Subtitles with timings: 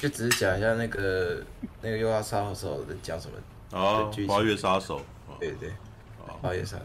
[0.00, 1.44] 就只是讲一下那个
[1.82, 3.36] 那个诱杀杀手的讲什么
[3.78, 4.10] 哦？
[4.26, 5.02] 花月杀手，
[5.38, 5.70] 对对，
[6.40, 6.78] 花月杀。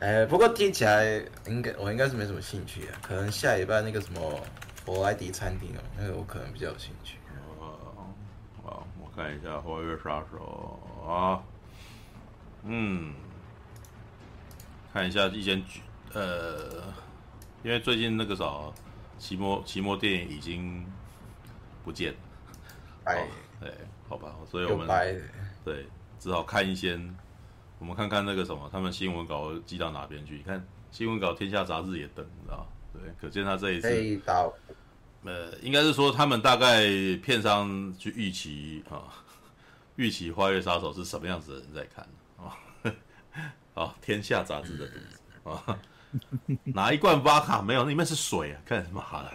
[0.00, 4.40] 哎，不过听起来应该我应该是没什么兴趣啊，可能下礼拜那个什么
[4.84, 7.18] 佛莱迪餐厅哦，那个我可能比较有兴趣。
[7.60, 11.42] 啊，我看一下花月杀手啊，
[12.64, 13.12] 嗯，
[14.90, 15.62] 看一下一间
[16.14, 16.82] 呃，
[17.62, 18.50] 因为最近那个啥，
[19.18, 20.84] 奇摩奇摩电影已经
[21.84, 22.18] 不见了。
[23.04, 23.26] 哎，
[23.60, 23.72] 对，
[24.08, 24.88] 好吧，所以我们
[25.64, 25.86] 对
[26.18, 26.98] 只好看一些，
[27.78, 30.36] 我们看看那个什么，他们新闻稿寄到哪边去？
[30.36, 32.66] 你看新闻稿，天下杂志也登，你知道？
[32.92, 33.88] 对，可见他这一次，
[35.24, 36.84] 呃，应该是说他们大概
[37.22, 39.08] 片商去预期啊，
[39.96, 42.56] 预期《花月杀手》是什么样子的人在看啊？
[43.74, 44.88] 好， 天下杂志的
[45.50, 45.78] 啊，
[46.64, 49.32] 拿一罐巴卡没有，那里面是水啊，看什么好了？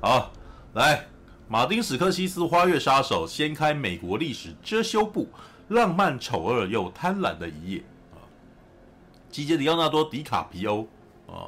[0.00, 0.32] 好，
[0.74, 1.06] 来。
[1.48, 5.28] 马丁·史柯西斯《花月杀手》掀开美国历史遮羞布，
[5.68, 8.24] 浪漫、丑恶又贪婪的一页啊！
[9.30, 10.88] 集结里奥纳多·迪卡皮欧
[11.26, 11.44] 啊、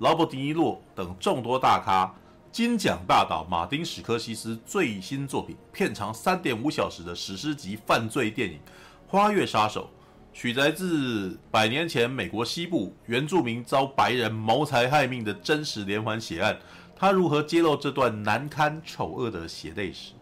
[0.00, 2.12] 劳勃·迪尼洛等众多大咖，
[2.50, 8.58] 金奖大导马丁·史柯西斯最新作品，片长三点五小时的史诗级犯罪电影
[9.06, 9.88] 《花月杀手》，
[10.36, 16.58] 取材自百年前美国西部原住民遭白人谋财害命的真实连环血案。
[16.96, 20.12] 他如何揭露这段难堪丑恶的血泪史？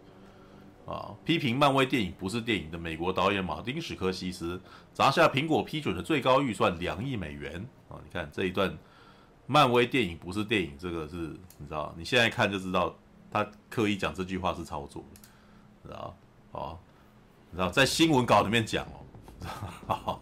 [0.84, 4.60] 啊，批评漫威电影不是电影的美国导演马丁·史柯西斯
[4.92, 7.96] 砸下苹果批准的最高预算两亿美元啊！
[8.04, 8.76] 你看这一段，
[9.46, 11.16] 漫威电影不是电影，这个是
[11.56, 11.94] 你知道？
[11.96, 12.92] 你现在看就知道，
[13.30, 16.16] 他刻意讲这句话是操作的，知道？
[16.50, 16.76] 啊，
[17.50, 18.84] 你知道在新闻稿里面讲
[19.86, 20.20] 哦。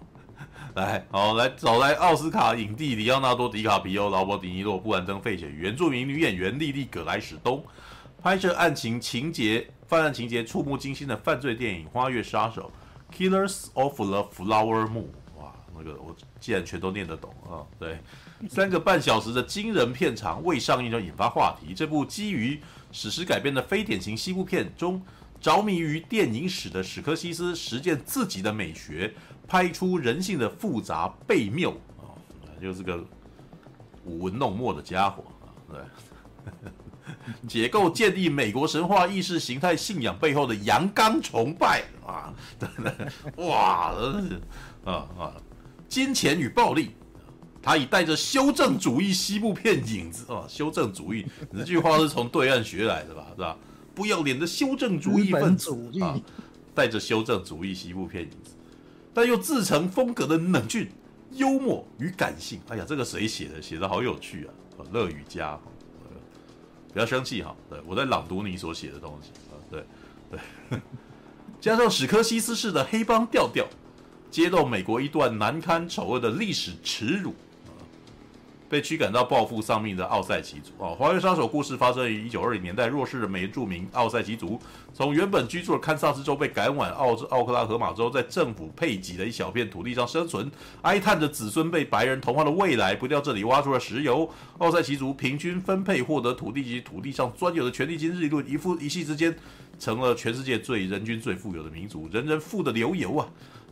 [0.75, 7.65] 来，好，来找来奥斯卡影帝里奥纳多·迪卡皮欧、劳勃·迪尼洛、布兰登·费雪、原住民女演员莉莉·葛莱史东，
[8.23, 12.71] 拍摄案情情节、犯案情节触目惊心的犯罪电影《花月杀手》
[13.17, 15.09] （Killers of the Flower Moon）。
[15.37, 17.67] 哇，那个我竟然全都念得懂啊！
[17.79, 17.99] 对，
[18.49, 21.75] 三个半小时的惊人片长未上映就引发话题。
[21.75, 22.61] 这部基于
[22.93, 25.03] 史诗改编的非典型西部片中，
[25.41, 29.13] 着迷于电影史的史柯西斯实践自己的美学。
[29.51, 32.15] 拍出人性的复杂悖谬啊，
[32.63, 33.05] 就是个
[34.05, 37.11] 舞文弄墨的家伙啊，对，
[37.49, 43.93] 解构建立美国神话意识形态信仰背后的阳刚崇拜啊，对对，哇，
[44.85, 45.35] 啊啊，
[45.89, 46.91] 金钱与暴力，
[47.61, 53.57] 他以带着修正主义西部片影子啊，修正主义，你这句话是从对岸学来的吧，是吧？
[53.97, 56.17] 不要脸的修正主义分子啊，
[56.73, 58.53] 带着修正主义西部片影子。
[59.13, 60.91] 但又自成风格的冷峻、
[61.33, 63.61] 幽默与感性，哎呀，这个谁写的？
[63.61, 64.85] 写的好有趣啊！
[64.93, 65.59] 乐雨佳，
[66.93, 69.85] 不要生气哈，对，我在朗读你所写的东西啊，对
[70.31, 70.81] 对，
[71.61, 73.67] 加上史科西斯式的黑帮调调，
[74.31, 77.35] 揭露美国一段难堪丑恶的历史耻辱。
[78.71, 84.61] 被驱赶到报复丧命的奥塞奇族啊，花月杀手故事发生于一九二零年代，弱势的原住民奥塞奇族
[84.95, 90.49] 从原本居住的堪萨斯州被赶往奥奥克拉荷马州，在政府配给的一小片土地上生存，
[90.83, 92.95] 哀叹着子孙被白人同化的未来。
[92.95, 99.37] 不料这里挖出了石油，奥塞奇族平均分配获得土地及土地上专有的权利金利润，一夫一夕之间
[99.81, 103.29] 成了全世界最人均最富有的民族，人人富得流油啊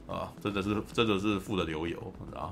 [0.09, 2.51] 啊，真的是真的是富得流油啊！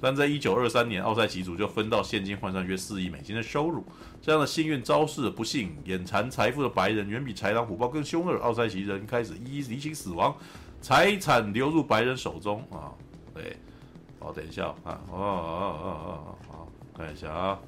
[0.00, 3.84] 但在一九二三年，奥塞奇族就分到现金换算约四亿美金的收入。
[4.20, 8.38] 这样的幸运招致不幸，眼馋财富的白人远比豺狼虎豹更凶恶。
[8.38, 10.36] 奥塞奇人开始一一离奇死亡，
[10.80, 12.92] 财产流入白人手中啊！
[13.32, 13.56] 对，
[14.20, 17.58] 好，等一下啊，哦哦哦哦，好，看一下啊。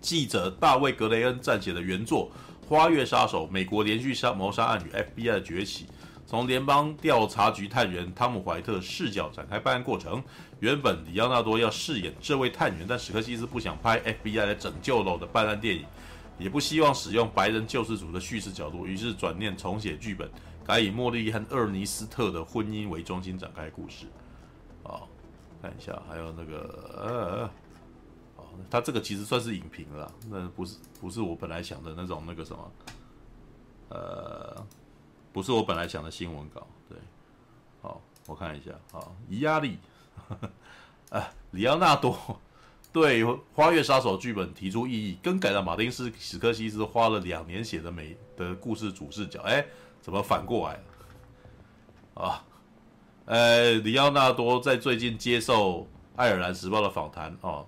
[0.00, 2.28] 记者大卫·格雷恩撰写的原作
[2.68, 5.84] 《花月杀手：美国连续杀谋杀案与 FBI 的崛起》。
[6.26, 10.22] 从联邦调查局探员汤姆·怀特视角展开办案过程。
[10.62, 15.84] 原本里奥纳多要饰演这位探员，但史克西斯不想拍 FBI 来拯救了的办案电影，
[16.38, 20.30] 也不希望使用白人救世主的叙事角度，于是转念重写剧本，
[20.64, 24.06] 改以茉莉和厄尔尼斯特的婚姻为中心展开故事。
[24.84, 25.02] 哦，
[25.60, 27.50] 看一下，还有那个呃，
[28.36, 32.72] 哦，他这个其实算是影评了，那不是不是我本来想的那种那个什么，
[33.88, 34.64] 呃。
[35.32, 36.98] 不是我本来想的新闻稿，对，
[37.80, 39.78] 好，我看一下，好，压力
[40.28, 40.48] 利，
[41.10, 42.40] 啊，里奥纳多
[42.92, 43.24] 对
[43.54, 49.64] 《花月杀手》剧本提出异议，更改了马丁斯史柯西斯花了两年写的美的故事主视角，哎，
[50.00, 50.82] 怎么反过来了？
[52.14, 52.44] 啊，
[53.24, 55.80] 呃，里奥纳多在最近接受
[56.16, 57.66] 《爱尔兰时报》的访谈，哦，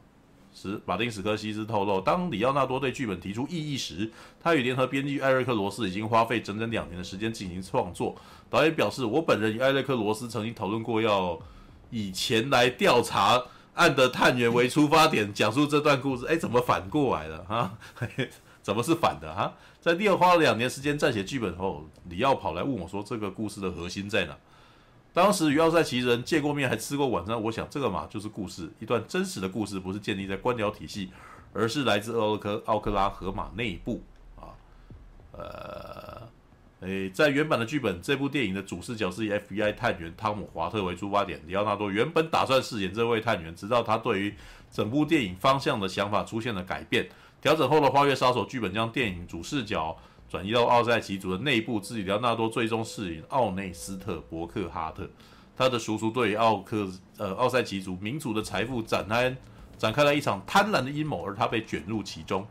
[0.53, 8.15] 史马丁·史科西斯透露，当里奥纳多对剧本提出异议时，他与联合编剧艾瑞克·罗斯已经花费整整两年的时间进行创作。
[8.51, 11.41] 导演表示：“我本人与艾瑞克·罗斯曾经讨论过，要
[11.95, 13.41] 以前来调查
[13.75, 17.45] 案的探员为出发点，讲述这段故事。”哎，怎么反过来了？
[17.45, 17.79] 哈，
[18.61, 19.33] 怎么是反的？
[19.33, 24.37] 哈，在利奥花了两年时间撰写剧本后，李奥跑来问我说：“这个故事的核心在哪？”
[25.15, 27.41] 当时与奥赛奇人见过面，还吃过晚餐。
[27.41, 31.13] 我想，这个嘛，就是故事，一段真实的故事，不是建立在官僚体系，
[31.53, 34.03] 而是来自奥克奥克拉荷马内部
[34.35, 34.51] 啊。
[35.31, 36.14] 呃，
[36.85, 41.41] 诶，在原版的剧本，这部电影的主视角是以 FBI 探员汤姆华特为出发点。
[41.47, 44.35] 里奥纳多原本打算饰演这位探员，直到他对于
[44.71, 47.09] 整部电影方向的想法出现了改变。
[47.41, 49.97] 调整后的《花月杀手》剧本将电影主视角。
[50.27, 55.09] 转移到奥赛奇族的内部，自己里奥纳多最终饰演奥内斯特·伯克哈特，
[55.57, 59.37] 他的叔叔对于奥克呃奥赛奇族民族的财富展开
[59.79, 62.45] 展开了一场贪婪的阴谋，而他被卷入其中。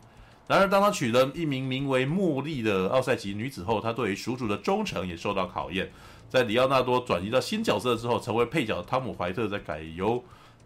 [0.46, 5.90] 然而，当他娶了一名名为茉莉的奥赛奇女子后，他对于属主的忠诚也受到考验。
[6.28, 10.22] 在里奥纳多转移到新角色之后，成为配角的汤姆·怀特在改由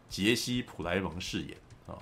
[0.08, 1.94] 杰西·普莱蒙饰演啊，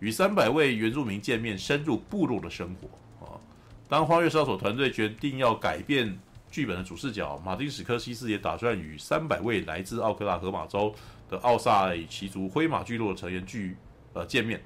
[0.00, 3.24] 与三百位原住民见面，深入部落的生活。
[3.24, 3.40] 啊
[3.88, 6.18] 当花月杀手团队决定要改变
[6.50, 10.94] 剧本的主视角，马丁·史科西斯也打算与三百位来自奥克拉荷马州
[11.30, 13.74] 的奥赛奇族灰马聚落成员聚
[14.12, 14.60] 呃见面。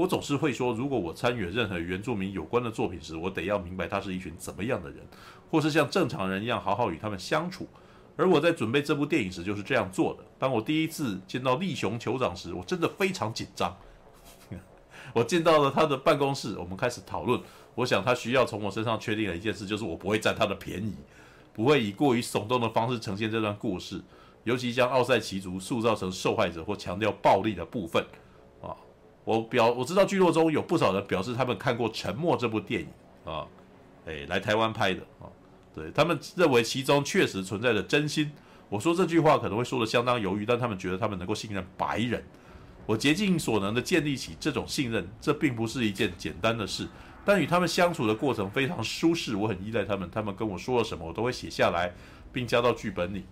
[0.00, 5.06] 我总是会说，如果我参与任何原住民有关的作品时，我得要明白他是一群怎么样的人，
[5.50, 7.68] 或是像正常人一样好好与他们相处。
[8.16, 10.24] 而我在准备这部电影时就是这样做的。
[10.38, 13.76] 当我第一次见到利雄酋长时，我真的非常紧张。
[15.12, 17.38] 我见到了他的办公室，我们开始讨论。
[17.74, 20.94] 我想他需要从我身上确定的一件事，就是我不会占他的便宜，
[21.52, 24.00] 不会以过于耸动的方式呈现这段故事，
[24.44, 28.02] 尤其将奥赛奇族塑造成受害者或强调暴力的部分。
[29.24, 32.88] 我表我知道聚落中有不少人表示他们看过《沉默》这部电影
[33.24, 33.46] 啊，
[34.06, 35.28] 诶，来台湾拍的啊，
[35.74, 38.32] 对他们认为其中确实存在着真心。
[38.68, 42.22] 我说这句话可能会说得相当犹豫，但他们觉得他们能够信任白人。
[42.86, 46.88] 我竭尽所能地建立起这种信任，这并不是一件简单的事。
[47.24, 50.10] 但与他们相处的过程非常舒适，我很依赖他们。
[50.10, 51.92] 他们跟我说了什么，我都会写下来，
[52.32, 53.24] 并加到剧本里。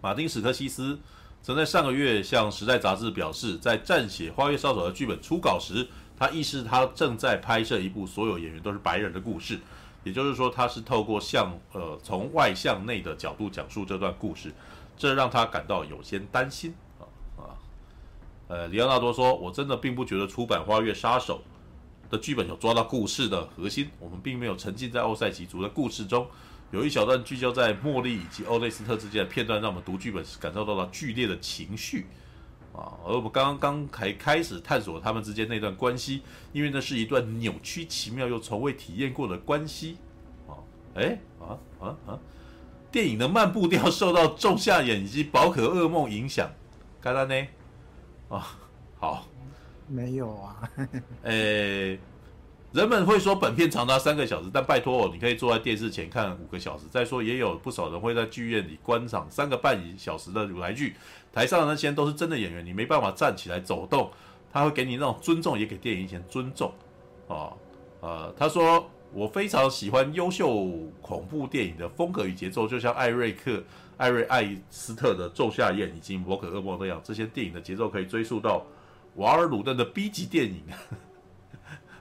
[0.00, 0.98] 马丁·史特西斯
[1.42, 5.86] 曾在上个月向《时代》杂志表示，在撰写《花月杀手》的剧本初稿时，
[6.16, 9.58] 他意识他正在拍摄一部所有演员都是白人的故事，
[10.04, 14.52] 也就是说，他是透过向呃从外向内的角度讲述这段故事，
[14.96, 17.02] 这让他感到有些担心啊
[17.38, 17.56] 啊。
[18.48, 21.38] 呃，里奥纳多说：“我真的并不觉得出版《花月杀手》。”
[22.10, 26.26] 的剧本有抓到故事的核心，我们并没有沉浸在奥赛奇族的故事中。
[26.70, 32.06] 有一小段聚焦在茉莉以及欧内斯特之间的片段，让我们读剧本时感受到了剧烈的情绪
[32.74, 32.92] 啊。
[33.06, 36.22] 而我们刚刚才开始探索他们之间那段关系，
[36.52, 39.96] 因为那是一段扭曲、奇妙又从未体验过的关系
[40.46, 40.52] 啊。
[40.94, 42.18] 哎啊啊啊！
[42.92, 46.50] 电影的慢步调受到仲夏夜以及宝可噩梦影响，
[47.00, 47.46] 该单呢？
[48.28, 48.58] 啊，
[48.98, 49.26] 好。
[49.90, 50.68] 没有啊，
[51.22, 51.98] 诶，
[52.72, 56.84] 人们会说本片长达三个小时，但拜托哦，你可以坐在电视前看五个小时。
[56.90, 60.94] 再说，也有不少人会在剧院里观赏三个半小时的舞台剧，
[61.32, 64.10] 台上的那些都是真的演员，你没办法站起来走动，
[64.52, 66.70] 他会给你那种尊重，也给电影一些尊重。
[67.28, 67.56] 哦，
[68.00, 70.68] 呃，他说我非常喜欢优秀
[71.00, 73.64] 恐怖电影的风格与节奏，就像艾瑞克、
[73.96, 78.62] 艾瑞艾斯特的《仲夏夜》以及《宝可噩梦》那样，这些电影的节奏可以追溯到。
[79.14, 80.62] 瓦尔鲁顿的 B 级电影，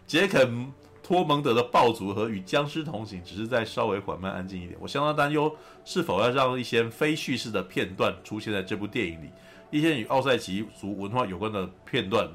[0.07, 0.71] 杰肯
[1.03, 4.77] 托蒙德的暴族和与僵尸同行，只是在稍微缓慢安静一点。
[4.79, 9.29] 我相当担忧是否要让一些非叙事的片段出现在这部电影里，
[9.69, 12.29] 一些与奥赛奇族文化有关的片段，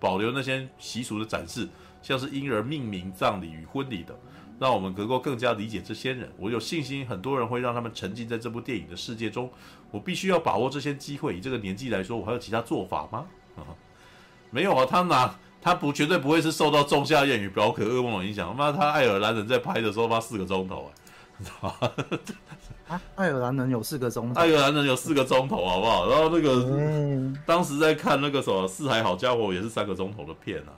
[0.00, 1.68] 保留那些习俗的展示，
[2.02, 4.16] 像是婴儿命名、葬礼与婚礼等，
[4.58, 6.28] 让我们能够更加理解这些人。
[6.36, 9.48] 我有信心，很多人会让他们沉浸在这部电影的世界中。
[9.92, 11.36] 我必须要把握这些机会。
[11.36, 13.26] 以这个年纪来说，我还有其他做法吗？
[14.50, 18.54] 没有啊，他哪他不绝对不会是受到《仲夏夜与表可噩梦》的影响。
[18.54, 20.90] 妈，他爱尔兰人在拍的时候，妈四个钟头，
[21.38, 21.92] 你知道吗？
[22.88, 26.10] 啊，爱尔兰人有四个钟头，爱尔兰人有四个钟头，好不好？
[26.10, 30.74] 然后那个、嗯、当时在看那个什么《四海好家伙》，也是三个钟头的片啊。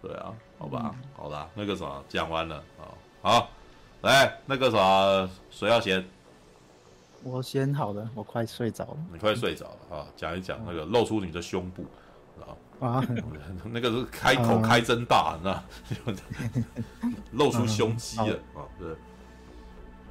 [0.00, 2.86] 对啊，好吧，嗯、好的，那个什么讲完了啊，
[3.22, 3.48] 好，
[4.02, 6.04] 来那个什么谁要先？
[7.24, 8.96] 我先好了，我快睡着了。
[9.12, 10.06] 你快睡着了啊？
[10.16, 11.84] 讲一讲那个露出你的胸部。
[12.40, 12.48] 啊，
[13.70, 16.22] 那个是开口开真大，你知道？
[17.32, 18.60] 露出胸肌了啊！
[18.78, 18.96] 对，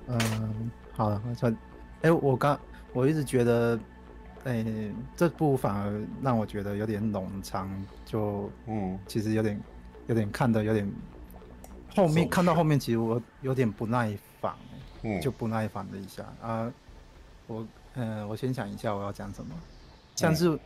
[0.08, 1.54] 嗯，好了，我
[2.02, 2.60] 哎，我刚
[2.94, 3.80] 我一直觉得
[4.46, 7.70] 哎、欸，这部反而让我觉得有点冗长，
[8.06, 9.62] 就嗯，其实有点
[10.08, 10.92] 有点看的有点
[11.96, 14.54] 后面看到后面，其实我有点不耐烦，
[15.04, 16.24] 嗯，就不耐烦了一下。
[16.42, 16.72] 啊。
[17.48, 19.54] 我嗯、呃，我先想一下我要讲什么，
[20.16, 20.60] 像是、嗯、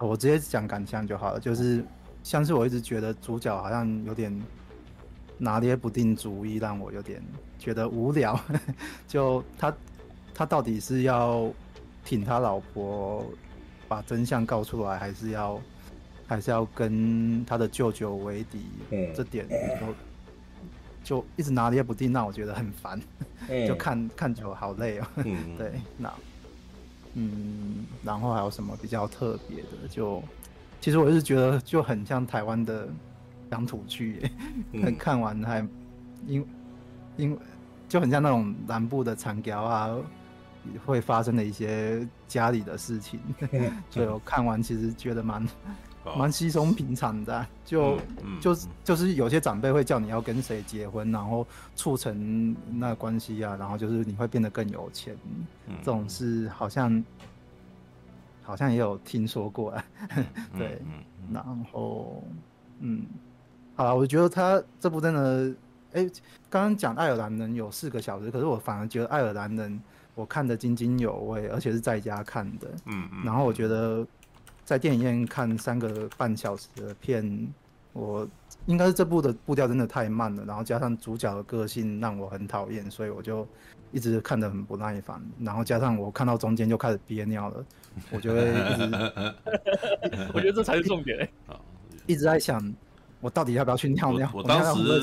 [0.00, 1.84] 我直接讲感想就好了，就是
[2.22, 4.36] 像是我一直觉得主角好像有点
[5.38, 7.22] 拿捏不定主意，让我有点
[7.58, 8.38] 觉得无聊。
[9.06, 9.74] 就他
[10.34, 11.52] 他到底是要。
[12.02, 13.24] 挺他老婆，
[13.86, 15.60] 把真相告出来，还是要，
[16.26, 18.64] 还是要跟他的舅舅为敌？
[18.90, 19.46] 嗯，这点
[19.78, 22.98] 就就一直拿捏不定，让我觉得很烦，
[23.48, 25.06] 嗯、 就看看久好累哦。
[25.16, 26.10] 嗯， 对，那
[27.14, 29.88] 嗯，然后还有什么比较特别的？
[29.88, 30.22] 就
[30.80, 32.88] 其实我是觉得就很像台湾的
[33.50, 34.30] 乡土剧，
[34.72, 35.66] 嗯、看完还
[36.26, 36.46] 因
[37.16, 37.38] 因
[37.88, 39.96] 就很像那种南部的长条啊。
[40.84, 43.18] 会发生的一些家里的事情，
[43.88, 45.42] 所以我看完其实觉得蛮
[46.16, 47.98] 蛮稀松平常的，就
[48.40, 55.16] 就是就是有些长辈会叫你要跟谁结婚，然后促成那关系啊，然后就是你会变得更有钱，
[55.82, 57.04] 这种事好像
[58.42, 59.84] 好像也有听说过，啊
[60.56, 60.80] 对，
[61.32, 62.24] 然后
[62.80, 63.04] 嗯，
[63.74, 65.54] 好了，我觉得他这部真的，
[65.92, 66.10] 哎，
[66.48, 69.80] 刚刚讲爱尔兰人有四个小时，可是我反而觉得爱尔兰人。
[70.16, 72.68] 我看得津津有味，而且是在家看的。
[72.86, 73.24] 嗯嗯。
[73.24, 74.06] 然后我觉得，
[74.70, 77.52] 在电影院看三个半小时的片，
[77.92, 78.24] 我
[78.66, 80.44] 应该是这部的步调真的太慢了。
[80.44, 83.44] 然后加上主角的个性让我很讨厌，所以我就
[83.90, 85.20] 一直看得很不耐烦。
[85.40, 87.64] 然后加上我看到中间就开始憋尿了，
[88.12, 88.94] 我就会一直。
[90.32, 91.28] 我觉得这才是重点。
[92.06, 92.72] 一直在想，
[93.20, 94.30] 我到底要不要去尿尿？
[94.32, 95.00] 我，我当时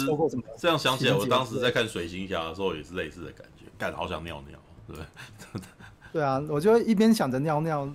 [0.58, 4.58] 这样想起来，我当时在看水行侠的时候也是类似的感觉，干好想尿尿。
[4.88, 5.60] 对，
[6.14, 7.86] 对啊，我就一边想着尿尿，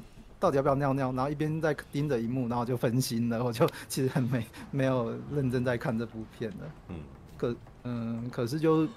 [0.42, 6.56] 到底要不要尿尿，然后一边在盯着荧幕，然后就分心了，我就 其实很没没有认真在看这部片的。
[6.88, 6.96] 嗯，
[7.38, 8.88] 可嗯，可是就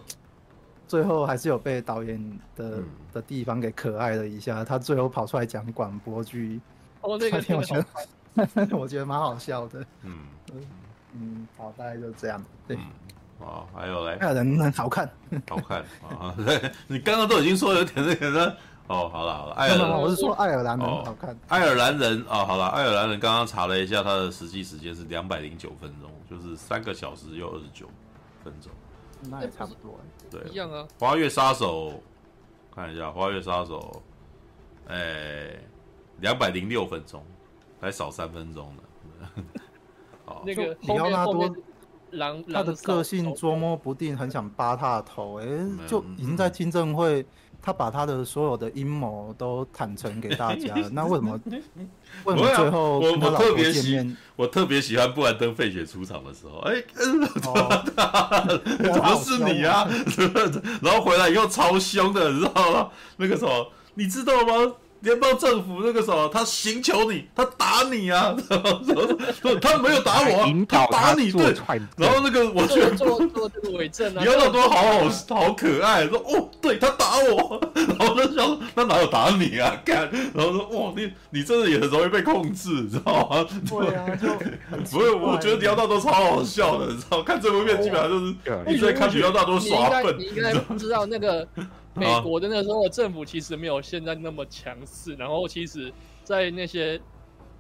[0.88, 2.20] 最后还是有被导演
[2.56, 2.84] 的、嗯、
[3.14, 6.60] 的地方给可爱了一下，他最后跑出来讲广播剧，
[7.02, 7.76] 哦，那个挺好笑，
[8.76, 9.86] 我觉得蛮好笑的。
[10.02, 10.18] 嗯
[11.14, 12.76] 嗯，好，大概就这样，对。
[12.76, 12.82] 嗯
[13.38, 15.08] 哦，还有嘞，那人很 好看，
[15.50, 16.34] 好看啊！
[16.38, 18.58] 对，你刚刚都已经说有点那个了。
[18.88, 21.34] 哦，好了好了， 爱尔兰，我是说爱尔兰人好看。
[21.34, 27.88] 哦、爱尔兰人哦，好了，爱尔兰人刚刚查了一下，他的实际时间是两百零九分钟，就是三个小时又二十九
[28.44, 28.72] 分钟，
[29.30, 30.00] 那也差不多。
[30.30, 30.88] 对，一样啊。
[31.00, 32.00] 花月杀手，
[32.76, 34.02] 看一下花月杀手，
[34.88, 35.58] 哎，
[36.20, 37.24] 两百零六分钟，
[37.82, 38.84] 还少三分钟呢。
[40.28, 41.56] 哦，那个里奥纳多。
[42.12, 45.42] 狼他的个性捉摸不定，很想扒他的头。
[45.42, 45.46] 哎，
[45.86, 47.26] 就已经在听证会，
[47.66, 50.88] 他把他的所有的阴谋都坦诚给大家了。
[50.94, 51.40] 那为什么？
[52.26, 56.76] 为什么最后我我特别喜我特别喜欢布兰登费雪出场的时候，哎，
[58.94, 59.90] 怎么是你啊？
[60.82, 62.90] 然后回来以后超凶的，你知道吗？
[63.18, 64.74] 那个什么，你知道吗？
[65.02, 68.36] 联邦政府那个什么，他刑求你，他打你啊！
[69.62, 71.54] 他没有打我，啊，他打你，对。
[71.98, 79.78] 然后那个我觉得做做这个伪证啊，李奥纳多好好好可爱，说哦，对他打我， 然后就想他哪有打你啊？
[79.86, 83.48] 干，然后说哇，你你真的也很容易被控制，你知道吗？
[83.70, 84.28] 对啊，就
[84.98, 87.22] 不是，我觉得李奥纳多超好笑的，你知道？
[87.22, 88.34] 看这部片基本上就是
[88.74, 91.48] 一直在看李奥纳多耍笨，你应该不知道那个。
[91.96, 95.92] 美国的那时候的政府其实没有现在那么强势，然后其实，
[96.26, 97.00] 在那些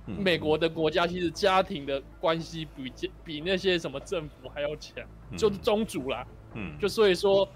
[0.06, 2.92] 美国的国家，其实家庭的关系比
[3.24, 5.04] 比那些什么政府还要强，
[5.38, 6.28] 就是宗主啦。
[6.54, 7.48] 嗯，就所以说，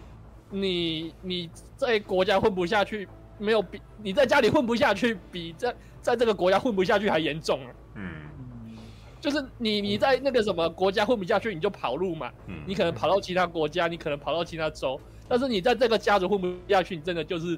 [0.50, 3.08] 你你在国家混不下去，
[3.38, 7.74] 没有比你在家里混不下去，比在在这个国家混不下去还严重啊。
[7.96, 8.78] 嗯，
[9.20, 12.32] 就是你你在那个什么国家混不下去，你就跑路嘛。
[12.48, 15.00] 嗯，你可能跑到其他国家，你可能跑到其他州。
[15.30, 17.58] 但是你在这个家族混不下去，你真的就是，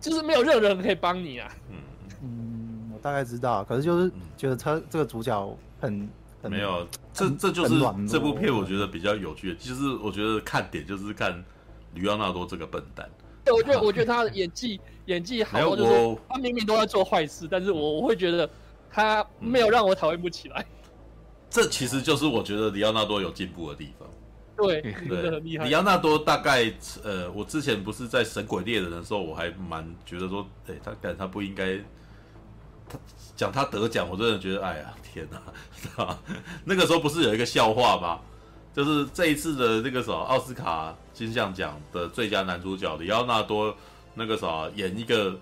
[0.00, 1.48] 就是没有任何人可以帮你啊。
[1.70, 1.76] 嗯
[2.22, 6.10] 嗯，我大概知道，可是就是觉得他这个主角很，
[6.42, 7.74] 很没有，这这就是
[8.08, 9.56] 这部片我觉得比较有趣的。
[9.60, 11.42] 其实我觉得看点就是看
[11.94, 13.08] 吕奥纳多这个笨蛋。
[13.44, 18.50] 对，我觉得我觉得他的演技演技好，就是他明明都在做坏事，但是我我会觉得
[18.90, 20.66] 他没有让我讨厌不起来。
[21.48, 24.06] 这其实就是我觉得李奥纳多有进步的地方。
[24.60, 25.64] 对， 真的很厉害。
[25.66, 31.76] 李奥纳多大概，呃，我之前不是在《神鬼猎人》的时候，我还蛮觉得说，哎，他感他不应该，
[32.88, 32.98] 他
[33.36, 35.40] 讲他得奖，我真的觉得，哎呀，天哪，
[35.74, 36.18] 是吧？
[36.64, 38.20] 那个时候不是有一个笑话吗？
[38.74, 43.76] 就是这一次的那个什么奥斯卡金像奖的最佳男主角李奥纳多，
[44.14, 45.38] 那个啥演一个。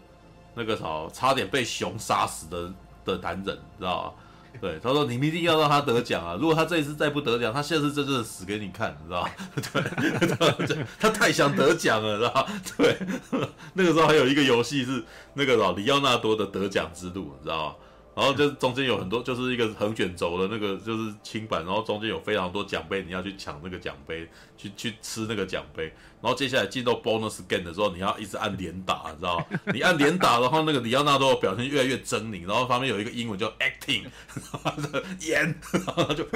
[0.55, 2.73] 那个啥，差点被熊杀死的
[3.05, 4.13] 的男人，知道吗？
[4.61, 6.37] 对，他说你们一定要让他得奖啊！
[6.39, 9.31] 如果他这一次再不得奖，他下次真正的死给你看，你知道吧？
[10.67, 12.47] 对，他太想得奖了，知道吧？
[12.77, 12.99] 对，
[13.75, 17.75] 那个时候还有一个游戏是那个老里奥纳多的得奖之路，你知道吗？
[18.19, 25.85] 然后就是中间有很多，就是一个横卷轴的那个，就是轻板，然后中间有非常多奖杯，你要去抢那个奖杯，去去吃那个奖杯。
[26.21, 29.45] 然后接下来进到 bonus game 的时候，你要一直按连打，你知道吗？
[29.73, 34.03] 你按连打，然后那个里奥纳多表现越来越狰狞，然后旁边有一个英文叫 acting，
[34.35, 34.73] 然后
[35.21, 36.25] 演，然后他就，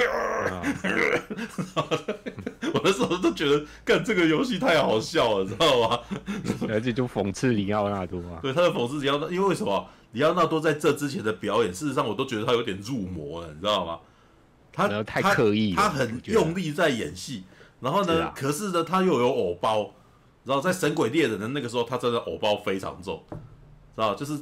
[2.73, 5.99] 我那时候都觉得，干这个游戏太好笑了，知道吗？
[6.69, 9.85] 而且就讽刺里奥纳多啊，对，他的讽刺里奥纳，因为为什么？
[10.13, 13.99] 李奥纳多在这之前的表演，事实上我都觉得他有点入魔了，你知道吗？
[14.71, 17.43] 他太刻意他，他很用力在演戏，
[17.79, 19.91] 然后呢，啊、可是呢，他又有偶包，
[20.43, 23.37] 然后在《神鬼猎人》的那个时候，他真的偶包非常重，知
[24.01, 24.39] 道就是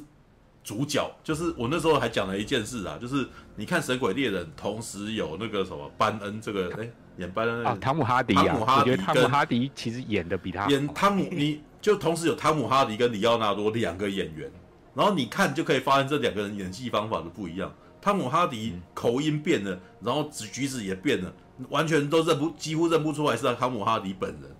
[0.64, 3.26] 主角，就是我那时候还讲了一件事啊，就是
[3.56, 7.64] 你看《神鬼猎人》，同时有那个什么班恩这个，哎，演班恩？
[7.64, 14.50] 啊，汤姆哈迪啊，汤姆哈迪，汤姆哈迪其实演的比他演汤姆，你就同时有汤姆哈迪跟里奥纳多两个演员。
[14.94, 17.74] 然后你看就可以发现这两个人演戏方法的不一样。
[18.00, 21.32] 汤姆哈迪口音变了，然后举举止也变了，
[21.68, 24.50] 完全都认不几乎认不出来是汤姆哈迪本人。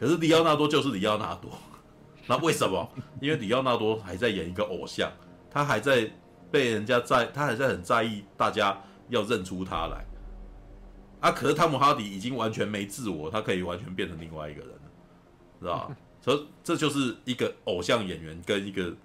[0.00, 1.50] 可是李奥纳多就是里奥纳多，
[2.26, 2.90] 那为什么？
[3.20, 5.12] 因为里奥纳多还在演一个偶像，
[5.50, 6.10] 他还在
[6.50, 10.04] 被人家在，他还在很在意大家要认出他来。
[11.20, 14.80] 啊，可是汤姆哈迪已经完全没自我，他可以完全变成另外一个人了，
[15.60, 15.96] 知道吧？
[16.22, 18.96] 所以这就是一个偶像演员跟一个。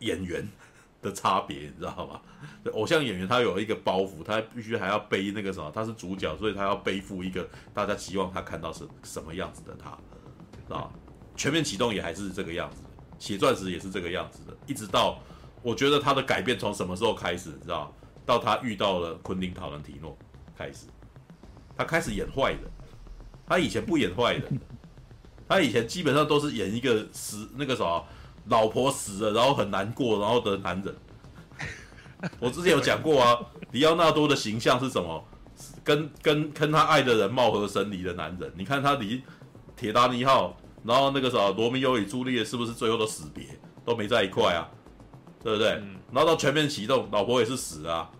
[0.00, 0.46] 演员
[1.02, 2.20] 的差别，你知道吗？
[2.72, 9.90] 偶像演员他有一个包袱，他必须还要背那个什么，他是主角，所以他要背负一个大家希望他看到是什么样子的他，
[10.66, 10.90] 知道吗？
[11.36, 12.82] 全面启动也还是这个样子，
[13.18, 15.20] 血钻石也是这个样子的，一直到
[15.62, 17.92] 我觉得他的改变从什么时候开始，你知道？
[18.24, 20.16] 到他遇到了昆汀·塔伦提诺
[20.58, 20.86] 开始，
[21.76, 22.68] 他开始演坏的，
[23.46, 24.50] 他以前不演坏的，
[25.48, 28.04] 他以前基本上都是演一个死那个什么。
[28.48, 30.94] 老婆死了，然后很难过，然后的男人。
[32.40, 33.38] 我之前有讲过啊，
[33.70, 35.24] 迪奥纳多的形象是什么？
[35.84, 38.52] 跟跟跟他爱的人貌合神离的男人。
[38.56, 39.22] 你看他离
[39.76, 43.44] 铁达尼号，然后那个时候罗密欧与朱丽叶是不是最后都死别，
[43.84, 44.68] 都没在一块啊？
[45.42, 45.68] 对不对？
[46.12, 48.10] 然后到全面启动，老婆也是死啊。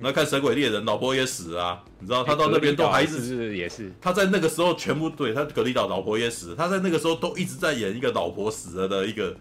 [0.00, 3.92] 那看《神鬼猎人》，老婆也死啊，你知道他到那边都还是，是也是。
[4.00, 9.36] 他在那个时候全部对他格里岛老婆也死，他在那个时候都一直在演一个老婆死了的一个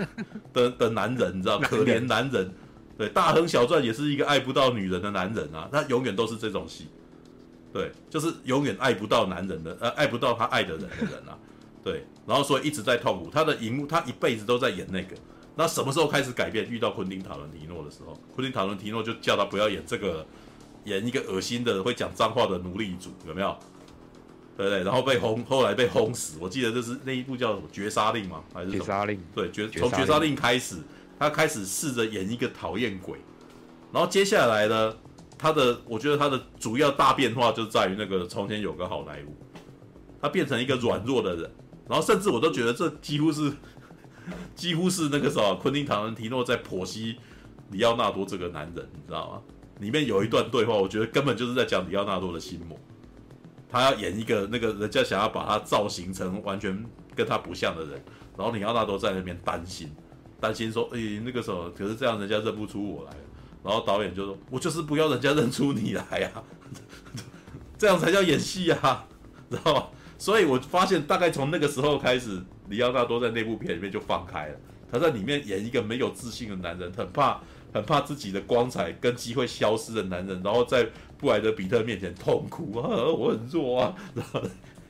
[0.54, 2.50] 的的男人，你知道可怜男人，
[2.96, 6.88] 对大亨小传也是一个爱不到女人的男人啊，他永远都是这种戏，
[7.70, 11.36] 对，就是永远爱不到男人的，呃，爱不到他爱的人的人啊，
[11.84, 15.14] 对，然后所以一直在痛苦，他的荧幕他一辈子都在演那个。
[15.58, 16.70] 那什么时候开始改变？
[16.70, 20.24] 遇到昆汀·塔伦提诺的时候，昆汀·塔伦提诺就叫他不要演这个，
[20.84, 23.56] 演一个恶心的会讲脏话的奴隶主，有没有？
[24.56, 24.84] 对不对？
[24.84, 26.38] 然后被轰，后来被轰死。
[26.40, 28.40] 我记得这是那一部叫什么《绝杀令》吗？
[28.54, 28.70] 还是？
[28.70, 29.20] 绝杀令。
[29.34, 30.76] 对，绝从绝杀令开始，
[31.18, 33.18] 他开始试着演一个讨厌鬼。
[33.92, 34.94] 然后接下来呢，
[35.36, 39.36] 他的我觉得他的主要大变化就在于那个从前有个好莱坞，
[40.22, 41.50] 他变成一个软弱的人。
[41.88, 43.52] 然后甚至我都觉得这几乎是。
[44.54, 47.16] 几乎是那个时候，昆汀·塔伦提诺在剖析
[47.70, 49.42] 里奥纳多这个男人，你知道吗？
[49.80, 52.76] 里面有一段对话，我觉得根本就是在讲里奥纳多的心魔。
[53.70, 58.02] 他要演一个那个人家想要把他造型成完全跟他不像的人，
[58.36, 59.92] 然后李奥纳多在那边担心，
[60.40, 63.12] 担心说：“哎，那个时候可是这样，人家认不出我来。”
[63.62, 66.30] 然后导演就说：“我就是不要人家认出你来呀，
[67.78, 69.06] 这样才叫演戏啊，
[69.50, 69.86] 知道吗？”
[70.18, 72.42] 所以我发现，大概从那个时候开始。
[72.68, 74.56] 李奥纳多在那部片里面就放开了，
[74.90, 77.40] 他在里面演一个没有自信的男人，很怕
[77.72, 80.86] 很怕自己的光彩跟机会消失的男人，然后在
[81.18, 84.40] 布莱德比特面前痛哭 啊，我很弱啊，然后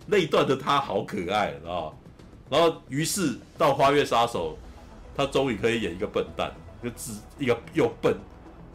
[0.07, 1.99] 那一段的他好可爱，知道？
[2.51, 4.57] 然后于是到花月杀手，
[5.15, 8.17] 他终于可以演一个笨蛋，就只一个又笨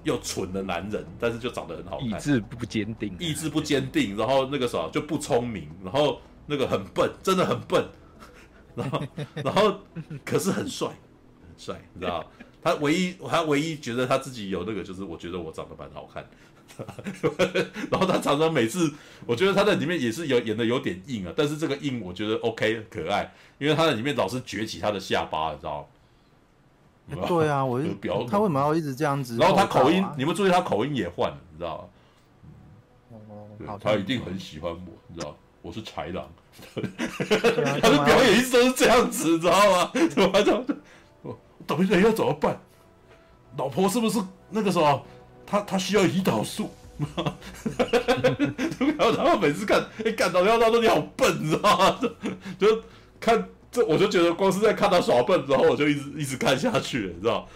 [0.04, 7.84] 又蠢的男人，但是就长得很好看，意志不坚定，意志不坚定，然后那个时候就不聪明，然后那个很笨，真的很笨。
[8.76, 9.04] 然后，
[9.36, 9.80] 然后，
[10.26, 12.26] 可是很帅，很帅，你知道？
[12.62, 16.26] 他唯一，他唯一觉得他自己有那个，就是我觉得我长得蛮好看。
[17.92, 18.92] 然后他常常每次，
[19.26, 25.88] 我觉得他在里面也是有演的有点硬啊，但是这个硬我觉得 OK 可爱，因为他在里面老是撅起他的下巴，你知道
[27.10, 27.28] 吗？
[27.28, 29.38] 对啊，我就 表他为什么要一直这样子？
[29.38, 31.90] 然后他口音，你们注意他口音也换了，你知道
[33.12, 33.20] 吗？
[33.68, 35.36] 哦，他一定很喜欢我，你知道？
[35.62, 36.28] 我是豺狼。
[37.82, 39.92] 他的表演一直都是这样子，你知道吗？
[40.10, 40.66] 怎么就
[41.22, 42.60] 我倒霉的人要怎么办？
[43.58, 45.06] 老婆是不是那个时候
[45.46, 46.70] 他他需要胰岛素？
[48.98, 52.00] 然后他们每次看，哎、欸，看到要到说你好笨，你知道吗？
[52.60, 52.82] 就
[53.20, 57.48] 看这，我就觉得光是在看他耍笨然后，我就一直一直看下去，你知道？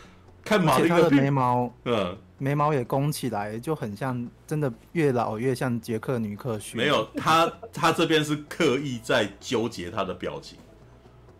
[0.44, 6.78] 看马丁的眉毛，嗯，眉毛也拱起来，就很像，真的越老越像杰克尼克逊。
[6.78, 10.58] 没有，他他这边是刻意在纠结他的表情，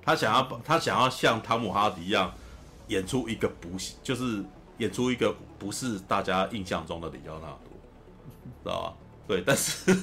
[0.02, 2.34] 他想要他想要像汤姆哈迪一样
[2.88, 3.70] 演出一个不
[4.02, 4.44] 就是
[4.78, 7.60] 演出一个不是大家印象中的李奥纳多。
[8.64, 8.94] 知道吧？
[9.28, 9.94] 对，但是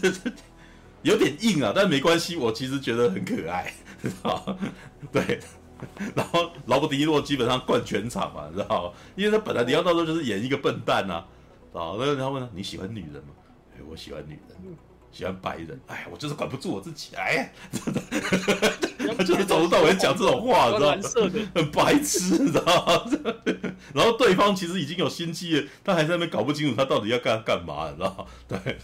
[1.02, 4.57] 有点硬啊，但没关系，我其实觉得很可爱，知道
[5.11, 5.40] 对，
[6.14, 8.92] 然后劳勃迪诺基本上灌全场嘛，知道吗？
[9.16, 11.24] 因为他本来李奥纳多就是演一个笨蛋啊，
[11.72, 13.34] 啊，然后他问他你喜欢女人吗？
[13.74, 14.76] 哎，我喜欢女人。
[15.12, 17.52] 喜欢白人，哎，我就是管不住我自己，哎
[19.16, 21.48] 他 就是从头到尾讲这种话，你知道吗？
[21.54, 23.04] 很白痴，你知道吗？
[23.94, 28.26] 然后对方其实已经有心机了，他还在那边搞不清楚他到底要干干嘛，你知道吗？
[28.48, 28.76] 对，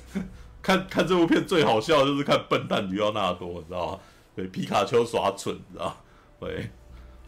[0.63, 3.99] 看看这部片最好笑的就是看笨蛋吕奥纳多，你知道吗？
[4.37, 5.95] 对，皮卡丘耍蠢，你知道吗？
[6.39, 6.71] 对，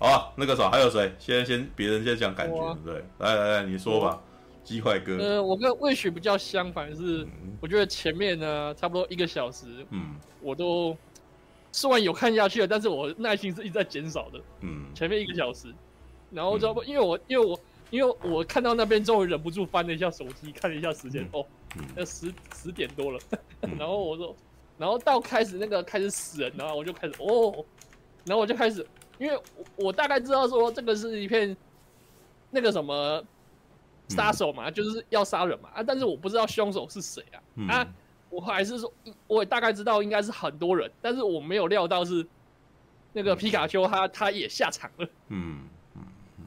[0.02, 1.14] 好啊，那个啥还有谁？
[1.16, 4.20] 先先别人先讲感觉，对不对，来来来，你说吧。
[4.64, 7.24] 鸡块哥，呃，我跟魏许比较相反，是
[7.60, 10.96] 我觉得前面呢，差不多一个小时，嗯，我都
[11.70, 15.72] 虽然有看下去了，但是我耐心是一直在减少的，嗯，前面一个小时，
[16.30, 16.82] 然后知道不？
[16.84, 17.60] 因为我因为我
[17.90, 21.44] 因为我看到那边终于忍不住翻了一下手机，看了一下时间，哦，
[21.94, 23.18] 那十十点多了，
[23.78, 24.34] 然后我说，
[24.78, 27.64] 然后到开始那个开始死人，然后我就开始哦，
[28.24, 28.86] 然后我就开始，
[29.18, 31.56] 因为我我大概知道说这个是一片
[32.50, 33.22] 那个什么。
[34.08, 35.82] 杀手嘛，就是要杀人嘛啊！
[35.82, 37.86] 但是我不知道凶手是谁啊、嗯、啊！
[38.28, 38.92] 我还是说，
[39.26, 42.26] 我也大概知道应该是很多人，但是我没有料到是
[43.14, 45.06] 那个皮卡丘他他也下场了。
[45.28, 45.60] 嗯
[45.96, 46.02] 嗯
[46.40, 46.44] 嗯。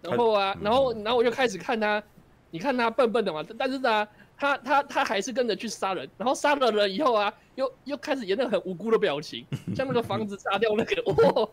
[0.00, 2.02] 然后啊，然后然后我就开始看他，
[2.50, 11.50] 你看他笨笨的嘛，但是呢，他他他还是跟着去杀人，然后杀了人以后啊，又又开始演那个很无辜的表情，像那个房子炸掉那个，哦，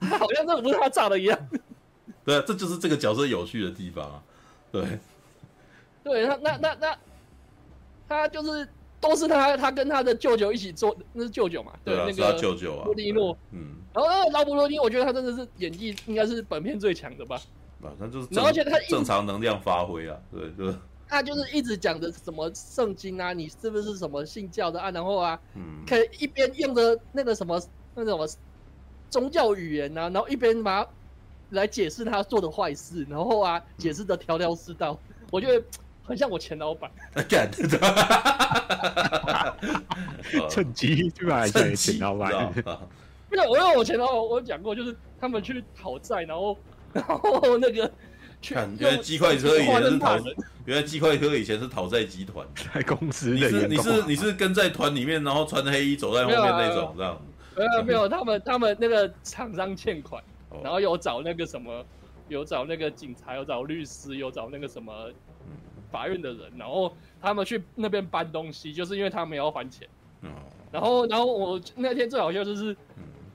[0.00, 1.38] 好像这个不是他炸的一样。
[2.24, 4.22] 对啊，这就是这个角色有趣的地方啊。
[4.72, 4.98] 对，
[6.02, 6.98] 对他那那那，
[8.08, 8.66] 他就是
[9.00, 11.72] 都是他他跟他的舅舅一起做，那是舅舅嘛？
[11.84, 13.36] 对，对啊、那个舅舅啊，布利诺。
[13.52, 17.36] 嗯，然后那个劳勃罗丁，我觉得他真的是演技应该是本片最强的吧？
[17.82, 20.74] 啊，那就是，然后而且他正常能量发挥啊，对，就是
[21.08, 24.90] 他就是一直讲的什么圣经啊，你是不是什么信教的啊？
[24.90, 27.60] 然后啊，嗯，可以一边用着那个什么
[27.94, 28.26] 那什么
[29.10, 30.86] 宗教语言啊，然后一边把。
[31.50, 34.98] 来解释他做的坏事，然后啊，解释的条条是道，
[35.30, 35.64] 我觉得
[36.02, 36.90] 很像我前老板。
[37.28, 37.48] 干，
[40.50, 41.46] 趁机对吧？
[41.46, 42.52] 趁机，老板。
[43.28, 46.56] 不是，我因为我前老板我讲过，就是他们去讨债，然后
[46.92, 47.88] 然后那个
[48.52, 50.16] 看，原来鸡块车以前是讨，
[50.66, 53.30] 原来鸡块车以前是讨债集团， 在公司。
[53.30, 57.20] 你是你是你是跟在团里面，然后穿黑衣走在后面那种，这样。
[57.56, 60.22] 没有没有，他们他们那个厂商欠款。
[60.62, 61.84] 然后有找那个什么，
[62.28, 65.10] 有找那个警察，有找律师，有找那个什么
[65.90, 69.88] 法院的人，然后他们去那边搬东西，就是因为他们要还钱。
[70.70, 72.76] 然后，然后我那天最好笑就是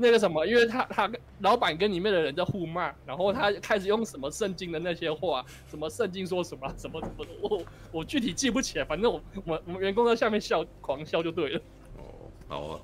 [0.01, 11.61] 那个什么，因为他他老板跟里面的人在互骂，然后他开始用什么圣经的那些话，什么圣经说什么什么什么的，我我具体记不起来，反正我 我我们员工在下面笑狂笑就对了。
[11.97, 12.01] 哦，
[12.47, 12.79] 好啊。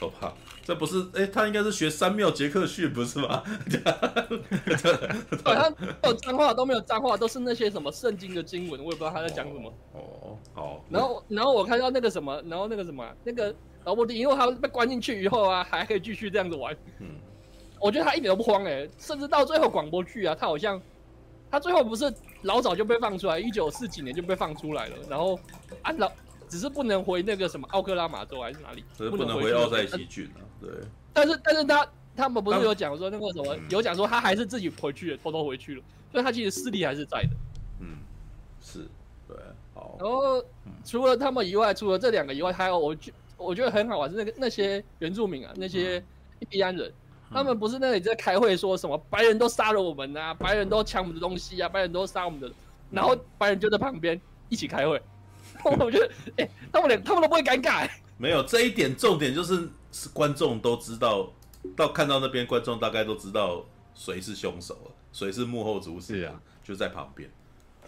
[0.00, 3.44] 好怕，这不是哎、欸，他应该是学三庙杰克逊不是吗？
[5.44, 9.72] 好像没有脏话，都没有脏话，都是那些什么圣经的经文，我也不知道他在讲什么。
[9.92, 10.84] 哦，好。
[10.90, 16.76] 然后，然后我看到那个什么，然后那个什么，那个劳勃迪，因为他被关进去以后啊，还可以继续这样子玩。
[17.00, 17.06] 嗯，
[17.80, 20.80] 我觉得他一点都不慌哎、欸，甚至到最后广播剧啊，他好像
[21.50, 25.38] 他最后不是老早就被放出来，一九四几年就被放出来了，然后
[25.82, 26.10] 啊老。
[26.46, 28.84] 只是不能回那个什么奥克拉玛州还是哪里？
[28.96, 30.38] 不能回奥塞奇郡啊。
[30.60, 30.70] 对。
[31.12, 37.30] 但是但是他他们不是有讲说那个什么有讲说他还是自己回去了，偷偷回去了，所以他其实势力还是在的。
[37.80, 37.96] 嗯，
[38.60, 38.86] 是，
[39.26, 39.36] 对，
[39.72, 39.96] 好。
[39.98, 40.44] 然后
[40.84, 45.96] 除了他们以外，除了这两个以外，还有我觉我觉得很好玩是那个那些原住民啊，那些
[46.40, 46.92] 印第安人，
[47.30, 52.50] 他们不是那里在开会说什么白人都杀了我们啊，白人都抢我们的东西啊，白人都杀我们的，
[52.90, 55.00] 然后白人就在旁边一起开会。
[55.64, 57.90] 我觉得，哎、欸，他们连他们都不会尴尬、欸。
[58.18, 61.30] 没有这一点，重点就是是观众都知道，
[61.76, 67.30] 到看到那边，观众大概都知道谁是凶手了，谁是幕后主使啊，就在旁边。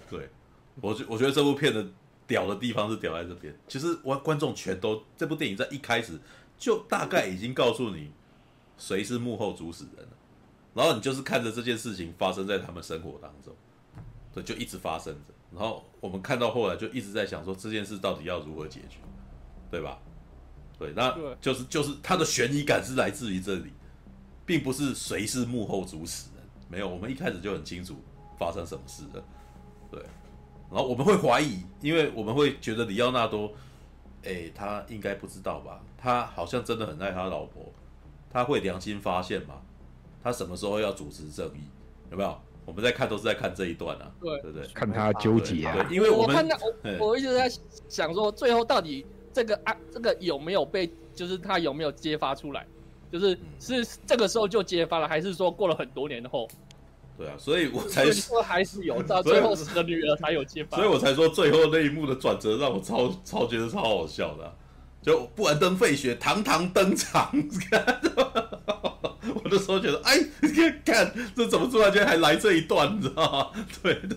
[0.08, 0.28] 对，
[0.80, 1.84] 我觉我觉得这部片的
[2.26, 3.56] 屌的地方是屌在这边。
[3.68, 6.18] 其实我观众全都，这部电影在一开始
[6.58, 8.10] 就大概已经告诉你
[8.76, 10.12] 谁是幕后主使人了。
[10.74, 13.54] 然后你就是看着这件事情发生在他们生活当中，
[14.34, 15.32] 对，就一直发生着。
[15.50, 18.98] 然后我们看到后来就一直在想说这件事到底要如何解决，
[19.70, 19.98] 对吧？
[20.78, 23.72] 对，那就是就是它的悬疑感是来自于这里，
[24.44, 27.96] 并不是谁是幕后主使人，没有，我们一开始就很清楚
[28.38, 29.24] 发生什么事了，
[29.90, 30.04] 对。
[30.70, 33.52] 然后我们会怀疑，因为我们会觉得里奥纳多，
[34.24, 35.80] 哎，他应该不知道吧？
[35.96, 37.72] 他好像真的很爱他老婆，
[38.30, 39.62] 他会良心发现吗？
[40.22, 41.60] 他什么时候要主持正义？
[42.10, 42.36] 有没有？
[42.64, 45.72] 我们在看都是在看这一段啊，对对对，看他纠结啊。
[45.72, 46.56] 对，因为我们我看到
[46.98, 47.48] 我我一直在
[47.88, 52.66] 想说，最后到底这个啊这个有没有被，就是他有没有揭发出来？
[53.12, 56.48] 就是是这个时候就揭发了，还是说过了很多年后？
[57.16, 64.52] 对啊，所以我才说还是有到 最后死的女儿才有接班，所以我才说最后那一幕的转折让我超超觉得超好笑的，啊，
[65.02, 67.30] 就布兰登费雪堂堂登场，
[69.34, 73.64] 我那时候觉得哎，你 看看这怎么突然间还来这一段，你知道吗？
[73.82, 74.16] 对的，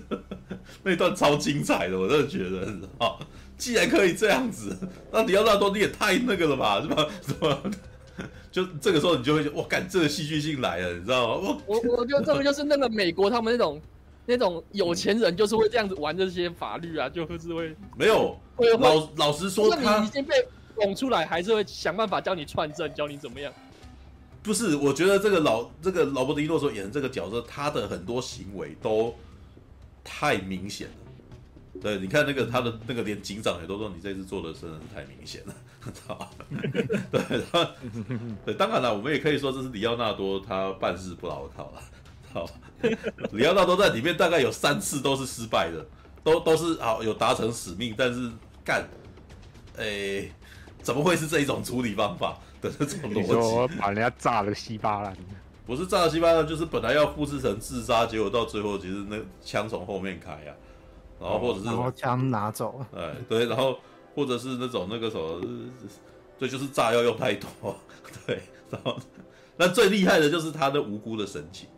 [0.83, 3.25] 那一段超精彩的，我真的觉得，你知道吗？
[3.57, 4.77] 既然可以这样子，
[5.11, 7.07] 那里奥纳多你也太那个了吧，是吧？
[7.27, 7.59] 是吧？
[8.51, 11.57] 就这个时候，你就会觉得哇，干这个戏剧性来了，你知道吗？
[11.65, 13.81] 我我觉得这个就是那个美国他们那种
[14.25, 20.35] 那种有钱人，就是会这样子玩这些法律啊，就是会没有会老老实说，你已经被
[20.75, 23.51] 拱出来，还是会想办法教你串证，教你怎么样？
[24.41, 29.13] 不是，我觉得这个老这个劳勃·迪诺所演的这个角色，他的很多行为都
[30.03, 30.93] 太明显了。
[31.81, 35.53] 对，你看那个他的那个，连警长也都说你这次做的真的是太明显了，
[36.07, 36.29] 吧？
[37.11, 37.71] 对，他
[38.45, 41.81] 对，当然了，我们也可以说这是里奥纳多他办事不牢靠了，
[42.33, 42.53] 好吧？
[43.31, 45.85] 里奥纳多在里面大概有三次都是失败的，
[46.23, 48.29] 都都是好有达成使命，但是
[48.63, 48.87] 干，
[49.77, 50.31] 哎、欸，
[50.81, 53.75] 怎么会是这一种处理方法的这种逻辑？
[53.79, 55.15] 把人家炸了稀巴烂，
[55.65, 60.67] 不是炸了稀巴烂，就是本来要复制成自杀，结果到最后其实那枪从后面开呀、啊。
[61.21, 63.77] 然后或者是枪拿走，哎对，然后
[64.19, 65.39] 或者是那种那个什么，
[66.37, 67.47] 对，就是炸药用太多，
[68.27, 68.99] 对，然后
[69.55, 71.69] 那最厉害的就是他的无辜的神情，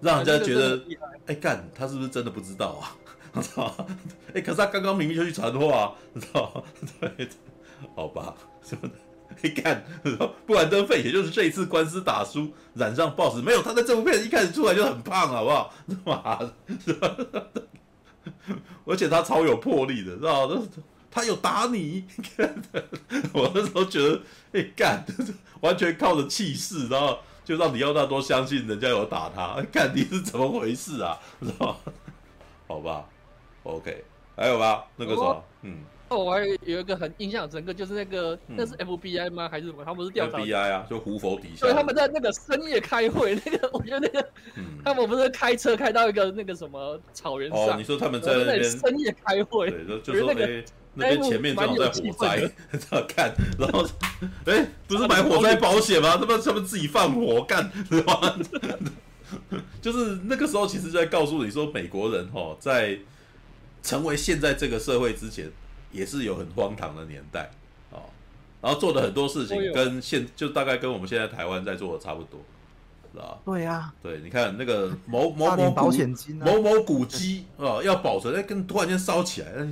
[0.00, 0.80] 让人家觉得，
[1.26, 2.96] 哎干，他是不是真的不知道啊？
[3.34, 3.86] 我操，
[4.32, 6.62] 哎，可是他刚刚明明就去传话，你知道吗？
[6.98, 7.28] 对，
[7.94, 8.94] 好吧，什么的，
[9.42, 9.84] 你看，
[10.46, 15.74] 布兰登费也就是这一次官司打输，染上暴食，没有，他在这部片一开始出来就很胖，好不好？
[16.06, 17.14] 妈的，是吧？
[18.86, 20.62] 而且他超有魄力的，知道吗？
[21.10, 22.04] 他有打你，
[23.32, 24.16] 我那时候觉得，
[24.52, 25.04] 哎、欸，干，
[25.60, 31.18] 完全靠着气势，然后就让里奥纳多相信人家有打他，干你是怎么回事啊？
[31.40, 31.76] 知道吗？
[32.66, 33.08] 好吧
[33.62, 34.04] ，OK，
[34.36, 34.84] 还有吧？
[34.96, 35.78] 那个什么，嗯。
[36.10, 39.46] 哦，我还有一个很印象深刻，就是那个、嗯、那是 FBI 吗？
[39.46, 39.84] 还是什么？
[39.84, 41.66] 他们是调查 FBI 啊，就胡佛底下。
[41.66, 47.58] 对，他们在那个深夜开会， 那个我觉得那个，嗯、他们不是开车开到一个那个什么草原上。
[47.60, 53.86] 哦，你说他们在那边深夜开会，对，就说那个那边前面正好在火灾， 这样看，然后
[54.44, 56.16] 哎、欸，不是买火灾保险吗？
[56.16, 58.38] 他们他们自己放火干，是吧？
[59.80, 62.98] 就是那个时候，其实就在告诉你说，美国人哈，在
[63.82, 65.50] 成为现在这个社会之前。
[65.90, 67.50] 也是有很荒唐的年代，
[67.90, 68.02] 哦，
[68.60, 72.38] 然后做的很多事情跟现就大概跟我们现在台湾在做的差不多，
[73.18, 73.38] 是吧？
[73.44, 79.68] 对呀、啊，对，你看那个某 某某保险金、啊、某某古迹啊，要保存，哎，跟突然间烧起来，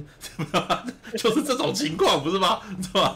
[1.16, 2.60] 就是这种情况，不是吗？
[2.82, 3.14] 是吧？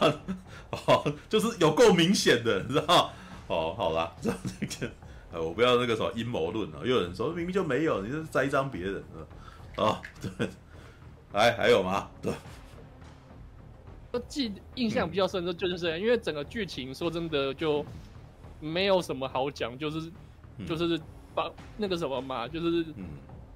[0.87, 3.11] 哦，就是有够明显的，你知道？
[3.47, 4.93] 哦，好啦，这样这个，
[5.33, 9.03] 呃，我不要那个什么阴谋论啊，又有人说明明就没有，你是栽赃别人
[9.75, 9.83] 啊？
[9.83, 10.49] 啊，对，
[11.33, 12.07] 哎，还有吗？
[12.21, 12.31] 对。
[14.13, 17.85] 我记印象比较深的就是这样，因为整个剧情说真的就
[18.61, 20.09] 没有什么好讲，就是
[20.65, 20.97] 就是
[21.35, 22.85] 把那个什么嘛，就是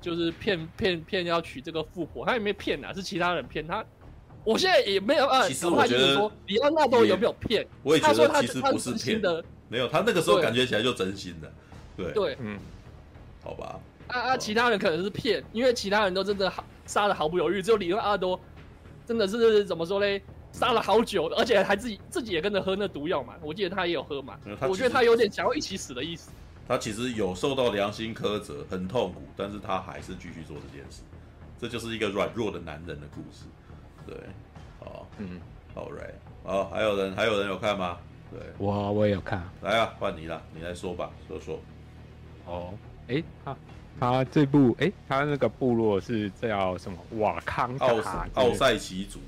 [0.02, 3.86] 就是骗骗骗要娶这个富婆，他也没骗啊，是其他人骗他。
[4.44, 7.66] 我现在也没有啊，其实我觉得说里奥纳多有没有骗？
[7.82, 11.52] 我也觉得其实不是骗的，没有，他那个时候感觉起来就真心的，
[11.96, 12.60] 对对，嗯，
[13.44, 13.80] 好吧。
[14.08, 18.40] 啊啊，其他人可能是骗，因为其他人都真的好杀的毫不犹豫，只有里奥纳多
[19.04, 20.22] 真的是怎么说嘞？
[20.56, 23.36] 杀了好久，而且还自己自己也跟着喝那毒药嘛。
[23.42, 24.40] 我记得他也有喝嘛。
[24.62, 26.32] 我觉得他有点想要一起死的意思。
[26.66, 31.02] 他其实有受到良心苛责，很痛苦，但是他还是继续做这件事。
[31.60, 33.46] 这就是一个软弱的男人的故事。
[34.08, 34.16] 对，
[34.80, 35.42] 好，嗯，
[35.74, 36.14] 好，right，
[36.50, 37.98] 好，还有人还有人有看吗？
[38.32, 39.44] 对，我我也有看。
[39.62, 41.60] 来啊，换你了，你来说吧，说说。
[42.46, 42.74] 哦，
[43.10, 43.58] 哎，他
[44.00, 46.98] 他这部哎，他那个部落是叫什么？
[47.20, 48.00] 瓦康奥
[48.36, 49.20] 奥赛奇族。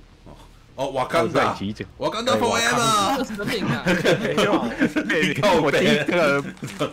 [0.78, 1.58] 哦，瓦坎达，
[1.98, 3.84] 瓦坎达 forever，神明啊！
[5.60, 6.44] 我第一个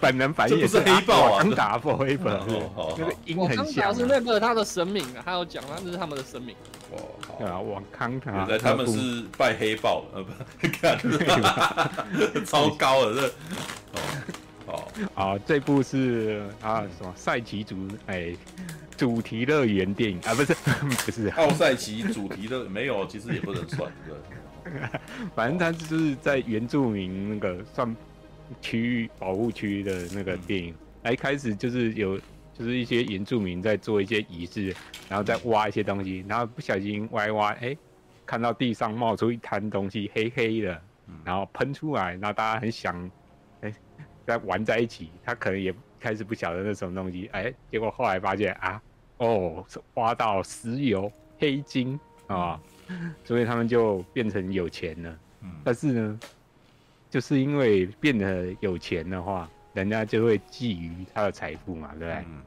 [0.00, 2.40] 本能反应也是黑豹啊，瓦 forever，
[2.96, 3.66] 那个音很像。
[3.66, 6.56] 瓦坎达是那个他的神明啊，他有讲，那是他们的神明。
[6.92, 6.98] 哇，
[7.38, 10.32] 对啊，瓦坎达，原来他们是拜黑豹呃，不
[10.80, 10.98] 看，
[12.46, 13.28] 超高的这。
[14.66, 14.82] 哦，
[15.14, 18.34] 啊，这部是啊什么赛奇族哎。
[18.96, 20.54] 主题乐园电影啊，不是
[21.04, 24.14] 不是奥赛奇主题的没有，其实也不能算对。
[25.34, 27.94] 反正他就是在原住民那个算
[28.60, 32.18] 区域保护区的那个电影，嗯、一开始就是有
[32.54, 34.74] 就是一些原住民在做一些仪式，
[35.08, 37.78] 然后再挖一些东西，然后不小心挖一挖，哎、欸，
[38.24, 40.80] 看到地上冒出一滩东西，黑黑的，
[41.24, 42.96] 然后喷出来，然后大家很想
[43.60, 43.74] 哎、欸、
[44.26, 45.74] 在玩在一起，他可能也。
[46.04, 48.82] 开始不晓得那什么东西，哎，结果后来发现啊，
[49.16, 49.64] 哦，
[49.94, 52.60] 挖到石油、黑金啊，
[53.24, 55.18] 所以他们就变成有钱了。
[55.40, 56.20] 嗯，但是呢，
[57.08, 62.24] 就是因为变得有钱的话，人家就会觊觎他的财富嘛，对不对？
[62.28, 62.42] 嗯，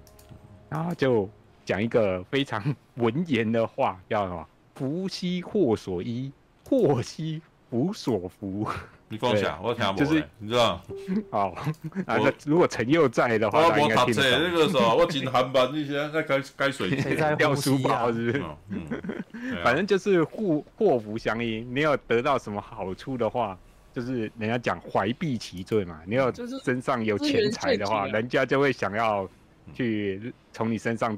[0.70, 1.28] 然后就
[1.66, 2.64] 讲一个非常
[2.98, 4.48] 文言的话，叫什么？
[4.76, 6.32] 福兮祸所依，
[6.64, 8.68] 祸兮福所服。
[9.10, 10.06] 你放下，我听不懂。
[10.06, 10.82] 就是你知道？
[11.32, 16.90] 好，啊，那如果陈佑在的话，我我读册那个时候，我进韩班，你现在在该该水
[17.38, 18.44] 掉书包是不是？
[18.68, 18.86] 嗯，
[19.64, 21.66] 反正就是祸祸福相依。
[21.72, 23.58] 你有得到什么好处的话，
[23.94, 26.02] 就是人家讲怀璧其罪嘛。
[26.06, 26.30] 你要
[26.66, 29.26] 身上有钱财的话，人家就会想要
[29.74, 31.18] 去从你身上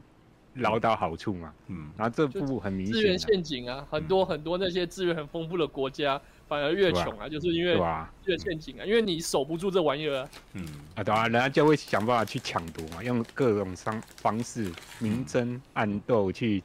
[0.53, 1.51] 捞到好处嘛。
[1.69, 6.21] 嗯，然后这部很明显，资源陷阱啊，很多很多那些资源很丰富的国家。
[6.49, 7.79] 反而越穷啊，啊，就是因为
[8.25, 10.29] 越陷阱啊，因为你守不住这玩意儿啊。
[10.53, 16.63] 嗯啊，对啊，人家就会想办法去抢夺嘛，用各种方方式明争暗斗去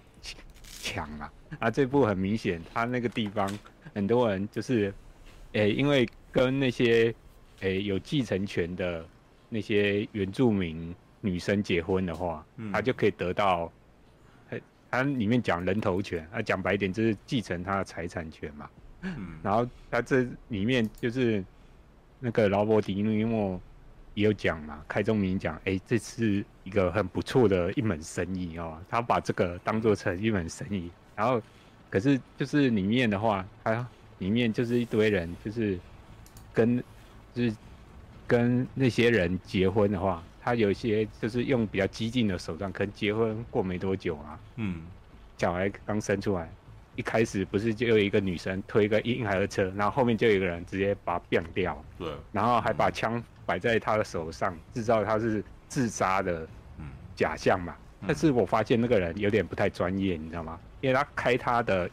[0.81, 1.31] 抢啊。
[1.59, 3.47] 啊，这部很明显，他那个地方
[3.95, 4.93] 很多人就是，
[5.53, 7.15] 诶、欸，因为跟那些
[7.61, 9.05] 诶、欸、有继承权的
[9.51, 13.71] 那些原住民女生结婚的话，嗯、他就可以得到，
[14.91, 18.67] 他里面讲人头权，啊，讲白一点就是继承他的财产权嘛。
[19.05, 21.45] 嗯，然后他这里面就是
[22.21, 23.61] 那个劳勃迪尼莫
[24.15, 30.91] 也有讲嘛，开宗明讲，哎，这是一个很不错的一门生意哦，他把这个当做成一门生意。
[31.17, 31.41] 然后，
[31.91, 33.87] 可是就是里面的话，他
[34.19, 35.79] 里面就是一堆人，就是
[36.53, 36.83] 跟
[37.35, 37.57] 就是
[38.27, 44.83] 跟那些人结婚的话，他有一些就是用比较激进的手段，可能结婚过没多久啊，嗯，
[45.37, 46.51] 小孩刚生出来。
[46.97, 56.47] 一开始不是就有一个女生推一个婴孩的车，然后后面就有一个人直接把他变掉，对，然后还把枪摆在他的手上，制造他是自杀的
[57.17, 57.75] 假象嘛。
[58.07, 60.59] 但是我发现那个人有点不太专业，你知道吗？
[60.81, 61.89] 因为他开他的，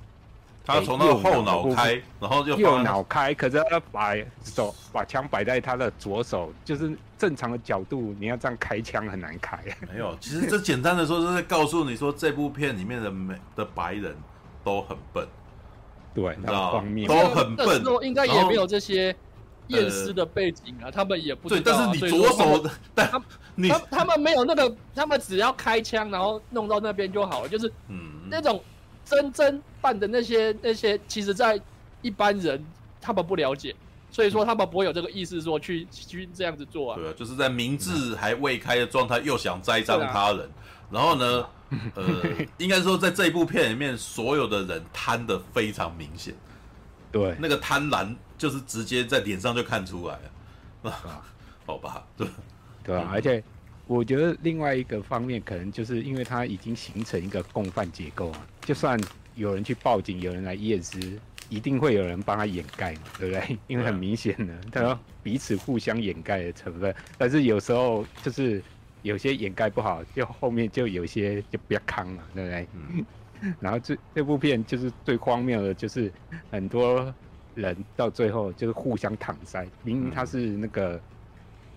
[0.66, 9.58] 他从那个后脑开，然后就右脑开，可是他把手把枪摆在他的左手，就是正常的角度，你要这样开枪很难开。
[9.92, 14.14] 没有，其实这简单的说，是在告诉你说，这部片里面的美的白人。
[14.64, 15.28] 都很笨，
[16.14, 19.16] 对，那方面都很笨，应该也没有这些
[19.68, 21.62] 验尸的背景啊，他们也不知道。
[21.62, 23.22] 对，但是你左手，但他
[23.56, 28.62] 你他他们没有那个，他们只要开枪，然后弄到那边就好了，就是嗯，那种
[29.06, 31.60] 真真办的那些那些，其实，在
[32.02, 32.64] 一般人
[33.00, 33.76] 他们不了解，
[34.12, 36.98] 所以说他们不会有这个意识说去去这样子做啊。
[36.98, 40.50] 对啊，就是在明智还未开的状态，又想栽赃他人，
[40.92, 41.46] 然后呢？
[41.96, 42.06] 呃，
[42.58, 46.34] 应该说，在这一部片里面，所有的人贪得非常明显，
[47.12, 50.20] 对，那个贪婪就是直接在脸上就看出来
[50.84, 51.24] 了，啊，
[51.66, 52.28] 好吧，对，
[52.84, 53.42] 对啊，而且
[53.88, 59.00] 我觉得另外一个方面，可能就是因为它已经形成一个共犯结构啊，就算
[59.36, 63.58] 有人去报警，有人来验尸，一定会有人帮他掩盖嘛，对不对？
[63.68, 68.62] 因为很明显的，他说彼此互相掩盖的成分，但是有时候就是。
[69.04, 72.68] 有些掩盖不好，就后面就有些就不要扛了，对不对？
[72.74, 73.06] 嗯、
[73.60, 76.12] 然后这这部片就是最荒谬的，就是
[76.52, 77.14] 很多
[77.56, 81.02] 人到最后就是互相搪塞，明明他是那个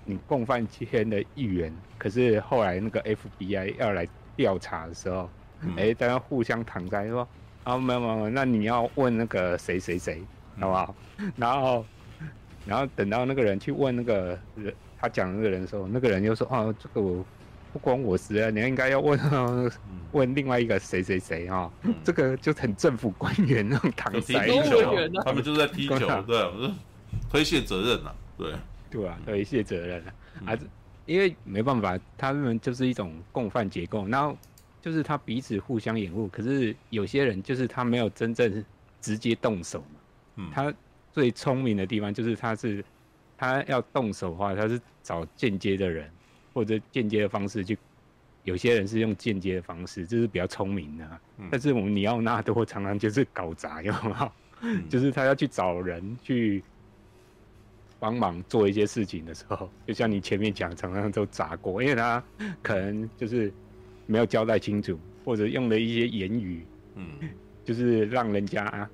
[0.04, 5.30] 你共犯圈的一员，可是后来那个 FBI 要来调查的时候，
[5.76, 7.26] 哎、嗯，大家互相搪塞说
[7.64, 10.22] 啊，没有没有，那你要问那个谁谁谁，
[10.60, 10.94] 好不好？
[11.36, 11.86] 然后
[12.66, 14.74] 然后等到那个人去问那个人。
[15.04, 17.22] 他讲那个人的时候，那个人又说：“哦，这个我
[17.74, 19.20] 不关我事啊，你应该要问
[20.12, 21.70] 问另外一个谁谁谁啊，
[22.02, 24.32] 这个就很政府官员那种搪塞，
[25.22, 26.72] 他们就是在踢球， 对，
[27.30, 28.54] 推卸责任呐，对，
[28.90, 30.02] 对啊，推卸责任
[30.46, 30.56] 啊，
[31.04, 34.34] 因为没办法，他们就是一种共犯结构，然后
[34.80, 38.64] 就是他彼此互相掩护，可是有些人就是他没有真正
[39.02, 40.00] 直接动手嘛。
[40.36, 40.72] 嗯，他
[41.12, 42.82] 最聪明的地方就是他是
[43.36, 46.10] 他要动手的话，他是找间接的人
[46.52, 47.76] 或者间接的方式去。
[48.44, 51.20] 有些人是用间接的方式，这是比较聪明的、啊。
[51.38, 54.32] 嗯、但是我们尼奥纳多常常就是搞砸，有没有？
[54.60, 56.62] 嗯、就是他要去找人去
[57.98, 62.22] 帮忙做一些事情的时候，就像你前面讲，常常都砸过，因为他
[62.62, 63.50] 可能就是
[64.04, 66.66] 没有交代清楚，或者用了一些言语，
[66.96, 67.06] 嗯，
[67.64, 68.86] 就是让人家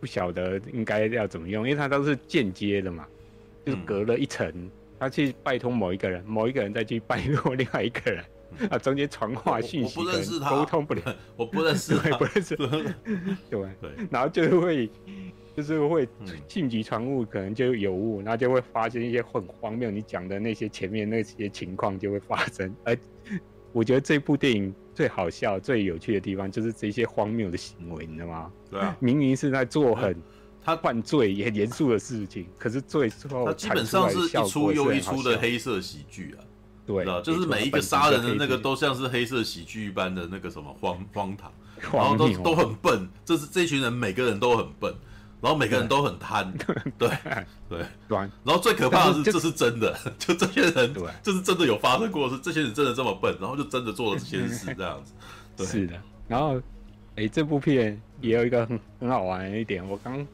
[0.00, 3.06] 不晓得应该要怎么用，因为他都是间接的嘛，
[3.64, 8.24] 就是隔了一层，嗯、他去拜托某一个人，某一个人再去拜托另外一个人。
[8.68, 10.00] 啊，中间传话讯息，
[10.48, 11.02] 沟通不了，
[11.36, 12.56] 我不认识他， 不认识，
[13.48, 13.60] 对。
[13.80, 14.90] 对，然后就会，
[15.56, 16.06] 就是会
[16.48, 22.74] 信息传误，可能就有误，然后就会发生一些很荒谬，你讲的那些前面那些情况就会发生。
[22.84, 22.96] 而
[23.72, 28.52] 我觉得这部电影最好笑、最有趣的地方，就是这些荒谬的行为，你知道吗？
[28.68, 30.16] 对啊，明明是在做很
[30.74, 36.44] 他犯罪也很严肃的事情， 可是最后他基本上是一出又一出的黑色喜剧啊。
[36.86, 41.52] 对，就是每一个杀人的那个都像是黑色喜剧一般的那个什么荒荒唐，
[41.92, 44.92] 然后都都很笨，这是这群人每个人都很笨，
[45.40, 46.52] 然后每个人都很贪，
[46.98, 47.08] 对。
[47.68, 50.92] 对，然后最可怕的是这是真的， 就这些人，
[51.22, 55.12] 这是真的有发生过，是这些人真的这么笨，然后就真的做了这些事 这样子，
[55.56, 56.60] 对，是的，然后
[57.14, 60.26] 哎，这部片也有一个很很好玩的一点，我刚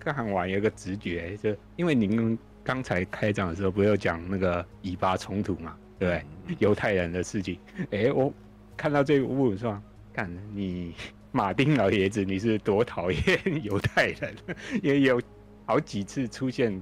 [0.00, 5.76] 看完有一个直觉，就因为您刚才开场的时候不是有讲那个以巴冲突嘛？
[5.98, 6.24] 对，
[6.58, 7.58] 犹太人的事情，
[7.90, 8.32] 哎，我
[8.76, 9.80] 看到这个部分说，
[10.12, 10.94] 看你
[11.30, 14.34] 马丁老爷子，你是多讨厌犹太人，
[14.82, 15.20] 也有
[15.66, 16.80] 好几次出现，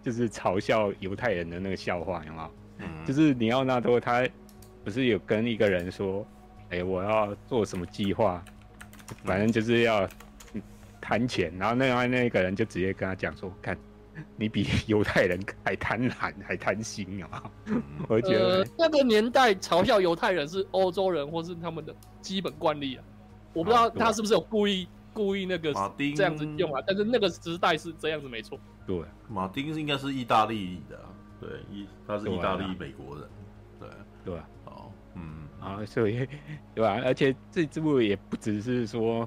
[0.00, 2.50] 就是嘲笑犹太人的那个笑话，有没有？
[2.78, 4.26] 嗯，就是尼奥纳多他
[4.84, 6.26] 不是有跟一个人说，
[6.70, 8.42] 哎，我要做什么计划，
[9.24, 10.08] 反正就是要
[11.02, 13.76] 谈钱，然后另外那个人就直接跟他讲说，看。
[14.36, 17.50] 你比犹太人还贪婪，还贪心啊！
[18.08, 23.02] 我觉得、呃、那个年代嘲笑犹太人是欧洲人，或是他们的基本惯例啊。
[23.54, 25.72] 我不知道他是不是有故意故意那个
[26.14, 26.82] 这样子用啊？
[26.86, 28.60] 但是那个时代是这样子，没错。
[28.86, 31.08] 对，马丁是应该是意大利的、啊，
[31.40, 33.26] 对，意他是意大利美国人，
[33.80, 33.88] 对
[34.26, 34.34] 对。
[34.66, 36.28] 哦，嗯啊，所以
[36.74, 37.00] 对吧？
[37.02, 39.26] 而且这这部也不只是说，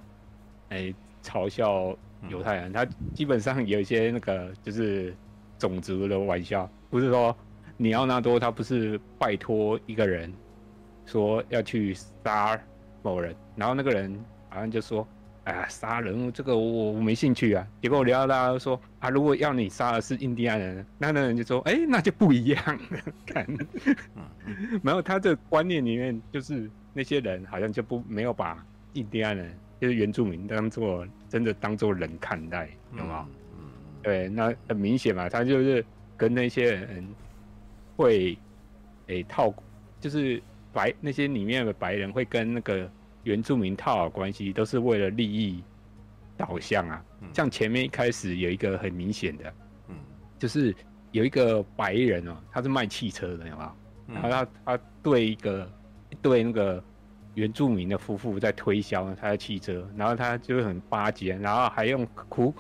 [0.70, 0.96] 哎、欸，
[1.26, 1.98] 嘲笑。
[2.28, 5.14] 犹太人，他基本上有一些那个就是
[5.60, 7.36] 种族的玩笑，不是说
[7.78, 10.34] 尼奥纳多他不是拜托一个人
[11.06, 12.60] 说要去杀
[13.04, 14.20] 某人，然后那个人
[14.50, 15.08] 好像就说
[15.46, 23.00] ：“哎呀，杀人这个我我没兴趣啊。”结果尼奥纳多说：“啊，如果要你杀的是印第安人，那那人就说：‘哎、欸，那就不一样了。
[23.28, 23.58] 看’看，
[24.82, 28.66] 没有他的观念里面就是那些人好像就不没有把
[28.96, 33.28] 印第安人。”就是原住民当做真的当做人看待，有吗？
[33.60, 33.66] 嗯，
[34.02, 35.86] 对，那很明显嘛，他就是
[36.16, 37.06] 跟那些人
[37.98, 38.38] 会
[39.08, 39.54] 诶、欸、套，
[40.00, 40.42] 就是
[40.72, 42.90] 白那些里面的白人会跟那个
[43.24, 45.62] 原住民套好关系，都是为了利益
[46.38, 47.04] 导向啊。
[47.34, 49.54] 像前面一开始有一个很明显的，
[49.90, 49.96] 嗯，
[50.40, 50.74] 就是
[51.12, 53.76] 有一个白人哦，他是卖汽车的，有吗？
[54.08, 55.70] 然后他他对一个
[56.22, 56.82] 对那个。
[57.36, 62.54] 原住民的夫妇在推销他的汽车，然后他就很巴结，然后还用哭，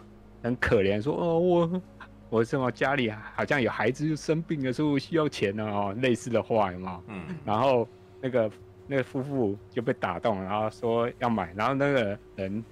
[0.43, 1.81] 很可怜说：“哦，我
[2.29, 7.03] 我什么家里好像有孩子就生病了，所以我需要钱哦。”类似的话有没有？
[7.07, 7.21] 嗯。
[7.45, 7.87] 然后
[8.21, 8.51] 那个
[8.85, 12.63] 那个夫妇就被打动，然后说要买，然后那个人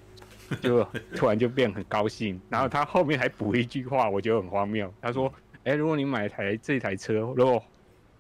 [0.60, 0.84] 就
[1.16, 4.94] 突然就变很高兴，然后他后面还补一句话，我觉得很荒谬。
[5.02, 5.32] 他说
[5.64, 7.64] ：“哎、欸，如果你买台这台车，如果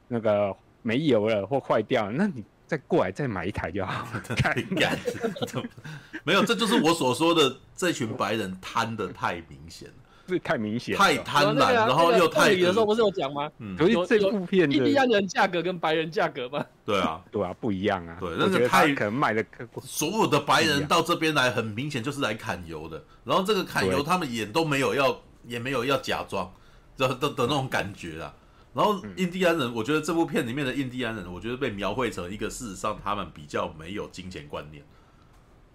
[0.07, 4.19] 那个没油了或坏掉，那你。”再过来再买一台就好了。
[4.35, 4.97] 太 干，
[6.23, 9.95] 没有，这就是我所说的这群白人贪的太明显了，
[10.27, 12.51] 这太明显，太贪婪，然后又太……
[12.51, 13.51] 有时候不是有讲吗？
[13.59, 16.65] 嗯，所以这部片印第安人价格跟白人价格吗？
[16.85, 18.17] 对啊，对啊，不一样啊。
[18.19, 19.45] 对，那个太可能卖的，
[19.81, 23.03] 所有的白人到这边来，很明显就是来砍油的。
[23.23, 26.51] 然后这个砍油，他们也都没有要，也没有要假装
[26.97, 28.33] 的的的那种感觉啊。
[28.73, 34.83] 然后印第安人，我觉得这部片里面的印第安人，我觉得被描绘成一个事实上他们比较没有金钱观念，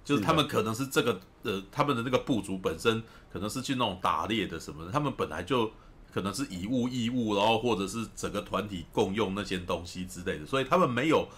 [0.04, 3.00] 就是他们可能是这个呃他们的那个部族本身
[3.32, 5.70] 可能是去那种打猎的什么的，他们本来就
[6.12, 11.28] 可能是以物易物，然后或者是整个团体共用那些东西之类的，所以他们没有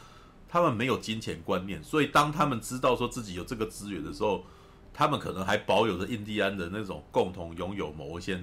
[0.48, 4.46] 他们没有金钱观念，所以当他们知道说自己有这个资源的时候，
[4.94, 8.42] 他们可能还保有着印第安的那种共同拥有某一些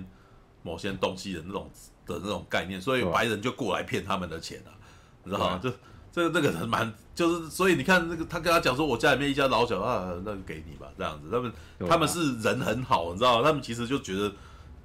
[0.61, 1.71] 某些东西的那种。
[2.07, 4.71] 的那种概念，所以白人就过来骗他们的钱啊，
[5.23, 5.59] 你知道吗？
[5.61, 5.69] 就
[6.11, 11.29] 这个这个人蛮就是，所以你看那个他跟他讲说，我家里面一家老小啊，那就给你吧，这样子。
[11.29, 11.53] 他们
[11.87, 13.47] 他们是人很好，你知道吗？
[13.47, 14.31] 他们其实就觉得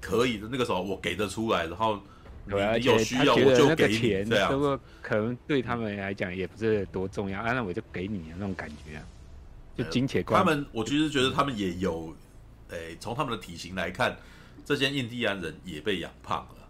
[0.00, 0.48] 可以的。
[0.50, 1.98] 那个时候我给得出来，然后
[2.44, 4.52] 你有需要我就给你这样。
[4.52, 9.02] 不过可能对他们来讲也不是多重要，啊，那我就给你那种感觉啊，
[9.76, 10.38] 就金钱观。
[10.38, 12.14] 他们我其实觉得他们也有，
[12.68, 14.16] 诶，从他们的体型来看，
[14.66, 16.61] 这些印第安人也被养胖了。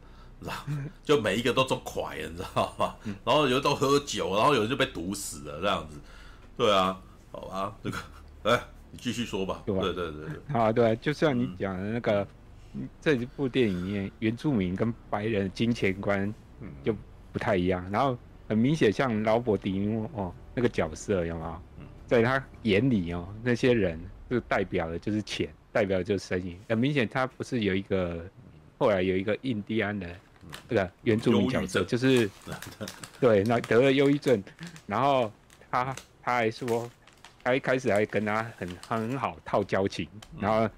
[1.05, 2.95] 就每一个都中快，你知道吗？
[3.25, 5.99] 然后有的都喝酒，然后有人就被毒死了，这样子。
[6.57, 7.99] 对啊，好吧，这个，
[8.43, 9.63] 哎，你继续说吧。
[9.65, 10.61] 对对对对。
[10.61, 12.27] 啊，对，就像你讲的那个，
[12.75, 16.33] 嗯、这部电影里面，原住民跟白人的金钱观
[16.85, 16.95] 就
[17.33, 17.89] 不太一样。
[17.91, 18.17] 然后
[18.49, 21.61] 很明显，像劳勃迪尼哦那个角色有没有？
[22.07, 26.59] 在他眼里哦，那些人就代表的就是钱，代表的就是生意。
[26.69, 28.23] 很明显，他不是有一个
[28.77, 30.15] 后来有一个印第安人。
[30.69, 32.29] 这个原住民角色就是，
[33.21, 34.43] 对，那得了忧郁症，
[34.87, 35.33] 然后
[35.71, 36.91] 他他还说，
[37.43, 40.69] 他一开始还跟他很很好套交情，然后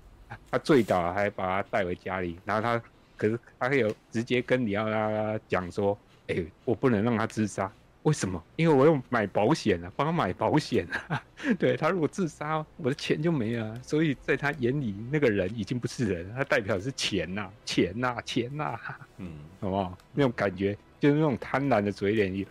[0.50, 2.82] 他醉倒还把他带回家里，然后他
[3.16, 5.98] 可是他还有直接跟李奥纳多讲说，
[6.28, 7.70] 哎、欸，我不能让他自杀。
[8.04, 8.42] 为什么？
[8.56, 11.22] 因为我要买保险啊，帮他买保险啊。
[11.58, 13.74] 对，他如果自杀，我的钱就没了。
[13.82, 18.98] 所以在他眼里，那个人已经不是人，他代表的是钱呐、啊，钱呐、啊，钱呐、啊。
[19.16, 19.96] 嗯， 好不好？
[20.12, 22.46] 那种感觉就是那种贪婪的嘴脸，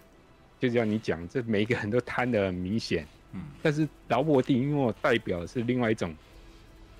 [0.60, 3.06] 就像你讲，这每一个人都贪的很明显。
[3.34, 6.16] 嗯，但是劳勃迪尼沃代表的是另外一种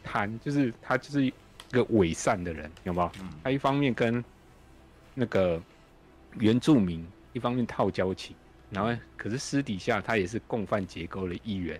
[0.04, 1.34] 贪，就是他就是一
[1.72, 3.12] 个伪善的人，有没有？
[3.20, 4.24] 嗯，他一方面跟
[5.16, 5.60] 那个
[6.38, 8.36] 原住民一方面套交情。
[8.74, 11.80] 然后，可是私底下他也是共犯结构的一员，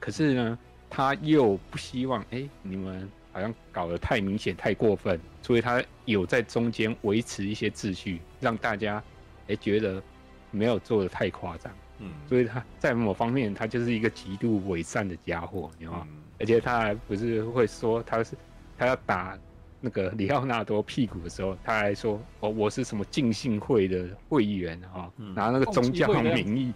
[0.00, 0.58] 可是呢，
[0.90, 9.02] 他又不希望哎，你们好像搞得太明显、太过分，所以他有在中间维持一些秩序，让大家
[9.46, 10.02] 哎觉得
[10.50, 11.72] 没有做的太夸张。
[12.00, 16.08] 嗯，所以他在某方面他就是一个极度伪善的家伙，你知道吗？
[16.10, 18.36] 嗯、而且他还不是会说他是
[18.76, 19.38] 他要打。
[19.86, 26.72] 那个里奥纳多屁股的时候，他还说：“哦，我是什么浸信会的会员哈，拿那个宗教名义，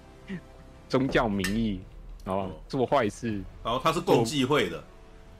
[0.91, 1.81] 宗教名义，
[2.23, 3.43] 然后做坏事。
[3.65, 4.85] 然后他是共济会的，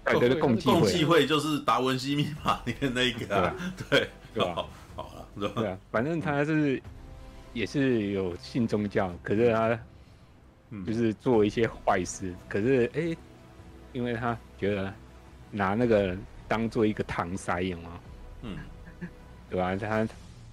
[0.07, 3.55] 对对对，共济会，共济会就是达文西密码里面那一个，啊，
[3.91, 4.65] 对，对吧？
[4.97, 6.83] 好了，对啊， 反正他是
[7.53, 9.79] 也是有信宗教，可是他
[10.87, 13.15] 就是做一些坏事，可是哎，
[13.93, 14.91] 因为他觉得
[15.51, 16.17] 拿那个。
[16.49, 18.01] 当做一个搪塞用啊，
[18.43, 18.57] 嗯，
[19.51, 19.77] 对吧？
[19.77, 20.09] 他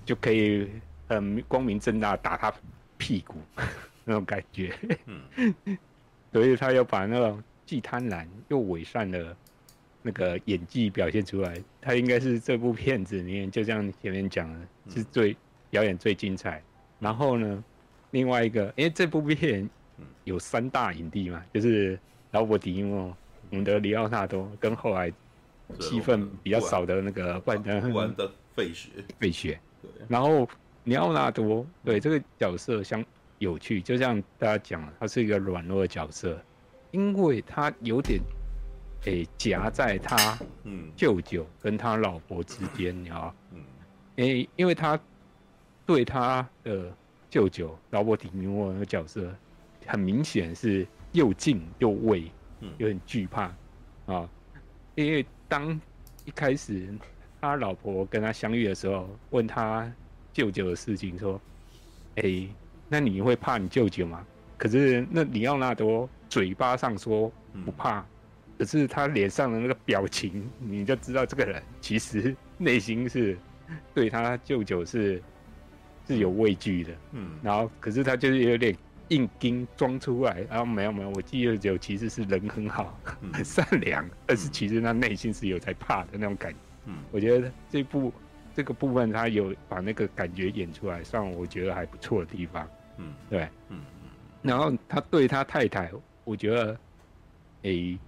[0.06, 0.70] 就可以
[1.08, 2.54] 很光明正大打他
[2.98, 3.38] 屁股
[4.04, 4.76] 那种感觉，
[5.06, 5.56] 嗯，
[6.34, 9.36] 所以他要把那种既贪婪又伪善的
[10.02, 11.60] 那个演技表现出来。
[11.82, 15.36] 他应该是这部片子里面，就像前面讲的，是最
[15.70, 16.62] 表演最精彩。
[17.00, 17.64] 然后呢，
[18.12, 19.68] 另外一个，因为这部片
[20.24, 21.98] 有三大影帝嘛，就是
[22.32, 23.16] 劳勃迪尼沃，
[23.50, 25.12] 我们的里奥纳多跟后来。
[25.80, 28.90] 戏份比较少的那个万能万的费雪，
[29.20, 29.60] 费雪。
[29.82, 30.48] 对，然后
[30.84, 33.04] 尼奥纳多对这个角色相
[33.40, 36.40] 有趣，就像大家讲，他是一个软弱的角色，
[36.92, 38.22] 因为他有点
[39.06, 40.92] 诶夹在他嗯。
[40.96, 43.64] 舅舅跟他老婆之间，你知道嗯，
[44.18, 45.00] 诶，因为他
[45.86, 46.96] 对他的
[47.30, 49.36] 舅舅劳勃迪尼沃那个角色，
[49.86, 53.44] 很明显是又敬又畏，嗯，有点惧怕
[54.06, 54.30] 啊，
[54.96, 55.26] 因为。
[55.48, 55.80] 当
[56.26, 56.88] 一开始
[57.40, 59.92] 他老婆跟他相遇的时候，问他
[60.34, 61.40] 舅舅的事情，说
[62.18, 62.50] ：“哎、欸，
[62.90, 64.26] 那你会怕你舅舅吗？”
[64.58, 67.32] 可是那里奥纳多嘴巴上说
[67.66, 68.06] 不怕，嗯、
[68.60, 73.38] 可是他脸上的那个表情，你就知道这个人其实内心是
[73.94, 75.22] 对他舅舅是
[76.08, 76.94] 是有畏惧的。
[77.12, 78.76] 嗯，然后可是他就是有点。
[79.10, 86.58] 硬钉装出来，然后没有没有，我舅舅其实是人很好，嗯、很 善良，但是其实他内心是有在怕的那种感觉。
[86.86, 88.12] 嗯，我觉得这部
[88.54, 92.68] 这个部分他有把那个感觉演出来，算我觉得还不错的地方。
[92.98, 94.10] 嗯，对，嗯嗯。
[94.42, 95.92] 然后他对他太太，
[96.24, 96.78] 我觉得，
[97.64, 98.00] 诶、欸，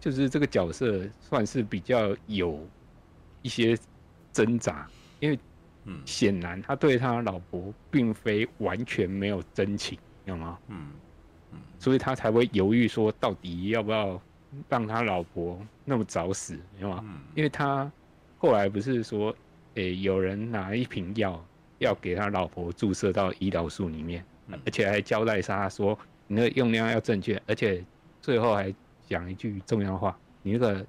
[0.00, 2.66] 就是这个角色算是比较有
[3.42, 3.76] 一些
[4.32, 4.88] 挣扎，
[5.20, 5.38] 因为，
[5.84, 9.98] 嗯，显然他对他老婆并非完全没有真情。
[10.24, 10.58] 有吗？
[10.68, 10.90] 嗯
[11.52, 14.20] 嗯，所以他才会犹豫说，到底要不要
[14.68, 16.58] 让他老婆那么早死？
[16.78, 17.00] 有吗？
[17.04, 17.90] 嗯，因为他
[18.38, 19.34] 后来不是说，
[19.74, 21.44] 诶、欸，有人拿一瓶药
[21.78, 27.84] 要给他老婆注射到胰岛素里面，嗯、而且还交代他说，你那个用量要正确，而且
[28.20, 30.86] 最后还讲一句重要话，你那个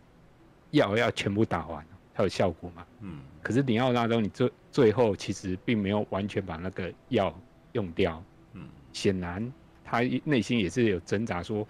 [0.72, 2.86] 药要全部打完才有效果嘛。
[3.02, 7.34] 嗯，可是里奥纳多，你最最后其实并没有完全把那个药
[7.74, 8.24] 用掉。
[8.94, 9.52] 显然，
[9.84, 11.68] 他内心也是有挣扎，说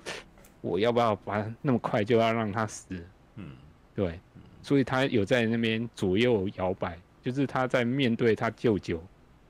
[0.62, 2.86] 我要不要把那么快就要让他死？
[3.38, 3.52] 嗯，
[3.96, 4.20] 对，
[4.62, 9.02] 所以他有在那边左右摇摆，就是他在面对他舅舅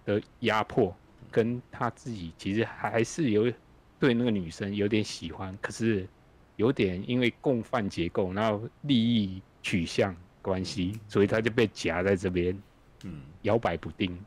[0.06, 0.96] 的压迫，
[1.30, 3.52] 跟他自己其实还是有
[4.00, 6.08] 对那个女生有点喜欢，可是
[6.56, 12.58] 有点因为共犯结构，然后利益取向关系，所以他就被夹在这边，
[13.04, 14.18] 嗯，摇摆不定。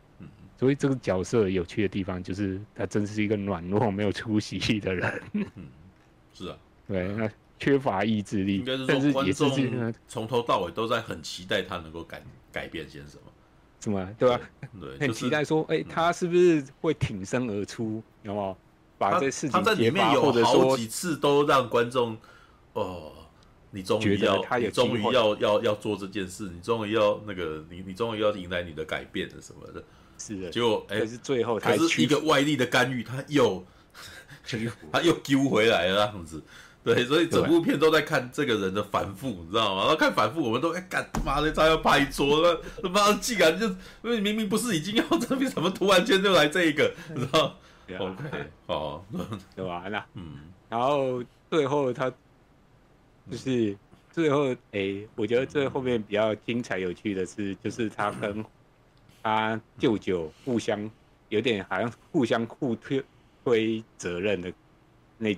[0.58, 5.22] 所以这个角色有趣的地方就是，他真是一个软弱、没有出息的人。
[5.32, 5.46] 嗯，
[6.32, 6.56] 是啊，
[6.88, 8.58] 对，那缺乏意志力。
[8.58, 13.32] 应该是说，观众从头到尾都在很期待他能够改改变些什么，
[13.80, 14.40] 什么，对吧？
[14.80, 18.02] 对，很期待说，哎，他是不是会挺身而出？
[18.22, 18.56] 有没有
[18.96, 19.50] 把这事情？
[19.50, 22.16] 他在里面有好几次都让观众，
[22.72, 23.12] 哦，
[23.70, 29.84] 你终于要，你终于要要要做这件事，你终于要那个，你你终于要迎来你的改变了什么的。
[30.18, 33.64] 是的，结果哎，是最后可是一个外力的干预，他又
[34.92, 36.42] 他又丢回来了这样子，
[36.84, 39.82] 对，所以整部片都在看这个人的反复，你知道吗？
[39.82, 43.76] 然后看反复，我们都哎干妈的，他要拍桌了，他妈竟然就因
[44.10, 47.58] 为明明不是已经要这边，怎么突然间就来这一个，你知道
[47.98, 48.24] ？OK，
[48.66, 49.04] 哦，
[49.56, 49.84] 对吧？
[49.90, 50.38] 那嗯，
[50.68, 52.08] 然后最后他
[53.30, 53.76] 就是
[54.12, 58.44] 最后哎，我觉得最后面比较精彩有趣的是，就是他跟。
[59.26, 60.88] 他舅舅互相
[61.30, 63.02] 有点好像互相互推
[63.42, 64.52] 推责任的
[65.18, 65.36] 那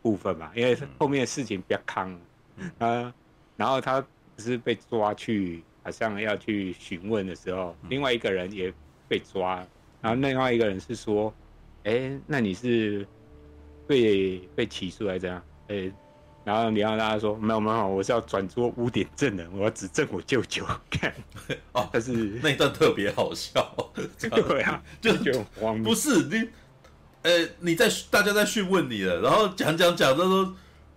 [0.00, 2.18] 部分嘛，因为后面的事情比较康，
[2.78, 3.12] 啊，
[3.58, 8.72] 然后他不是被抓去，好像要去询问的时候，另外一个人也
[9.06, 9.56] 被抓，
[10.00, 11.30] 然后另外一个人是说，
[11.84, 13.06] 哎，那你是
[13.86, 15.42] 被被起诉还是怎样？
[15.68, 15.92] 哎。
[16.42, 20.64] 然后你要大家说没有没有，我是要转做污点证人，我要指证我舅舅。
[20.90, 21.12] 看
[21.72, 22.12] 哦，但是
[22.42, 25.84] 那一段特别好笑， 对啊， 就觉得很荒谬。
[25.84, 26.48] 不是你，
[27.22, 27.30] 呃，
[27.60, 30.54] 你在大家在讯问你了，然后讲讲讲，他说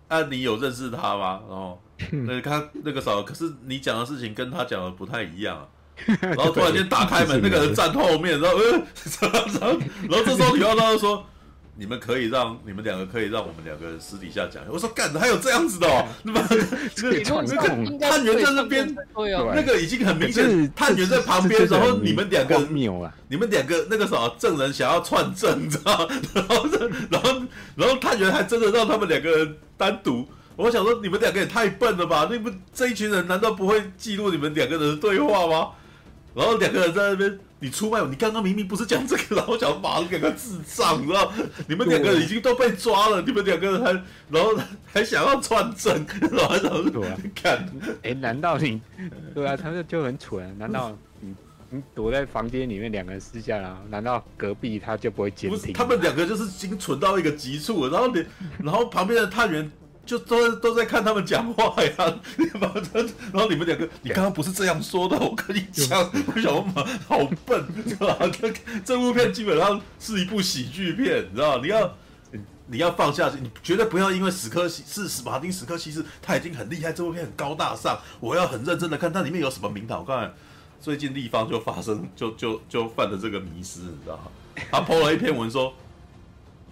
[0.07, 1.41] 啊，你有认识他吗？
[1.49, 1.81] 然后
[2.11, 5.67] 那他那个啥，可是你讲的事情跟他讲的不太一样啊。
[6.21, 8.71] 然后突然间打开门，那个人站后面，然后呃，
[9.21, 9.79] 然后
[10.09, 11.25] 然后这时候你要他说。
[11.75, 14.61] 你们可以让你们两个可以让我们两个私底下讲。
[14.69, 16.05] 我说干，还有这样子的哦？
[16.21, 16.39] 那么
[16.95, 17.23] 这个
[17.99, 22.59] 探员在那边，那个已经很明显， 探员在旁边，然后你们两个，
[23.27, 26.07] 你们两个那个什么证人想要串证，你知道？
[26.35, 26.67] 然后
[27.09, 27.41] 然后
[27.75, 30.27] 然后探员还真的让他们两个人单独。
[30.55, 32.27] 我想说，你们两个也太笨了吧？
[32.29, 35.69] 那不这一群人难道不会记录你们两个人的对话吗？
[36.35, 37.39] 然后两个人在那边。
[37.63, 38.07] 你出卖我！
[38.09, 41.31] 你刚刚明明不是讲这个，然后讲马上两个智障，你知道？
[41.65, 43.93] 你们两个人已经都被抓了，你们两个人还
[44.29, 44.53] 然后
[44.85, 47.65] 还想要串证，然后然后看，
[48.01, 48.81] 哎，难道你
[49.33, 49.55] 对啊？
[49.55, 51.33] 他们就很蠢，难道你
[51.69, 53.81] 你躲在房间里面两个人私下啊？
[53.89, 55.71] 难道隔壁他就不会监听？
[55.71, 58.25] 他们两个就是已经蠢到一个极处，然后你
[58.61, 59.71] 然后旁边的探员。
[60.05, 61.93] 就都都在看他们讲话呀，
[63.31, 66.65] 然后你们两个，你刚刚不是这样说的，我跟你讲，我想说
[67.07, 68.17] 好笨，是吧？
[68.19, 71.59] 这这部片基本上是一部喜剧片，你知道？
[71.59, 71.95] 你要
[72.67, 79.99] 你要放下去，你绝对不要因为史柯西是马丁史柯西斯，他已经很厉害，这部片很高大上，我要很认真的看它里面有什么名堂。
[80.01, 80.33] 我看
[80.81, 84.19] 最近立方就发生，就就就犯了这个迷思，你知道？
[84.69, 85.73] 他 po 了一篇文说。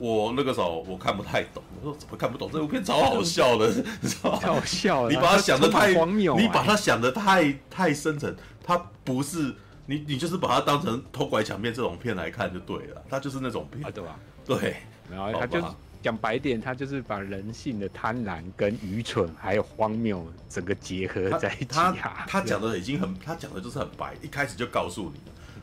[0.01, 2.49] 我那个时候我看不太懂，我说怎么看不懂？
[2.51, 3.67] 这部片超好笑的，
[4.01, 4.39] 你知道吗？
[4.41, 9.53] 好笑，你把它想的太荒谬，你把它想的太太深沉，它不是
[9.85, 14.19] 你，你就是把它当成偷拐抢骗这种片来看就对了，它就是那种片，啊、对吧？
[14.43, 14.77] 对，
[15.11, 15.63] 然后他就
[16.01, 21.91] 讲白点，他就是把人性的贪婪跟愚蠢还有荒谬整个结合在一起他。
[21.91, 25.21] 他他讲的已经很，他讲的就是很白，一开始就告诉你。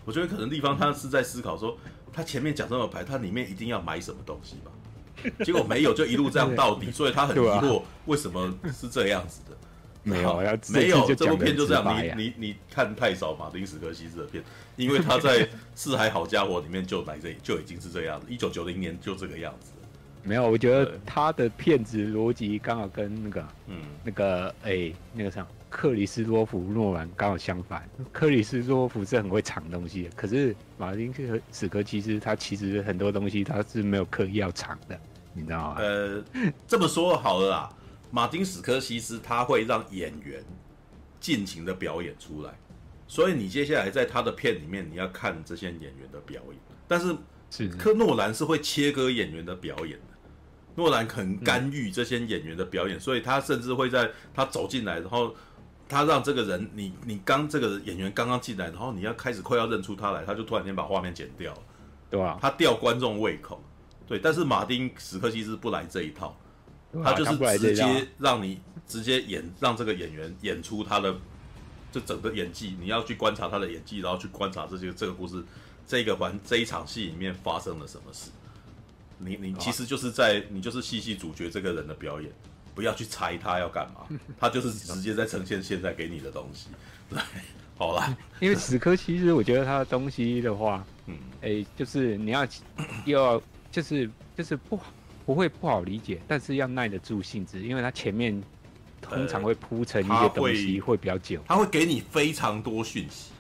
[0.09, 1.77] 我觉得可能地方他是在思考说。
[2.11, 4.73] 他前面讲这么白，他里面一定要买什么东西吧？
[5.45, 9.57] 结果没有，就一路这样到底， 所以他很疑惑为什么是这样子的。
[10.03, 10.39] 没有，
[10.71, 11.85] 没有，这部片就这样。
[12.03, 14.43] 你你你看太少马丁史柯西斯的片，
[14.77, 15.45] 因为他在
[15.75, 19.73] 《四海好家伙》里面就来这里就已经是这样子，一九九零年就这个样子。
[20.25, 25.47] 没有，我觉得他的片子逻辑刚好跟那个嗯那个哎那个啥。
[25.71, 31.13] 克里斯多夫诺兰刚好相反，克里斯多夫是很会藏东西的，可是马丁
[31.53, 34.99] 史柯西斯他其实很多东西他是没有刻意要藏的，
[35.35, 35.77] 你知道吗？
[35.79, 36.25] 呃，
[36.67, 37.71] 这么说好了啦，
[38.11, 40.43] 马丁史柯西斯他会让演员
[41.21, 42.51] 尽情的表演出来，
[43.07, 46.57] 所以你接下来在他的片里面你要看这些演员的表演，
[46.87, 47.15] 但是
[47.51, 50.17] 是科诺兰是会切割演员的表演的，
[50.77, 55.37] 诺兰很干预这些演员的表演，嗯，所以他甚至会在他走进来然后。
[55.89, 61.61] 他让这个人，你你刚这个演员刚刚进来，然后你要开始快要认出他来，他就突然间把画面剪掉了，
[62.11, 62.39] 对吧？
[62.43, 63.63] 他吊观众胃口，
[64.07, 66.37] 对，但是马丁史克西斯不来这一套，
[67.03, 71.17] 他就是直接让你直接演，让这个演员演出他的
[71.91, 75.43] 这整个演技，你要去观察他的演技，然后去观察这些这个故事，
[75.87, 78.31] 这个环这一场戏里面发生了什么事。
[79.21, 82.31] 你你其实就是在你就是细细主角这个人的表演，
[82.79, 84.07] 不要去猜他要干嘛，
[84.39, 86.69] 他就是直接在呈现现在给你的东西。
[87.11, 87.19] 对，
[87.77, 92.47] 好啦， 因为史柯西斯我觉得他的东西的话，嗯，哎、欸，就是你要
[93.05, 94.85] 又要就是就是不好
[95.27, 98.41] 不会不好理解，但是要耐得住性子，因为他前面
[99.03, 103.33] 通常会铺成一些东西会比较久，他会给你非常多讯息。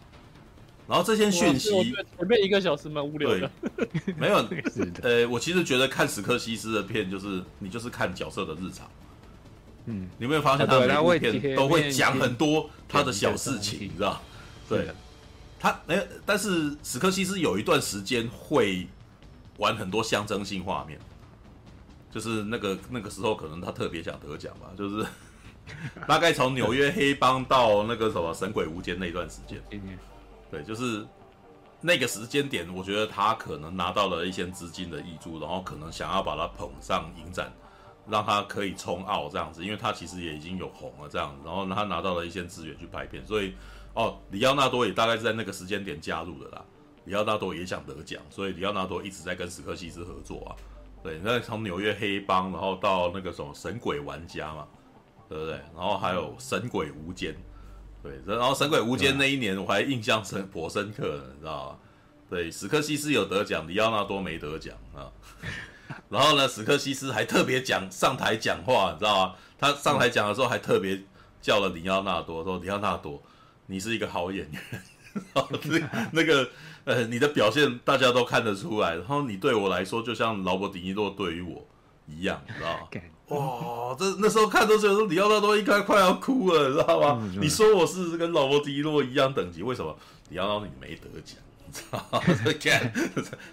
[0.88, 1.70] 然后这些讯息，
[2.16, 3.48] 前面一个小时蛮无聊的。
[4.16, 4.44] 没有，
[5.02, 8.90] 呃，我其实觉得看史柯西斯的片，就是你就是看角色的日常。
[9.90, 14.20] 嗯，你有没有发现他每部片都会讲很多他的小事情，你知道？
[14.68, 14.86] 对，
[15.58, 18.86] 他哎，但是史克西斯有一段时间会
[19.56, 20.98] 玩很多象征性画面，
[22.10, 25.06] 就是那个那个时候可能他特别想得奖吧，就是
[26.06, 29.62] 大概从纽约黑帮到那个什么神鬼无间那段时间。
[30.50, 31.06] 对，就是
[31.80, 37.52] 那个时间点，我觉得他可能拿到了一些资金的挹注，然后可能想要把它捧上影展，
[38.08, 43.54] 让他可以冲奥这样子，因为他其实也已经有红了这样子，然后他拿到了一些资源去拍片，所以
[43.94, 46.64] 哦，里奥纳多也大概是在那个时间点加入的啦。
[47.04, 50.56] 里奥纳多也想得奖，所以里奥纳多一直在跟史克西斯合作啊。
[51.02, 54.66] 对，那从纽约黑帮，然后到那个什么神鬼玩家嘛，
[55.28, 55.52] 对不对？
[55.74, 57.34] 然后还有神鬼无间。
[58.02, 61.78] 对，然后《神鬼无间》那一年我还印象深颇深刻，你知道吗？
[62.30, 65.10] 对，史克西斯有得奖，里奥纳多没得奖啊。
[66.10, 69.34] 然后呢，史克西斯还特别讲上台讲话，你知道吗？
[69.58, 71.00] 他上台讲的时候还特别
[71.40, 73.22] 叫了里奥纳多，说：“里奥纳多，
[73.66, 74.82] 你是一个好演员，
[75.34, 75.48] 然后
[76.12, 76.48] 那个
[76.84, 78.94] 呃，你的表现大家都看得出来。
[78.96, 81.66] 然后你对我来说，就像劳勃·迪尼洛对于我
[82.06, 82.88] 一样，你知道吗？”
[83.28, 87.18] 哇，这那时候看都觉得说里奥纳多应该快要哭了，知道吗？
[87.20, 89.94] 嗯、你说我是跟劳勃迪诺一样等级，为什么
[90.30, 91.36] 里奥纳多你没得奖？
[91.68, 92.20] 你知道吗？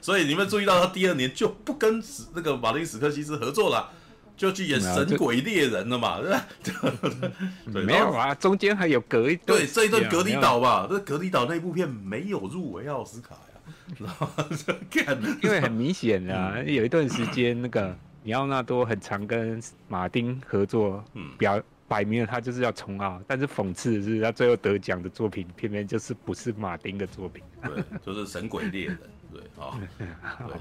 [0.01, 3.89] 所以你们注意到他第二年就不跟史那个马丁史克西斯合作了，
[4.38, 6.20] 就去演神鬼猎人了嘛？
[6.63, 7.32] 对吧？
[7.66, 10.88] 没有啊，中间还有隔一对这一段隔离岛吧？
[10.89, 13.61] 这隔离岛那部片没有入围奥斯卡呀，
[13.97, 15.38] 知道吗？
[15.43, 17.95] 因为很明显啊，嗯、有一段时间那个。
[18.26, 21.03] 里奥纳多很常跟马丁合作，
[21.38, 27.43] 表摆明了他就是要冲奥，但是讽刺的是，他最后得奖的作品偏偏就是不是马丁的作品。
[27.61, 28.97] 对，就是《神鬼猎人》。
[29.31, 29.77] 对， 好，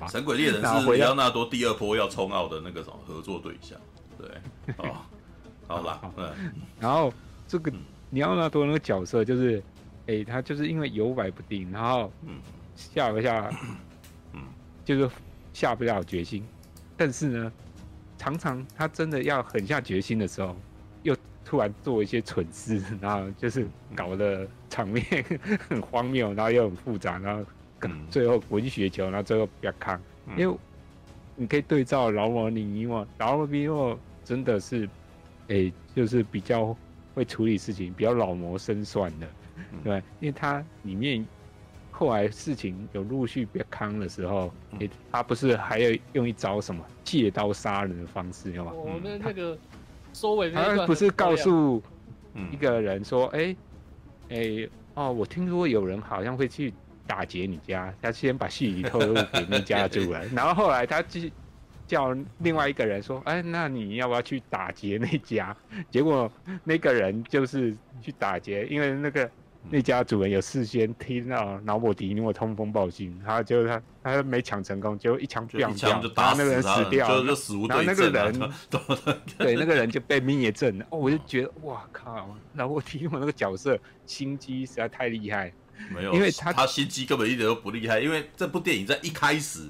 [0.11, 3.79] 《神鬼猎人》是里奥纳多第二波要冲奥的那个什么合作对象。
[4.19, 4.29] 对，
[4.79, 4.97] 哦，
[5.67, 6.53] 好吧，嗯。
[6.81, 7.13] 然后
[7.47, 7.73] 这个
[8.11, 9.63] 里奥纳多那个角色就是，
[10.07, 12.13] 哎，他就是因为摇摆不定，然后
[12.75, 13.51] 下不下，
[14.33, 14.43] 嗯
[14.85, 15.09] 就是
[15.53, 16.45] 下不了决心。
[16.97, 17.53] 但是呢，
[18.19, 20.57] 常常他真的要狠下决心的时候，又
[21.45, 25.05] 突然做一些蠢事， 然后就是搞得场面
[25.69, 27.45] 很荒谬，然后又很复杂，然后
[28.11, 30.01] 最后滚雪球，然后最后比较康。
[30.37, 30.57] 因为
[31.37, 34.87] 你可以对照劳勃迪尼洛，劳勃迪尼洛真的是，
[35.49, 36.77] 哎、欸，就是比较
[37.15, 39.27] 会处理事情，比较老谋深算的，
[39.85, 41.27] 对，因为他里面。
[41.97, 48.73] 后来事情有陆续变康的时候，欸，他不是还要用一招什么借刀杀人的方式，有吗？
[48.73, 49.57] 我们那个
[50.15, 51.83] 收尾，他不是告诉
[52.51, 53.57] 一个人说，哎，
[54.31, 56.73] 哎，欸，哦，我听说有人好像会去
[57.07, 61.21] 打劫你家，他先把细节透露给那家主人， 然后后来他就
[61.87, 65.55] 叫另外一个人说，哎，那你要不要去打劫那家？
[65.91, 66.31] 结果
[66.63, 69.31] 那个人就是去打劫，因为那个。
[69.71, 78.13] 那家主人有事先听到劳勃迪尼洛通风报信，他就他他没抢成功，结果一枪一枪就打死那个人死掉，就就死无对证。
[78.13, 80.87] 然后那个人， 对那个人就被灭证了。
[80.91, 85.53] 哦，我就觉得哇靠，劳勃迪尼洛那个角色心机实在太厉害。
[85.91, 89.69] 没有，因为他他心机根本一点都不厉害，因为这部电影在一开始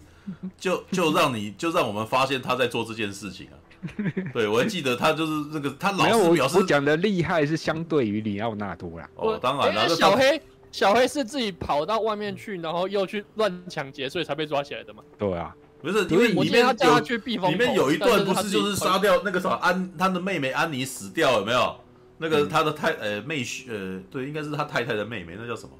[0.59, 3.57] 就就让你就让我们发现他在做这件事情啊。
[4.33, 9.09] 对，我还记得他就是那个，他老是表示我讲的厉害是相对于里奥纳多啦。
[9.17, 15.03] 哦，当然了，小黑小黑是自己跑到外面去，然后又去乱抢劫，所以才被抓起来的嘛。
[15.19, 21.77] 对啊，不是因为里面他叫他去避风，里面有一段不是就是杀掉那个什么安他的妹妹安妮死掉有没有？
[22.17, 25.73] 那个他的太呃妹婿呃对，应该是他太太的妹妹，那叫什么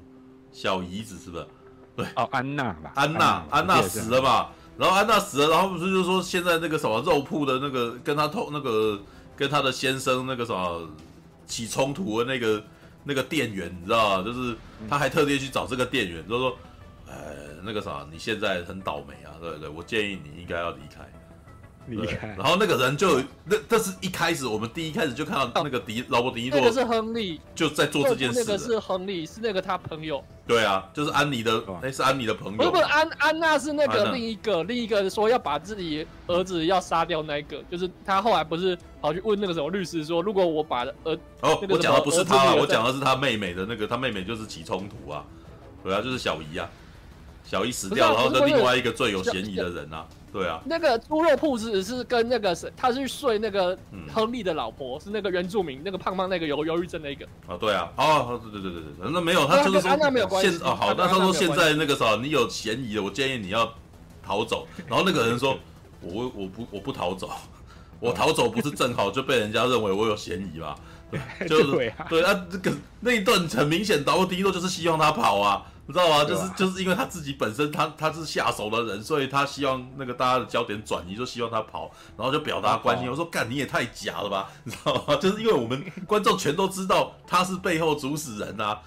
[0.51, 1.45] 小姨子是不是？
[1.95, 4.47] 对哦，安娜吧，安娜安娜死了嘛。
[4.77, 8.99] 然后安娜死了，然后不是就说现在那个什么肉铺的那个跟他偷那个
[9.35, 10.89] 跟他的先生那个什么
[11.47, 12.63] 起冲突的那个
[13.03, 14.23] 那个店员，你知道吗？
[14.23, 14.55] 就是
[14.89, 16.57] 他还特地去找这个店员，就说
[17.07, 17.15] 呃，
[17.63, 21.04] 那个啥，你现在很倒霉啊，对对，我建议你应该要离开。
[21.87, 28.39] 离开，然后那个人就那，这是一开始我们第一开始就看到那个迪劳勃迪尼洛，那个是亨利，就在做这件事。
[28.39, 30.23] 那个是亨利，是那个他朋友。
[30.47, 32.57] 对啊，就是安妮的，那是安妮的朋友。
[32.57, 45.25] 不是不，安安娜是那个另一个另一个说要把自己儿子要杀掉那个，就是他后来不是跑去问那个什么律师说，如果我把儿哦，我讲的不是他，我讲的是他妹妹的那个，他妹妹就是起冲突啊，
[45.83, 46.69] 对啊，就是小姨啊，
[47.43, 50.05] 小姨死掉，然后跟另外一个最有嫌疑的人啊。
[50.35, 53.77] 对啊，那个猪肉铺子是跟那个谁，他是去睡那个
[54.13, 57.25] 亨利的老婆，嗯、是那个原住民，那个胖胖那个有忧郁症那个。
[57.47, 63.73] 啊，对啊，哦，对对对对对，那没有，他就是说现哦好，那他说现在那个啥，你有嫌疑的，我建议你要
[64.21, 64.67] 逃走。
[64.89, 65.57] 然后那个人说，
[66.03, 67.29] 我我不我不逃走，
[68.01, 70.75] 我逃走不是正好就被人家认为我有嫌疑吗？
[71.09, 75.65] 对， 就是对啊，对啊，这个那一段很明显，然后第一段就是希望他跑啊。
[75.87, 76.25] 你知道吗？
[76.25, 83.09] 就是就是因为他自己本身他他是下手的人，所以他希望那个大家的焦点转移，就希望他跑，然后就表达关心。
[83.09, 85.15] 我说干你也太假了吧，你知道吗？
[85.21, 88.81] 就是因为我们观众全都知道他是背后主使人啊，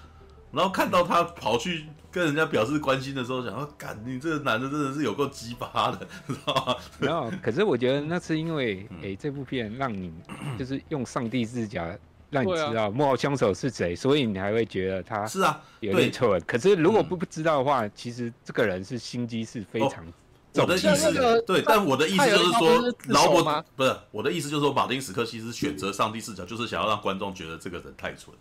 [0.51, 6.77] 然后看到他跑去跟人家表示关心的时候，想要干你这个男的真的是有够鸡巴的，知道吗？
[6.99, 10.13] 然后可是我觉得那是因为诶这部片让你
[10.59, 11.87] 就是用上帝视角。
[12.31, 16.39] 让你知道幕后凶手是谁，所以你还会觉得他是啊有点错。
[16.41, 20.13] 可是如果不不知道的话，其实这个人是心机是非常重。
[20.55, 28.35] 我的意思对，但我的意思就是说，劳勃不是我的意思就是说，马丁史克西斯选择上帝视角，就是想要让观众觉得这个人太蠢，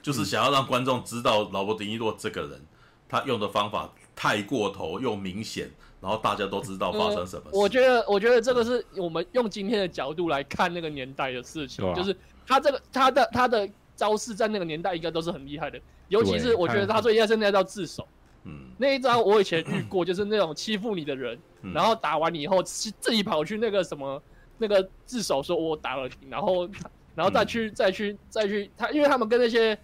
[0.00, 2.60] 就是想要让观众知道劳勃迪尼洛这个人
[3.08, 5.70] 他用的方法太过头又明显，
[6.00, 7.56] 然后大家都知道发生什么事。
[7.56, 12.16] 我觉得，我觉得这个是我们用今天的角度来看那个年代的事情，就是。
[12.46, 18.04] 他这个他的他的招式在那个年代应该都是很厉害的，尤其是我觉得他最厉害是那招自首。
[18.42, 24.20] 嗯，那一招我以前遇过，就是那种欺负你的人，嗯、然后打完你以后自己跑去那个什么
[24.58, 26.68] 那个自首，说我打了你，然后
[27.14, 29.78] 然后再去、嗯、再去再去他，因为他们跟那些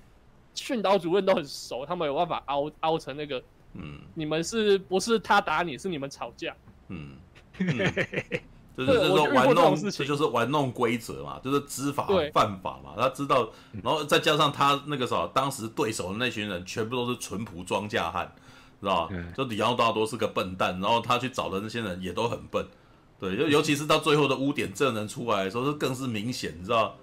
[0.54, 3.40] 训导主任都很熟，他们有办法凹凹成那个，
[3.80, 6.54] 嗯，你们是不是他打你，是你们吵架？
[6.88, 7.10] 嗯。
[7.58, 7.66] 嗯
[8.76, 12.92] 就是就是说玩弄，这就是玩弄规则嘛，就是知法犯法嘛。
[12.94, 13.48] 他知道，
[13.82, 18.30] 然后再加上他那个啥，当时对手的那群人全部都是淳朴庄稼汉，
[18.78, 19.14] 知道吧？
[19.34, 22.66] 就里奥纳多是个笨蛋，然后他去找的那些人也都很笨。
[23.18, 26.94] 对，就尤其是到最后的污点证人出来的时候，是更是明显，你知道，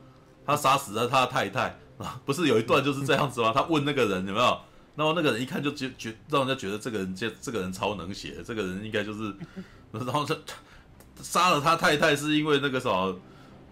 [0.45, 3.51] 他杀死了他的太太啊，不是有一段就是这样子吗？
[3.51, 4.59] 他问那个人有没有，
[4.95, 9.33] 然后那个人一看就觉觉让人家觉得这个人这这个人超能写，这个人应该就是，
[9.91, 10.35] 然后他。
[11.21, 13.15] 杀了他太太是因为那个什么，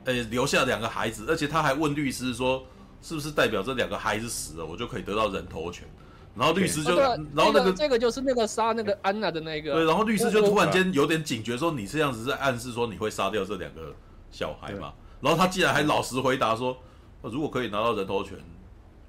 [0.05, 2.63] 呃，留下两个孩子，而且他还问律师说，
[3.01, 5.85] 是不是代表这两个孩子死了，我就可以得到人头权？
[6.35, 13.93] 然后律师就，然后那个这个就是那个杀那个安娜的那个，对，然后律师就突然间有点警觉，说你这样子是暗示说你会杀掉这两个
[14.29, 14.93] 小孩嘛？
[15.19, 16.77] 然后他竟然还老实回答说，
[17.23, 18.37] 如果可以拿到人头权。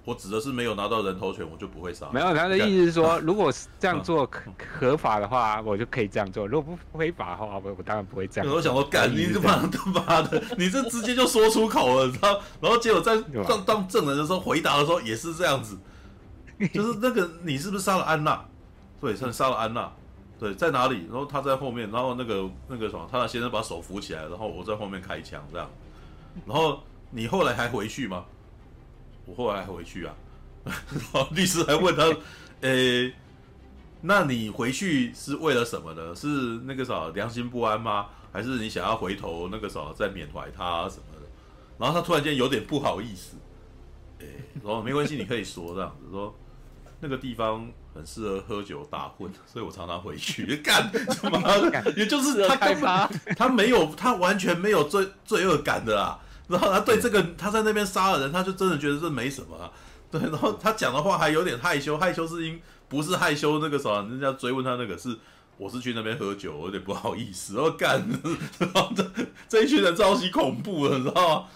[0.04, 2.08] 我指的是没有拿到人头权，我就不会杀。
[2.12, 8.52] 没有，他的意思是说， 如果这样做合合法的话，我就可以这样做；如果不非法的话，我我当然不会这样。
[8.52, 12.40] 我想说，干你他妈他妈的，你这直接就说出口了，你知道？
[12.60, 15.78] 然后结果在当当证人的时候回答的时候也是这样子，
[16.74, 18.44] 就是那个你是不是杀了安娜？
[19.00, 19.92] 对，是杀了安娜。
[20.40, 21.06] 对，在哪里？
[21.08, 25.70] 然后他在后面，然后那个那个什么，他的先生把手扶起来，然后我在后面开枪这样。
[26.44, 26.80] 然后
[27.10, 28.24] 你后来还回去吗？
[29.26, 30.14] 我后来还回去啊，
[30.64, 30.74] 然
[31.12, 32.04] 后律师还问他，
[32.62, 33.14] 诶、欸，
[34.00, 36.14] 那你回去是为了什么呢？
[36.14, 36.26] 是
[36.64, 38.06] 那个啥良心不安吗？
[38.32, 41.26] 还是你想要回头那个啥再缅怀他什么的？
[41.78, 43.36] 然后他突然间有点不好意思，
[44.20, 46.34] 诶、欸，说没关系，你可以说这样子说，
[47.00, 51.40] 那个地方很适合喝酒打混，所以我常常回去 干什么？
[51.96, 56.18] 也就是他根本他没有他完全没有罪罪恶感的啦。
[56.48, 59.70] 然后他对这个他在那边杀了人，他就真的觉得这没什么啊。
[60.10, 65.16] 对，然后他讲的话还有点害羞，害羞是因不是害羞那个啥，人家追问他那个是
[65.56, 67.54] 我是去那边喝酒，我有点不好意思。
[67.54, 68.06] 然后干，
[68.58, 69.04] 然后这
[69.48, 71.46] 这一群人超级恐怖的，你知道吗？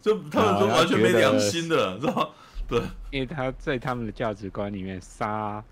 [0.00, 2.28] 就他们都完全没良心的，知道吗？
[2.68, 2.80] 对，
[3.10, 5.62] 因为他在他们的价值观里面杀。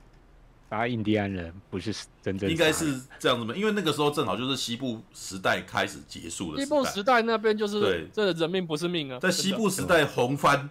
[0.68, 3.54] 杀印第安人不是真正，应该是这样子吗？
[3.56, 6.64] 因为那个时候正好就是西部时代开始结束的时代。
[6.64, 9.20] 西部时代那边就是对，这人命不是命啊。
[9.20, 10.68] 在西部时代，红番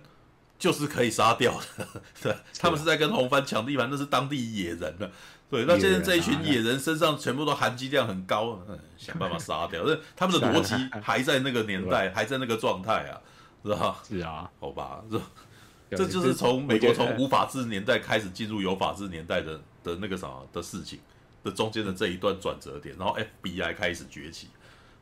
[0.60, 1.88] 就是可以杀掉的。
[2.22, 5.10] 对，他们是在跟红番抢地盘，那是当地野人了。
[5.50, 9.84] 对，那现在这一群野人身上全部都含金量很高，嗯，想办法杀掉。
[9.86, 13.22] 那他们的逻辑还在那个年代， 还在那个状态啊，
[13.64, 14.04] 是吧？
[14.06, 19.62] 是啊，好吧，这这就是从美国从无法治年代开始进入有法治年代的。
[19.86, 21.00] 的那个啥的事情
[21.44, 24.48] 的中间的这一段转折点，然后 FBI 开始崛起，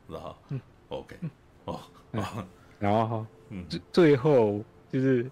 [0.06, 0.60] 然后、嗯
[0.90, 1.16] ？OK，
[1.64, 1.80] 哦，
[2.78, 4.62] 然后嗯，最最后
[4.92, 5.30] 就是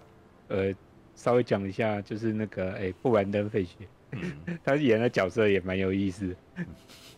[0.48, 0.74] 呃，
[1.14, 3.86] 稍微讲一下，就是那个哎，布兰登·费雪，
[4.64, 6.34] 他演的角色也蛮有意思。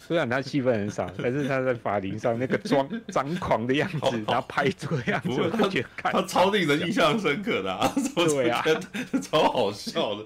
[0.07, 7.90] 虽然他戏份很少， 但是他在法庭上那个装 张狂的样子，然后拍桌样子，我觉得他超令人印象深刻的啊！
[8.14, 8.62] 对啊，
[9.22, 10.24] 超好笑的，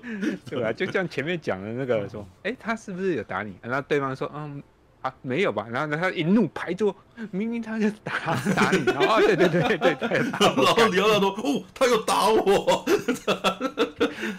[0.50, 3.54] 对啊，就像前面讲的那个说，哎，他是不是有打你？
[3.62, 4.62] 然后对方说，嗯。
[5.00, 5.66] 啊，没有吧？
[5.70, 6.94] 然后呢，他一怒拍桌，
[7.30, 12.84] 明明他就打打你，然后对对对对对，然后刘德说，哦，他又打我，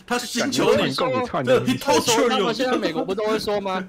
[0.06, 3.82] 他星球你够你串的，你偷球他们现在美国不都会说吗？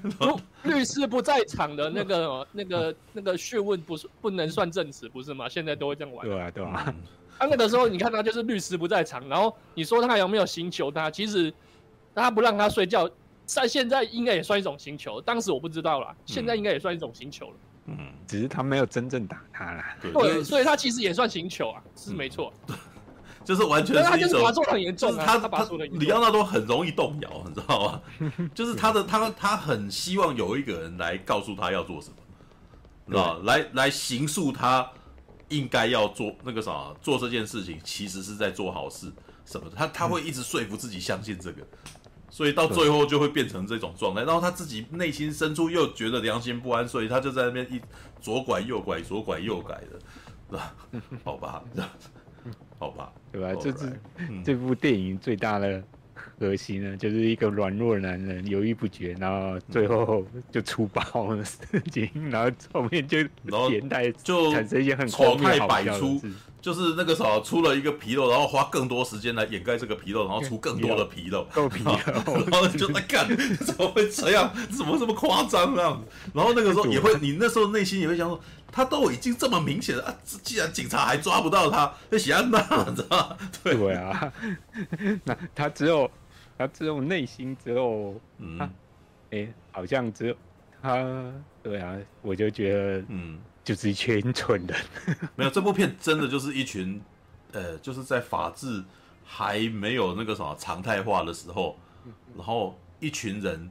[0.63, 5.49] 律师不在场的那个那个那个讯问不是不能算证词，不是吗？
[5.49, 6.25] 现在都会这样玩。
[6.25, 6.95] 对啊，对啊。
[7.37, 11.11] 他那个时候你看他就是律师不在场，然后你说他有没有寻求他？
[11.11, 11.53] 其实
[12.15, 13.09] 他不让他睡觉。
[13.53, 17.55] 在现在应该也算一种刑求，当时我不知道啦，现在应该也算一种刑求了。
[17.87, 19.97] 嗯，只是他没有真正打他啦。
[20.01, 22.53] 对，所以他其实也算刑求啊，是没错。
[23.43, 28.01] 就是完全是一种，他就是把做很严重，他他李奥纳多很容易动摇，你知道吗？
[28.53, 32.09] 就是他的他他很希望有一个人来告诉他要做什
[33.07, 34.87] 么，啊，来来形塑他
[35.49, 39.11] 应该要做那个啥，做这件事情其实是在做好事
[39.43, 41.67] 什么的，他他会一直说服自己相信这个。
[42.31, 47.79] 所以到最后就会变成这种状态，然后他自己内心深处又觉得良心不安，所以他就在那边一
[48.21, 49.99] 左拐右拐，左拐右拐的，
[50.49, 50.73] 是吧？
[51.25, 51.63] 好吧，
[52.79, 53.53] 好吧，对吧？
[53.61, 53.99] 这是
[54.45, 61.57] 这部电影最大的核心呢，就是一个软弱男人犹豫不决，然后最后就出包的事
[61.91, 63.17] 情，然后后面就
[63.69, 66.21] 连带就产生一些很丑态百出。
[66.61, 73.27] 就是那个时候出了一个纰漏，然后花更多时间来掩盖这个纰漏，然后出更多的纰漏，够纰漏， 然后就在干，
[73.65, 74.53] 怎么会这样？
[74.69, 75.99] 怎么这么夸张啊？
[76.33, 78.39] 然后那个时候也会，你那时候内心也会想说，
[78.71, 84.31] 他都已经这么明显了啊，既然警察还抓不到他，那喜安娜，你知道对对啊，
[85.25, 86.09] 那他只有
[86.57, 88.59] 他只有内心只有嗯，
[89.31, 90.35] 哎，好像只有
[90.79, 91.33] 他，
[91.63, 93.39] 对啊，我就觉得嗯。
[93.63, 94.77] 就是一群蠢人，
[95.35, 97.01] 没有这部片真的就是一群，
[97.51, 98.83] 呃，就是在法治
[99.23, 101.77] 还没有那个什么常态化的时候，
[102.35, 103.69] 然后一群人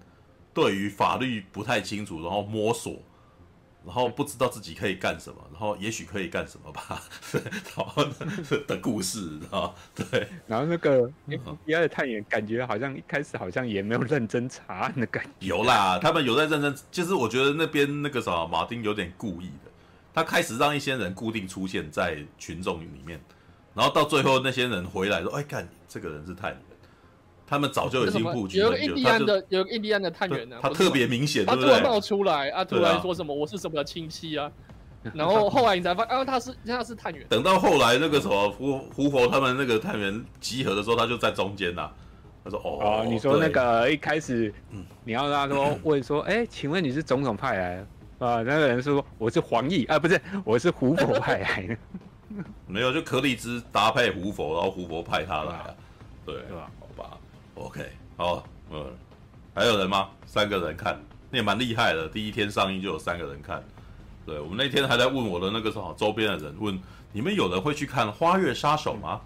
[0.55, 3.03] 对于法律不太清楚，然后摸索，
[3.85, 7.03] 然后不知道自己可以干什么，然后也许可以干什么吧，
[7.77, 8.05] 然后
[8.69, 10.29] 的故事，知道对。
[10.47, 11.11] 然后那个
[11.67, 15.47] 第二的探员感觉好像一开始好像也没有认真查案的感觉。
[15.49, 19.70] 有啦，他们有在认真，就是我觉得那边那个什么马丁有点故意的。
[20.13, 23.21] 他开始让一些人固定出现在群众里面，
[23.75, 26.61] 然后到最后那些人回来说：“哎，看这个人是探员。”
[27.47, 28.67] 他们早就已经布局了。
[28.67, 34.49] 有个印第安的，有个印第安的探员呢，他特别明显，他突然冒出来啊，突然说什么“我是什么的亲戚啊”，
[35.13, 37.27] 然后后来你才发现啊，他是他是探员。
[37.29, 41.91] 等到后来那个什么胡胡佛他们那个探员集合的时候，他就在中间呐。
[42.45, 44.55] 他说：“哦，你说那个一开始，
[45.05, 47.85] 你要让他说 问说，哎，请问你是总统派来？”
[48.21, 51.77] 啊，那个人说我是黄奕啊，不是，我是胡佛派来的。
[52.69, 55.75] 没有，就柯立芝搭配胡佛，然后胡佛派他来啊。
[56.27, 56.71] 对，对吧？
[56.79, 57.19] 好吧
[57.55, 58.87] ，OK，好，嗯，
[59.55, 60.11] 还有人吗？
[60.27, 61.01] 三个人看，
[61.31, 62.07] 那也蛮厉害的。
[62.07, 63.65] 第一天上映就有三个人看。
[64.27, 66.79] 对，我们那天还在问我的那个什么周边的人，问
[67.13, 69.19] 你们有人会去看《花月杀手》吗？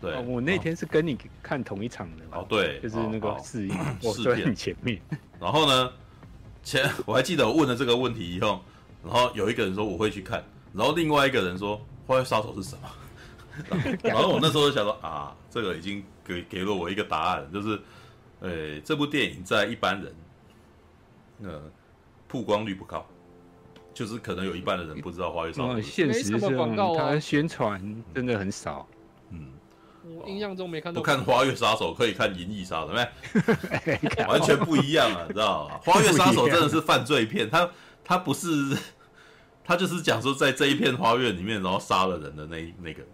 [0.00, 2.22] 对，我那天是跟你看同一场的。
[2.30, 5.02] 哦，对，就是那个试映，我在很前面。
[5.40, 5.92] 然后呢？
[6.62, 8.60] 前我还记得我问了这个问题以后，
[9.04, 12.88] 然后有一个人说我会去看，然后另外一个人说《花月杀手》是什么？
[14.02, 17.80] 然后我那时候就想说啊，这个已经给给了我一个答案，就是，
[18.40, 20.14] 呃，这部电影在一般人，
[21.42, 21.62] 呃，
[22.28, 23.04] 曝光率不高，
[23.92, 25.68] 就是可能有一半的人不知道《花月杀手》。
[25.82, 28.86] 现实上，他宣传真的很少。
[30.04, 31.00] 我印象中没看到。
[31.00, 33.08] 不看《花月杀手》可以看《银翼杀手》没？
[34.28, 35.76] 完全不一样啊，你知道吗？
[35.90, 37.68] 《花月杀手》真的是犯罪片，他
[38.04, 38.48] 他不是，
[39.64, 43.06] 他就是讲说在这一片花月里面，然后杀了人的那那个人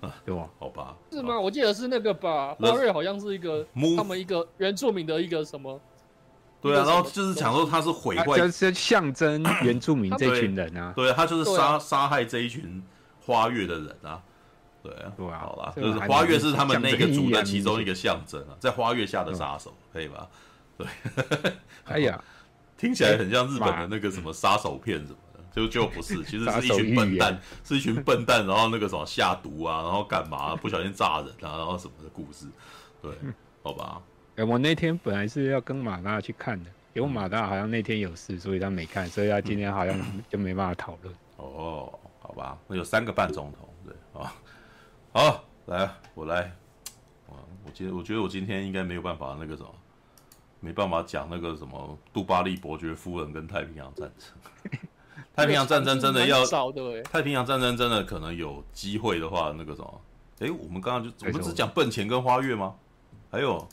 [0.00, 0.48] 啊，对吧？
[0.58, 0.94] 好吧？
[1.10, 1.38] 是吗？
[1.40, 3.66] 我记得是那个吧，花月好像是一个
[3.96, 5.80] 他们一个原住民的一个什么？
[6.60, 12.82] 对啊，然后就是讲说他是毁坏，就是象征原住民这群人啊，对啊，他就是杀杀害这一群
[13.24, 14.20] 花月的人啊。
[14.82, 20.28] 对啊，对啊，好吧，就是花月是他们那个族的其中一个象征啊，在花月下的杀手，可以吧？
[20.76, 20.86] 对，
[21.84, 22.22] 哎呀，
[22.76, 32.46] 听起来很像日本的那个什么杀手片什么的，就就不是，其实是一群笨蛋，是一群笨蛋，然后那个什么下毒啊，然后干嘛，不小心炸人啊，然后什么的故事，
[33.02, 33.10] 对，
[33.64, 34.00] 好吧，
[34.36, 39.98] 哎，我那天本来是要跟马大去看的，结果马大好像那天有事，所以他没看，所以他今天好像
[40.30, 41.12] 就没办法讨论。
[41.36, 43.67] 哦，好吧，那有三个半钟头。
[45.18, 46.52] 好，来，我来。
[47.26, 49.74] 我今我觉得我今天应该没有办法那个什么，
[50.60, 54.78] 没办法讲那个什么杜巴利伯爵夫人跟太平洋战争。
[55.34, 56.44] 太平洋战争真的要，
[57.02, 60.00] 太平洋战争真的可能有机会的话，那个什么，
[60.38, 62.76] 哎，我们刚刚就我们只讲笨钱跟花月吗？
[63.28, 63.66] 还有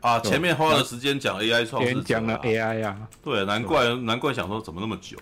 [0.00, 5.16] 啊，前面花了时间讲 AI 创世者，讲了 AI 啊，对，难怪难怪想说怎么那么久，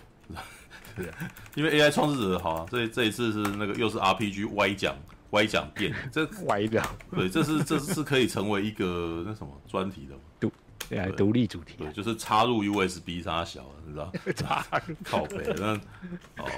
[0.95, 1.05] 对，
[1.53, 4.95] 因为 AI 创始者好啊，这这一次是那个又是 RPG 歪讲
[5.31, 10.51] 歪讲变， 这歪讲，对，这是这是可以成为一个那什么专题的独？
[10.89, 14.11] 对啊，独立主题，对，就是插入 USB 插小，你知道？
[14.35, 14.95] 插入。
[15.03, 15.75] 靠背，那
[16.43, 16.49] 哦，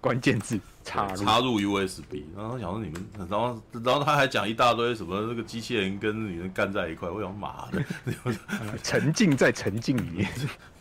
[0.00, 1.22] 关键字插入。
[1.22, 7.84] 插入 USB，然后想说你们，然后然后他还讲一大堆什么那个机器人跟女人干在一块，我想妈的，
[8.82, 10.30] 沉浸在沉浸里面，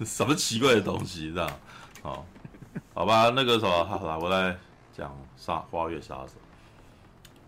[0.05, 1.59] 什么奇怪的东西，这样？
[2.01, 2.25] 好，
[2.93, 4.55] 好吧，那个什么，好啦，我来
[4.95, 6.35] 讲杀花月杀手。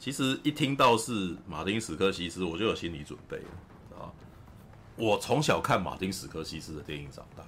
[0.03, 4.13] 其实一听到是马丁史科西斯，我就有心理准备了。
[4.97, 7.43] 我从小看马丁·史科西斯的电影长大，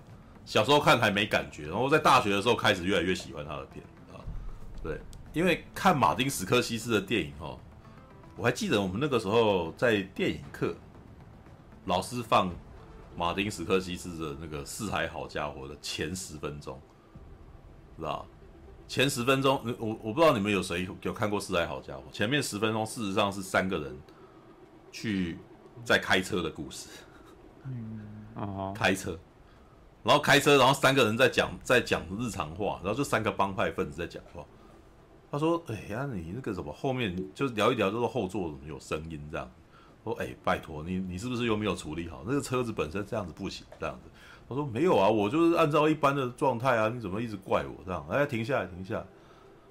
[0.46, 3.84] 小时候看还没感觉，然后在大学的时候开始越来越喜欢他的片
[4.14, 4.24] 啊。
[4.82, 4.98] 对，
[5.34, 7.60] 因为看马丁·史科西斯的电影哦，
[8.38, 10.74] 我还记得我们那个时候在电影课，
[11.84, 12.50] 老师放
[13.18, 16.82] 马丁·史科西斯的那个《四海好家伙》的前十分钟，
[17.98, 18.26] 知道
[18.88, 22.04] 前十分钟，我我不知道你们有谁有看过《四海好家伙》？
[22.16, 23.98] 前面十分钟事实上是三个人
[24.92, 25.40] 去
[25.84, 26.88] 在开车的故事。
[27.64, 28.00] 嗯，
[28.36, 29.18] 哦， 开车，
[30.04, 34.46] 然后开车，然后三个人在讲在讲日常话，然后就三个帮派分子在讲话。
[35.32, 39.52] 他说：“哎呀，你那个什么后面就聊一聊，就是后座怎么有声音这样？
[40.04, 44.10] 说哎，拜托你，你是不是又没有处理好那个车子本身这样子不行这样子？”
[44.48, 48.06] 我说：“没有啊，我就是按照一般的状态啊，你怎么一直怪我这样？
[48.10, 49.06] 哎，停下来，停下来，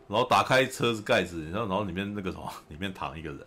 [0.08, 3.40] 然后打开车子盖子，然后然后里面那个什么，里面躺一个人，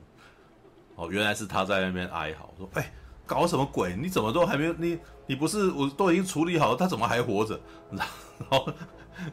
[0.95, 2.91] 哦，原来是他在那边哀嚎，说哎。”
[3.27, 3.93] 搞什么鬼？
[3.93, 4.73] 你怎么都还没有？
[4.77, 7.59] 你你不是我都已经处理好了，他怎么还活着？
[7.91, 8.07] 然
[8.49, 8.73] 后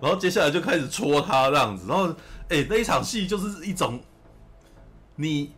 [0.01, 2.09] 然后接下来就开始戳他这样子，然后
[2.49, 4.01] 哎、那一场戏就是一种，
[5.15, 5.53] 你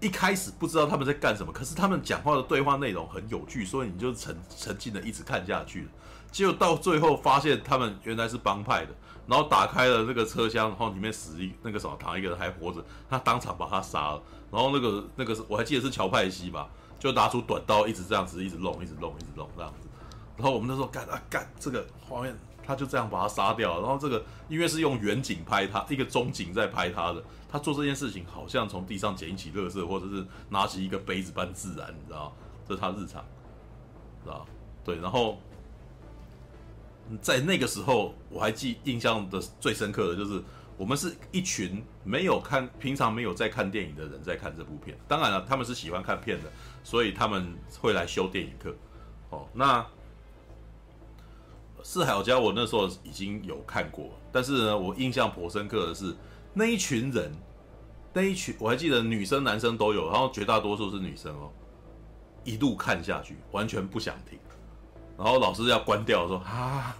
[0.00, 5.88] 一开始不知道他们在干什么，可是他们讲话的对话内容很有趣，所以你就沉沉浸的一直看下去。
[6.30, 8.94] 结果到最后发现他们原来是帮派的，
[9.26, 14.22] 然后打开了那个车厢，然后里面死一那个什么躺一个人还活着，他当场把他杀了。
[14.50, 16.68] 然后那个那个是我还记得是乔派西吧。
[17.00, 19.86] 就拿出短刀，一直这样子，一直弄，一直弄，一直弄这样子。
[20.36, 22.36] 然后我们那时候干啊干这个画面，
[22.66, 23.80] 他就这样把他杀掉。
[23.80, 32.36] 然后这个因为是用远景拍他，一个中景在拍他的，他做这件事情好像从地上捡起垃圾，或者是拿起一个杯子般自然，你知道？
[32.68, 33.24] 这是他日常，
[34.22, 34.46] 知道
[34.84, 35.38] 对，然后
[37.22, 40.42] 在那个时候，我还记印象的最深刻的就是。
[40.78, 44.96] 我们是一群没有看、平常没有在看电影的人在看这部片。
[45.08, 46.48] 当然了，他们是喜欢看片的，
[46.84, 48.72] 所以他们会来修电影课。
[49.30, 49.82] 哦，那
[51.82, 56.14] 《四海好家》我那时候已经有看过，但是呢，我印象颇深刻的是
[56.52, 57.32] 那一群人，
[58.12, 61.50] 那一群我还记得女生、男生都有，然后绝大多数是女生哦，
[62.44, 64.38] 一路看下去，完全不想停。
[65.16, 66.96] 然后老师要关掉，说啊，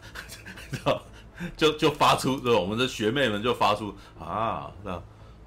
[1.56, 5.00] 就就发出，对，我们的学妹们就发出啊，那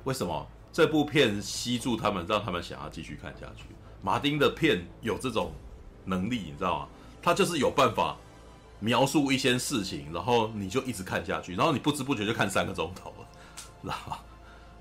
[0.06, 3.66] 为什么这部片吸住他们，让他们想要继续看下去？
[4.02, 5.52] 马丁的片有这种
[6.06, 6.88] 能力，你知道吗？
[7.22, 8.18] 他就是有办法
[8.80, 13.14] 描述一些事情，然后你就一直看下去，然后你不知不觉就看三个钟头
[13.84, 14.20] 了，知道吗？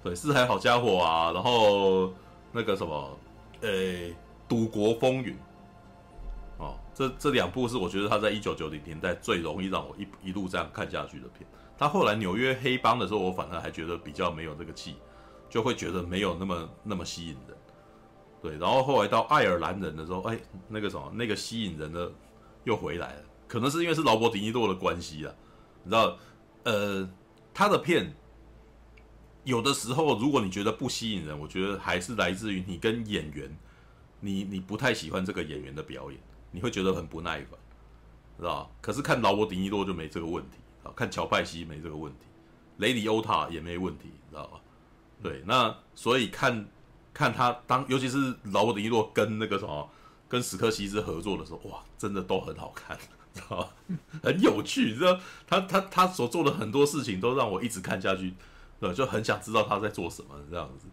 [0.03, 2.13] 对，四海好家伙啊，然后
[2.53, 3.19] 那个什么，
[3.61, 3.69] 呃，
[4.49, 5.37] 赌国风云。
[6.59, 11.49] 哦这这两部是我觉得他在一九九零年代最容易让我一一路这样看下去的片。
[11.79, 14.97] 他后来纽约黑帮的时候，我反而还觉得比较没有这个气，
[15.49, 17.57] 就会觉得没有那么那么吸引人。
[18.43, 22.11] 对，然后后来到爱尔兰人的时候，哎，那个什么，那个吸引人的
[22.65, 23.23] 又回来了。
[23.49, 25.33] 可能是因为是劳勃迪尼洛的关系啊，
[25.83, 26.17] 你知道，
[26.65, 27.09] 呃，
[27.55, 28.15] 他的片
[29.45, 33.57] 有的时候如果你觉得不吸引人，我觉得还是来自于你跟演员，
[34.21, 36.21] 你你不太喜欢这个演员的表演。
[36.53, 37.57] 你会觉得很不耐烦，
[38.37, 38.71] 知道吧？
[38.81, 42.27] 可是看劳勃·迪尼洛就没这个问题啊，看乔派西没这个问题，
[42.79, 44.61] 雷里欧塔也没问题，知道吧？
[45.23, 46.69] 对，那所以看
[47.15, 49.89] 看他当，尤其是劳勃·迪尼洛跟那个什么，
[50.29, 52.99] 跟史克西斯合作的时候，哇，真的都很好看，
[53.33, 53.73] 知道吧？
[54.25, 58.35] 很有趣，知道他他他所做的很多事情都让我一直看下去，
[58.81, 60.87] 对，就很想知道他在做什么这样子。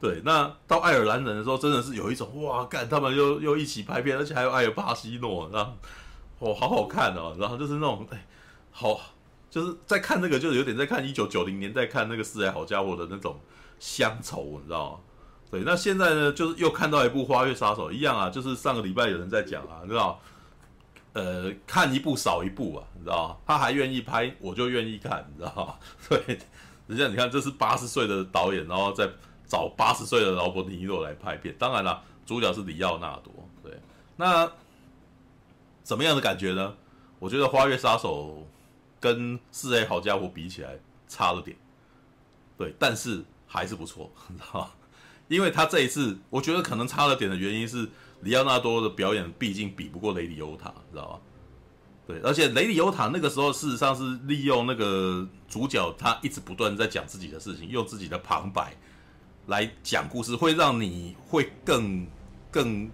[0.00, 5.72] 对，那到爱尔兰人的时候，真的是有一种哇，干他们又又一起拍片，而且还有艾尔巴西诺，然后
[6.38, 8.26] 哦，好好看哦，然后就是那种哎，
[8.70, 9.00] 好，
[9.50, 13.40] 就是在看那个，就是有点在看一九九零年代看那个《四海好家伙》的那种
[13.78, 14.98] 乡愁，你知道吗？
[15.50, 20.20] 对，那现在呢，就是又看到一部《花月杀手》，一样啊，就是上个礼拜有人在讲啊，你知道，
[21.14, 25.78] 呃，看一部少一部啊，你知道他还愿意拍，我就愿意看，你知道
[26.08, 26.38] 对，
[26.88, 29.08] 人家你看，这是八十岁的导演，然后在。
[29.50, 33.32] 找八十岁的劳勃·迪尼洛来拍片，当然了，主角是里奥纳多。
[33.62, 33.72] 对，
[34.14, 34.46] 那
[35.82, 36.74] 怎么样的感觉呢？
[37.18, 38.42] 我觉得《花月杀手》
[39.00, 40.78] 跟《四 A 好家伙》比起来
[41.08, 41.56] 差了点，
[42.58, 44.70] 对，但是还是不错， 你知道吗？
[45.28, 47.88] 因为他这一次，我觉得可能差了点的原因是，
[48.20, 51.20] 里奥纳多的表演毕竟比不过雷里欧塔，知道吗？
[52.08, 58.74] 对，而且雷里欧塔那个时候事实上是利用那个主角，他一直不断在讲自己的事情，用自己的旁白。
[59.46, 62.06] 来讲故事会让你会更、
[62.50, 62.90] 更、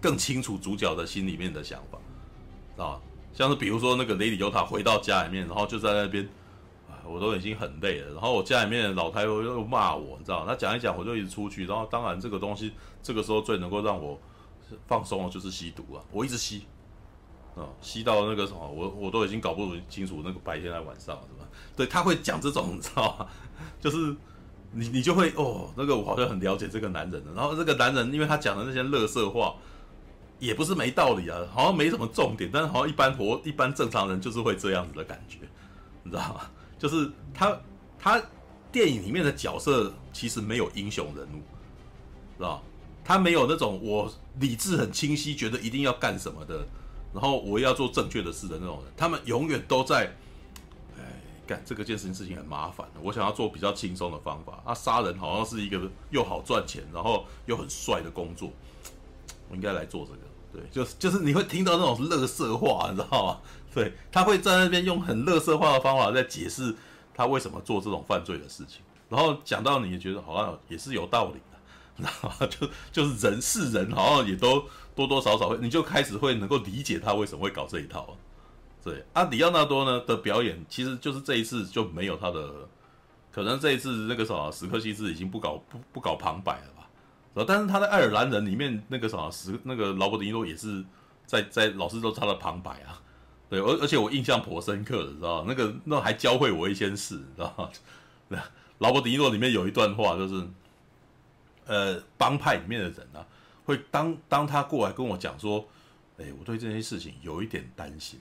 [0.00, 3.00] 更清楚主角的心里面的想法，啊，
[3.34, 6.26] 像是比如说那个雷里尤塔回到家里面，然后就在那边，
[7.04, 12.72] 我都已经很累了，然后我家里面老太婆又骂我，你知道，他讲一讲我就一直出去，然后当然这个东西
[13.02, 14.18] 这个时候最能够让我
[14.86, 16.64] 放松的就是吸毒啊，我一直吸，
[17.58, 21.48] 啊，吸到那个什么，我我都已经搞不清楚那个白天还是晚上是吧？
[21.76, 23.26] 对，他会讲这种，你知道吗？
[23.80, 24.14] 就是。
[24.70, 29.54] 你你就会哦，那个我好像很了解这个男人的，然后这个男人因为他讲的那些乐色话，
[30.38, 35.38] 也不是没道理啊，好像没什么重点，但是好像一般活一般正常人就是会这样子的感觉，
[36.02, 36.42] 你知道吗？
[36.78, 37.58] 就是他
[37.98, 38.22] 他
[38.70, 41.40] 电影里面的角色其实没有英雄人物，
[42.36, 42.62] 知道
[43.02, 46.62] 他没有那种我理智很清晰，觉得一定要干什么的，
[47.18, 50.04] 然后我要做正确的事的那种人，他们永远都在。
[50.96, 51.02] 哎
[51.48, 54.62] 干这个件事情事情很麻烦的，我想要做比较轻松的方法。
[54.66, 55.80] 啊，杀人好像是一个
[56.10, 58.50] 又好赚钱，然后又很帅的工作，
[59.48, 60.18] 我应该来做这个。
[60.52, 63.40] 对，就是就是你会听到那种乐色话，你知道吗？
[63.74, 66.74] 对，他会在那边用很乐色话的方法在解释
[67.14, 71.58] 他为什么做这种犯罪的事情，然后讲到你也觉得好像也是有道理的，
[71.96, 72.46] 你知道吗？
[72.46, 74.66] 就就是人是人，好像也都
[75.06, 78.16] 多多少少会，你就开始会能够理解他为什么会搞这一套。
[78.82, 82.68] 对，啊，里奥纳多呢的表演，其实就是这一次就没有他的，
[83.30, 87.44] 可能这一次那个什么史克西斯已经不搞不不搞旁白了吧？
[87.46, 90.84] 但是他在爱尔兰人里面那个什么史那个劳勃迪尼洛也是
[91.24, 93.00] 在在老师都他的旁白啊，
[93.48, 97.54] 对，而而且我印象颇深刻的，知道那个那还教会我一些事，知道
[98.28, 98.42] 吗？
[98.78, 100.48] 劳勃迪尼洛里面有一段话就是，
[101.66, 103.26] 呃，帮派里面的人啊，
[103.68, 105.62] 会当当他过来跟我讲说，
[106.16, 108.18] 哎，我对这些事情有一点担心。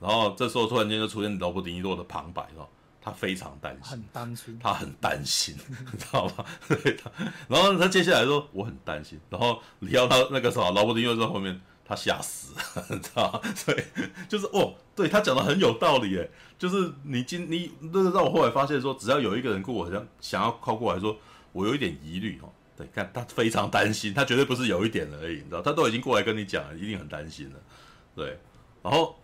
[0.00, 2.68] 然后这时候突然间就出现劳勃·迪尼洛的旁白了，
[3.02, 5.56] 他非常担心，很担心，他很担心，
[5.92, 6.44] 你知道吗？
[6.68, 6.96] 对，
[7.48, 13.40] 然后他接下来说我很担心，然后你要他那个什么劳勃·迪尼洛在后面，他吓死了， 你知道吗？
[13.66, 13.86] 对，
[14.28, 21.16] 就是哦，对他讲的很有道理诶，就是你今你那个让我后来发现说，只要有一个人跟我想想要靠过来说，
[21.52, 27.58] 我有一点疑虑哦，对，看他非常担心，他绝对不是有一点而已，你知道，他都已经过来跟你讲了，一定很担心了，
[28.14, 28.38] 对，
[28.82, 29.16] 然后。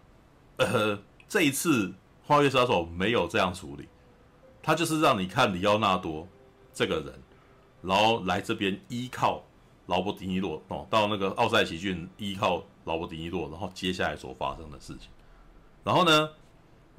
[0.56, 1.86] 呃，这一次
[2.26, 3.88] 《花月杀手》没有这样处理，
[4.62, 6.28] 他就是让你看里奥纳多
[6.74, 7.14] 这个人，
[7.80, 9.42] 然后来这边依靠
[9.86, 15.08] 劳勃·迪尼洛哦，到那个奥赛奇郡依靠劳勃·迪尼洛，然后接下来所发生的事情。
[15.82, 16.28] 然后呢，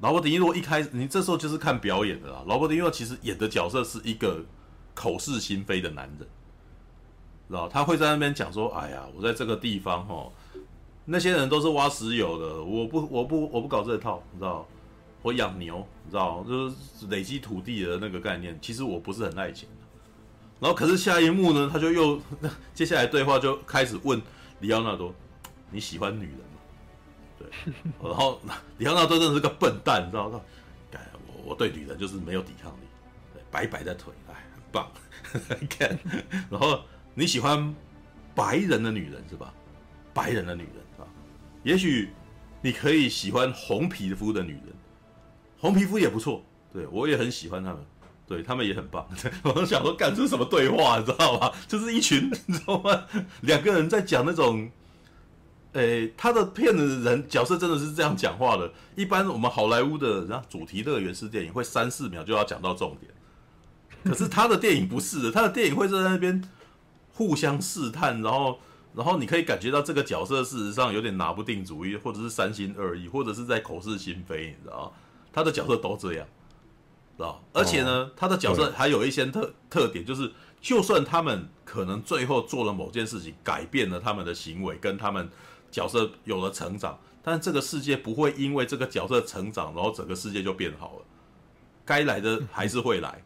[0.00, 2.42] 劳勃·迪尼洛一开始，你这时候就是看表演的啦。
[2.48, 4.44] 劳勃·迪尼洛其实演的角色是一个
[4.92, 6.28] 口是心非的男人，
[7.48, 10.32] 知道他会在那边讲说：“哎呀，我在这个地方哦。”
[11.04, 14.66] 那些人都是挖石油的，我不，我不，我不搞这套，你知道？
[15.22, 16.44] 我养牛，你知道？
[16.48, 16.76] 就是
[17.08, 18.58] 累积土地的那个概念。
[18.62, 19.68] 其实我不是很爱钱。
[20.60, 22.20] 然后，可是下一幕呢，他就又
[22.72, 24.20] 接下来对话就开始问
[24.60, 25.12] 里奥纳多
[25.70, 26.58] ：“你喜欢女人吗？”
[27.38, 27.48] 对，
[28.08, 28.40] 然后
[28.78, 30.40] 里奥纳多真的是个笨蛋，你知道吗？
[31.26, 32.84] 我我对女人就是没有抵抗力，
[33.34, 34.88] 对，白白的腿，哎，很棒。
[35.68, 35.98] 看，
[36.50, 36.80] 然后
[37.14, 37.74] 你喜欢
[38.34, 39.52] 白人的女人是吧？
[40.14, 41.04] 白人的女人啊。
[41.62, 42.10] 也许
[42.60, 44.66] 你可以喜欢红皮肤的女人，
[45.58, 47.84] 红皮肤也不错，对，我也很喜欢他们，
[48.26, 49.06] 对，他们也很棒。
[49.44, 51.52] 我都想说，干出什么对话，你知道吧？
[51.68, 53.04] 就是一群， 你知道吗？
[53.42, 54.70] 两个人在讲那种，
[55.72, 58.72] 诶，他的骗的人角色真的是这样讲话的。
[58.96, 63.12] 一般我们好莱坞的，然后主题乐园式电影会三四秒就要讲到重点，
[64.04, 66.42] 可是他的电影不是的，他的电影会在那边
[67.12, 68.58] 互相试探，然后。
[68.94, 74.92] 然后你可以感觉到这个角色事实上有点拿不定主意，或者是三心二意，或者是在口是心非，你知道？
[75.32, 76.26] 他的角色都这样，
[77.16, 77.42] 知道？
[77.54, 80.30] 而且呢，他的角色还有一些特特点，就是
[80.60, 85.26] 就算他们可能最后做了某件事情，改变了他们的行为，跟他们
[85.70, 91.04] 角色有了成长，但这个世界不会因为这个角色成长，然后整个世界就变好了。
[91.86, 93.24] 该来的还是会来，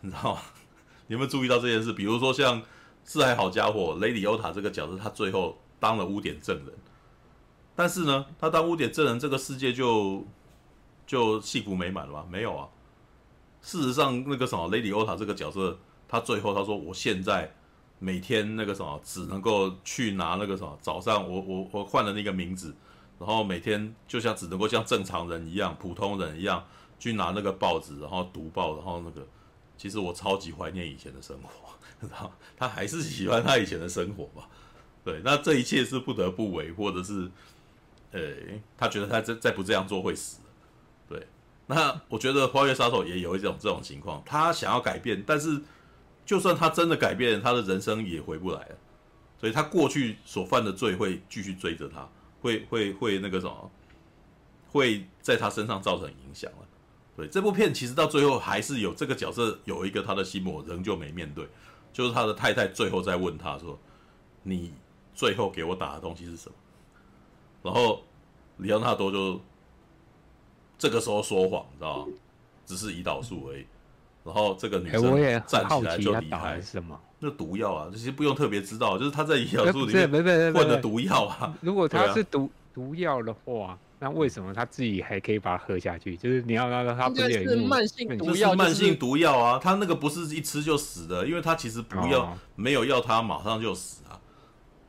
[0.00, 0.40] 你知道吗？
[1.06, 1.92] 你有没有注意到这件事？
[1.92, 2.60] 比如说像
[3.06, 6.74] 《四海好家伙》雷里欧塔这个角色，他最后当了污点证人，
[7.74, 10.22] 但是呢，他当污点证人，这个世界就
[11.06, 12.26] 就幸福美满了吗？
[12.28, 12.68] 没有啊。
[13.62, 17.54] 事实上，那个什么雷里欧塔这个角色，他最后他说：“我现在
[17.98, 22.74] 每天那个什么，只能够去拿那个什么，早上我我我换了那个名字，
[23.18, 26.62] 然后每天就像只能够像正常人一样，普通人一样。”
[26.98, 29.20] 去拿那个报纸，然后读报，然后那个，
[29.76, 31.65] 其实我超级怀念以前的生活，
[32.56, 34.48] 他还是喜欢他以前的生活吧？
[35.04, 37.30] 对，那这一切是不得不为，或者是，
[38.10, 38.20] 呃，
[38.76, 40.40] 他觉得他再再不这样做会死。
[41.08, 41.26] 对，
[41.66, 45.60] 那我觉得花月杀手也有一种这种情况，他想要改变，但是
[46.24, 48.76] 就算他真的改变，他的人生也回不来了，
[49.38, 52.08] 所以他过去所犯的罪会继续追着他，
[52.40, 53.70] 会会会那个什么，
[54.72, 56.66] 会在他身上造成影响了。
[57.16, 61.48] 对，这部片其实到最后还是有这个角色有一个他的心魔仍旧没面对，
[61.96, 63.78] 就是他的太太最后在问他说
[64.44, 64.70] ：“你
[65.14, 66.54] 最后给我打的东西是什么？”
[67.64, 68.02] 然后
[68.58, 69.40] 里昂纳多就
[70.76, 72.12] 这个时候说谎，你知道吗？
[72.66, 73.64] 只是胰岛素而已。
[74.22, 75.02] 然后这个女生
[75.46, 76.60] 站起来就离开。
[76.60, 77.00] 什么？
[77.18, 81.56] 那毒药啊，其实不用特别知道，就是他在胰岛素里面混的毒药啊。
[81.62, 83.78] 如果他是毒毒药的话。
[83.98, 86.16] 那为什么他自己还可以把它喝下去？
[86.18, 94.20] 就是你要那个他不是慢性毒药，慢性毒药啊，他那个不是一吃就死的，因为他其实不要没有要他马上就死啊。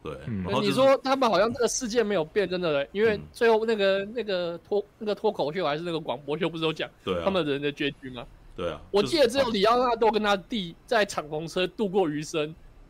[0.03, 0.13] 对，
[0.43, 8.25] 然后你说他们好像这个世界没有变，真的，因为最后那个那个脱那个脱口秀还是那个广播秀，不是有讲对他们人的结局吗？
[8.55, 12.41] 对啊，我记得只有里奥纳多跟他弟在敞篷车度过余生，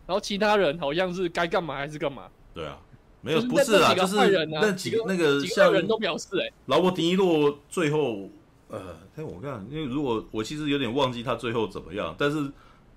[0.05, 2.23] 然后其他人好像是该干嘛还是干嘛。
[2.55, 2.79] 对啊。
[3.27, 4.15] 没有，不是啊，就是
[4.49, 8.29] 那几个那个像人都表示，哎，劳勃迪尼洛最后，
[8.69, 12.37] 呃，哎，我看，因为如果我其实有点忘记他最后怎么样，但是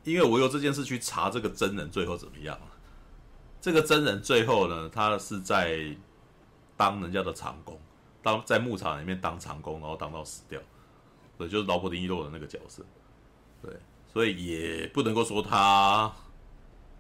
[0.05, 2.57] 因为我有这件事去查这个真人最后怎么样，
[3.61, 5.85] 这个真人最后呢，他是在
[6.77, 7.77] 当人家的长工，
[8.23, 10.61] 当在牧场里面当长工，然后当到死掉，
[11.37, 12.85] 对，就是劳勃迪尼洛的那个角色，
[13.61, 13.73] 对，
[14.13, 16.13] 所以也不能够说他。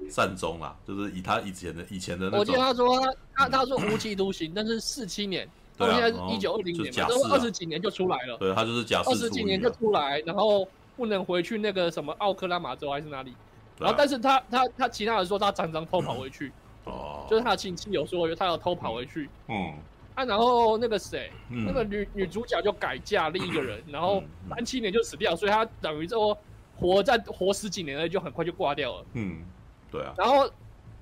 [0.09, 2.39] 善终啦，就是以他以前的以前的那种。
[2.40, 8.36] 我记得他说他他他说无期徒刑， 但是四七年，到现在是一九二零年，都二十几年就出来了。
[8.39, 9.10] 对，他就是假释。
[9.10, 10.66] 二十几年就出来，然后
[10.97, 13.35] 不能回去那个什么奥克拉玛州还是哪里？
[13.78, 16.52] 然后，但是他他他其他人说他常常偷跑回去。
[16.85, 17.27] 哦。
[17.31, 19.28] 就是他的亲戚有说他要偷跑回去。
[19.48, 19.74] 嗯。
[20.14, 26.36] 啊，然后那个谁，那个女女主角就改嫁另一个人，然后三七年就死掉，所以他等于说
[26.77, 29.05] 活在活十几年了，就很快就挂掉了。
[29.14, 29.43] 嗯。
[29.90, 30.48] 对啊，然后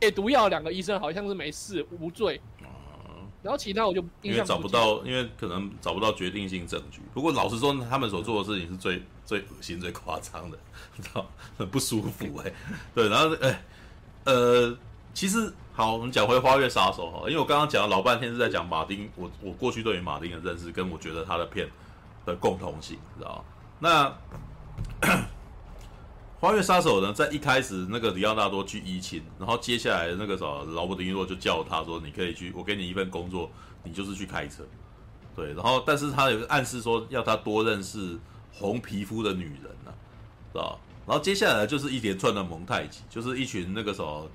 [0.01, 2.67] 给毒药两个医生好像是没事无罪，嗯，
[3.43, 7.03] 然后其他我就因为找不到，因为可能找不到决定性证据。
[7.13, 10.59] 不过老实说，他们所做的事情是最最恶心、最夸张的，
[10.97, 12.53] 你知道很不舒服哎。
[12.95, 13.63] 对，然后哎，
[14.25, 14.77] 呃，
[15.13, 21.69] 其实好，我们讲回《花月杀手》哈，因为我刚刚讲了老半天是在讲马丁，我我过去对于马丁的认识，跟我觉得他的片
[22.25, 23.45] 的共同性，知道
[23.79, 24.17] 那。
[26.41, 33.51] 花月杀手呢，在一开始那个里奥纳多去依亲，然后接下来那个什么劳勃迪尼洛就叫他说：“你可以去，我给你一份工作，
[33.83, 34.63] 你就是去开车。”
[35.35, 38.17] 对，然后但是他有暗示说要他多认识
[38.53, 39.95] 红皮肤的女人呢、啊，
[40.53, 40.81] 知道？
[41.09, 44.31] 然后接下来就是一连串的蒙太奇，就是一群那个什么，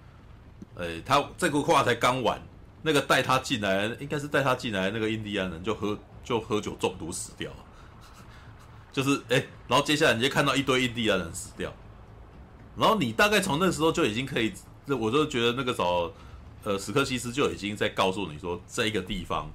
[0.76, 2.42] 哎，他这个话才刚完，
[2.82, 7.58] 那个带他进来，应该是带他进来那个印第安人就喝就喝酒中毒死掉了，
[8.92, 11.74] 就是哎，然后接下来你就看到一堆印第安人死掉。
[12.76, 14.52] 然后你大概从那时候就已经可以，
[14.88, 16.12] 我就觉得那个时候，
[16.64, 19.48] 呃，史克西斯就已经在告诉你说，这个地方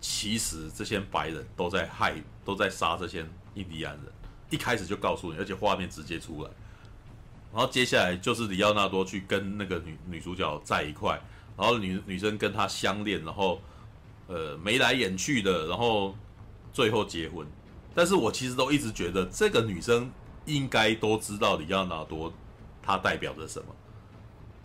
[0.00, 4.04] 其实这些白人都在害，都在杀这些印第安人。
[4.48, 6.50] 一开始就告诉你，而且画面直接出来。
[7.52, 11.20] 然后接下来就是里奥纳多去跟那个女女主角在一块，
[11.58, 13.60] 然后女女生跟他相恋，然后
[14.28, 16.16] 呃眉来眼去的，然后
[16.72, 17.46] 最后结婚。
[17.94, 20.10] 但是我其实都一直觉得这个女生。
[20.46, 22.32] 应该都知道里奥纳多
[22.82, 23.66] 他代表着什么，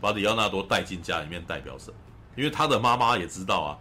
[0.02, 1.98] 把里奥纳多带进家里面代表什么？
[2.36, 3.78] 因为他的妈妈也知道啊，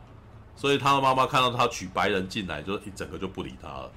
[0.57, 3.91] 所以他的妈妈看到他娶白人进来，就一整个就不理他了。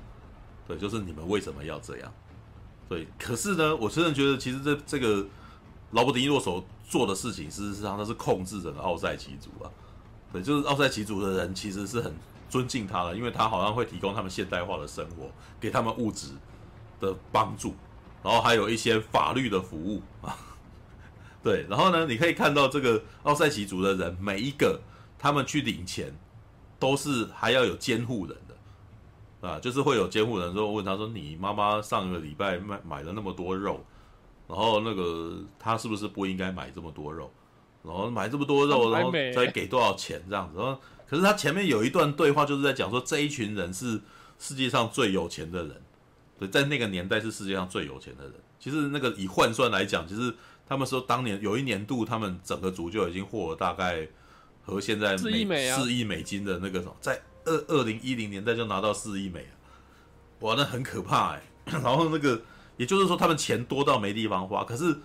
[0.67, 2.13] 对，就是你们为什么要这样？
[2.87, 5.25] 对，可是呢，我真的觉得其实这这个
[5.91, 9.71] 劳勃迪诺所做的事情，事实上他是控制整个奥赛奇族啊。
[10.31, 12.13] 对，就是奥赛奇族的人其实是很
[12.49, 15.29] 尊敬他的，因为他好像会提供他们现代化的生活，
[15.59, 16.33] 给他们物质
[16.99, 17.73] 的帮助。
[18.23, 20.37] 然后还有一些法律的服务啊，
[21.43, 24.81] 对，然后呢，你可以看到这个奥赛奇族的人，每一个
[25.17, 26.13] 他们去领钱，
[26.79, 33.83] 都是还要有监护人的，啊，就是会有监护人说问他说：“你妈妈上个礼拜买买了那么多肉，
[34.47, 37.31] 然后那个他是不是不应该买这么多肉？
[37.83, 40.59] 然后买这么多肉，然后再给多少钱这样子？
[40.59, 40.79] 然后
[41.09, 43.99] 可是他前面有一段对话，就是在讲说这一群人是
[44.37, 45.81] 世界上最有钱的人，
[46.41, 48.33] 对，在那个年代是世界上最有钱的人。
[48.59, 50.33] 其实那个以换算来讲，其实。
[50.67, 54.07] 他们说，当年有一年度，他们整个族就已经获了大概
[54.63, 59.45] 和现在四亿美四亿美金的那个什么，在二二零一零年代就拿到四亿美，
[60.39, 61.41] 哇，那很可怕哎。
[61.65, 62.41] 然后那个，
[62.77, 64.63] 也就是说，他们钱多到没地方花。
[64.63, 64.95] 可是，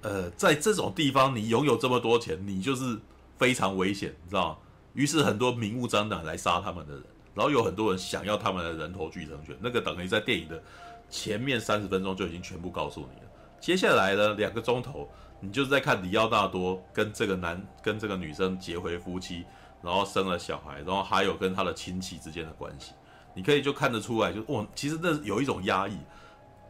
[0.00, 2.98] 呃，在这种地方，你拥有这么多钱，你就是
[3.36, 4.56] 非常危险，你知道吗？
[4.94, 7.04] 于是很多明目张胆来杀他们的人，
[7.34, 9.56] 然后有很多人想要他们的人头继承权。
[9.60, 10.62] 那个等于在电影的
[11.08, 13.28] 前面三十分钟就已经全部告诉你了。
[13.60, 15.08] 接下来呢两个钟头，
[15.40, 19.44] 你就是在看里奥纳多跟这个男跟这个女生结为夫妻，
[19.80, 22.92] 然后生了小孩，然后还有跟他的亲戚之间的关系，
[23.34, 25.96] 你可以就看得出来就，就哇，其实那有一种压抑，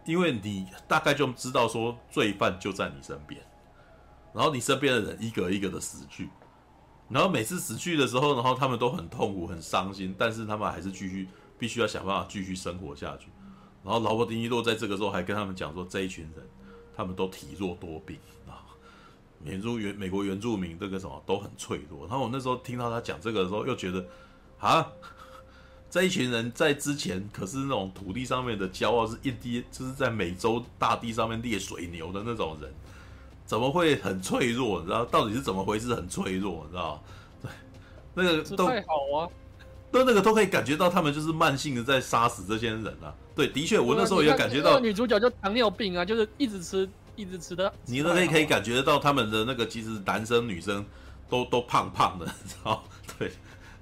[0.04, 3.40] 因为你大概就知道说罪犯就在你身边，
[4.34, 6.28] 然后你身边的人一个一个的死去，
[7.12, 11.28] 然后每次死去的时候，然后他们都很痛苦很伤心，但是他们还是继续
[11.58, 13.26] 必须要想办法继续生活下去，
[13.84, 16.46] 然后劳勃·迪尼洛在这个时候还跟他们讲说这一群人。
[16.94, 18.68] 他们都体弱多病啊，
[19.42, 22.06] 原住原美国原住民这个什么都很脆弱。
[22.06, 24.06] 然后我那时候听到他讲这个的时候，又觉得
[24.58, 24.86] 啊，
[25.88, 32.70] 这一群人在之前可是那种土地上面的骄傲，是一滴，就是在美洲大地上面猎水牛的那种人，
[33.52, 34.80] 怎么会很脆弱？
[34.80, 35.94] 你知道到底是怎么回事？
[35.94, 37.04] 很脆弱，你知道？
[37.42, 37.50] 对，
[38.14, 39.28] 那个都太好啊，
[39.90, 43.12] 都那个都可以感觉到他们就是慢性的在杀死这些人啊。
[43.36, 47.70] 对，的确，我那时候也感觉到女主角就糖尿病啊，就是一直吃，一直吃的。
[47.84, 50.82] 你都可以可以感觉得到他们的那个，其实男生女生
[51.28, 52.82] 都都胖胖的，你知道？
[53.18, 53.30] 对。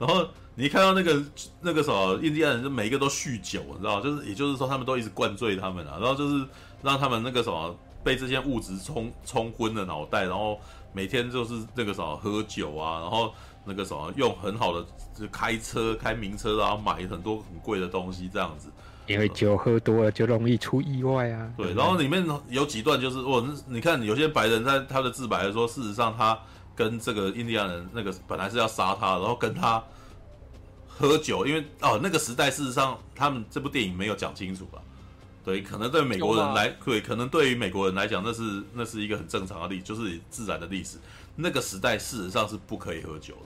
[0.01, 0.27] 然后
[0.57, 1.23] 你看到那个
[1.61, 4.01] 那个什么印第安人，就每一个都酗酒，你知道？
[4.01, 6.45] 就是也就是说，他们都一直灌醉他们啊，然后就是
[6.83, 7.73] 让他们那个什么
[8.03, 10.59] 被这些物质冲冲昏了脑袋，然后
[10.93, 13.33] 每天就是那个什么喝酒啊，然后
[13.65, 18.69] 那个什么用很好的就开车开名车，然后买很多很贵的东西这样子。
[19.07, 21.53] 因为酒喝多了就容易出意外啊。
[21.57, 26.39] 对，然后里面有几段就是，哦，你看有些白人在他的自白说，事实上他
[26.77, 29.83] 跟这个印第安人那个本来是要杀他，然后跟他
[30.87, 34.81] 喝酒，因为哦那个时代事实上他们这部电影没有讲清楚吧？
[35.45, 40.99] 对，可能对美国人来，对，可能对于美国人来讲，那是那是一个很正常的历，就是自然的历史。
[41.37, 43.41] 那个时代事实上是不可以喝酒的。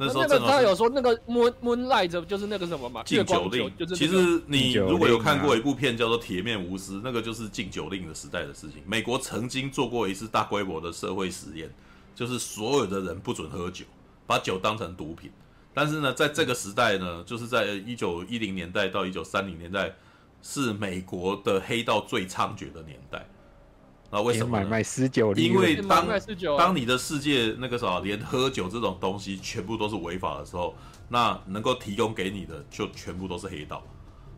[0.00, 3.68] 那时候正好他有说那个 moon moonlight 就是那个什么嘛，禁酒令。
[3.96, 8.80] 其实你如果有看过一部片叫做《铁面无私》，那个就是禁酒令的时代的事情。
[8.86, 11.68] 美国曾经做过一次大规模的社会实验，
[12.14, 13.84] 就是所有的人不准喝酒，
[14.24, 15.32] 把酒当成毒品。
[15.74, 19.96] 但是呢，在这个时代呢，就是在一九一零年代到一九三零年代，
[20.42, 23.26] 是美国的黑道最猖獗的年代。
[24.10, 25.34] 那为什么买卖私酒？
[25.34, 26.08] 因为当
[26.56, 30.74] 当你的世界那个啥，连喝酒这种东西全部都是违法的时候，
[31.08, 33.82] 那能够提供给你的就全部都是黑道。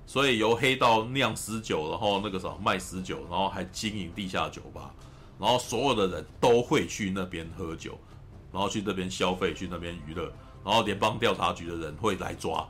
[0.06, 4.92] 所以由黑道酿私酒，然后那个啥卖私酒，然后还经营地下酒吧，
[5.38, 7.96] 然后所有的人都会去那边喝酒，
[8.52, 10.24] 然后去那边消费，去那边娱乐，
[10.64, 12.68] 然后联邦调查局的人会来抓。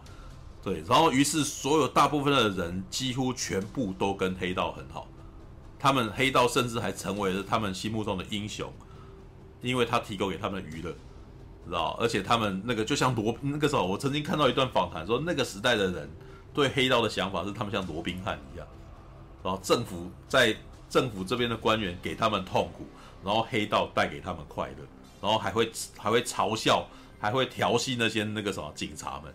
[0.62, 5.08] 对，然后于是所有大部分的人几乎全部都跟黑道很好。
[5.78, 8.70] 他们黑道甚至还成为了他们心目中的英雄，
[9.62, 10.92] 因为他提供给他们的娱乐，
[11.64, 11.96] 知道？
[11.98, 16.10] 而且他们那个就像罗那个时候，我曾经看到一段访谈，说那个时代的人
[16.52, 18.66] 对黑道的想法是他们像罗宾汉一样，
[19.42, 20.54] 然后政府在
[20.90, 22.84] 政府这边的官员给他们痛苦，
[23.24, 24.86] 然后黑道带给他们快乐，
[25.22, 26.86] 然后还会还会嘲笑，
[27.18, 29.32] 还会调戏那些那个什么警察们，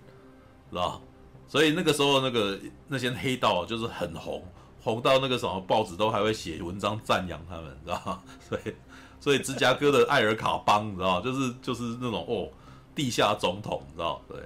[0.69, 1.01] 知道？
[1.47, 4.43] 所以那个时候那个那些黑道就是很红。
[4.81, 8.19] 红到那个什么报纸都还会写文章赞扬他们，知道吗？
[8.47, 8.73] 所以，
[9.19, 11.21] 所以芝加哥的艾尔卡邦，你知道吗？
[11.25, 12.47] 就是就是那种哦，
[12.93, 14.21] 地下总统，你知道？
[14.27, 14.37] 对。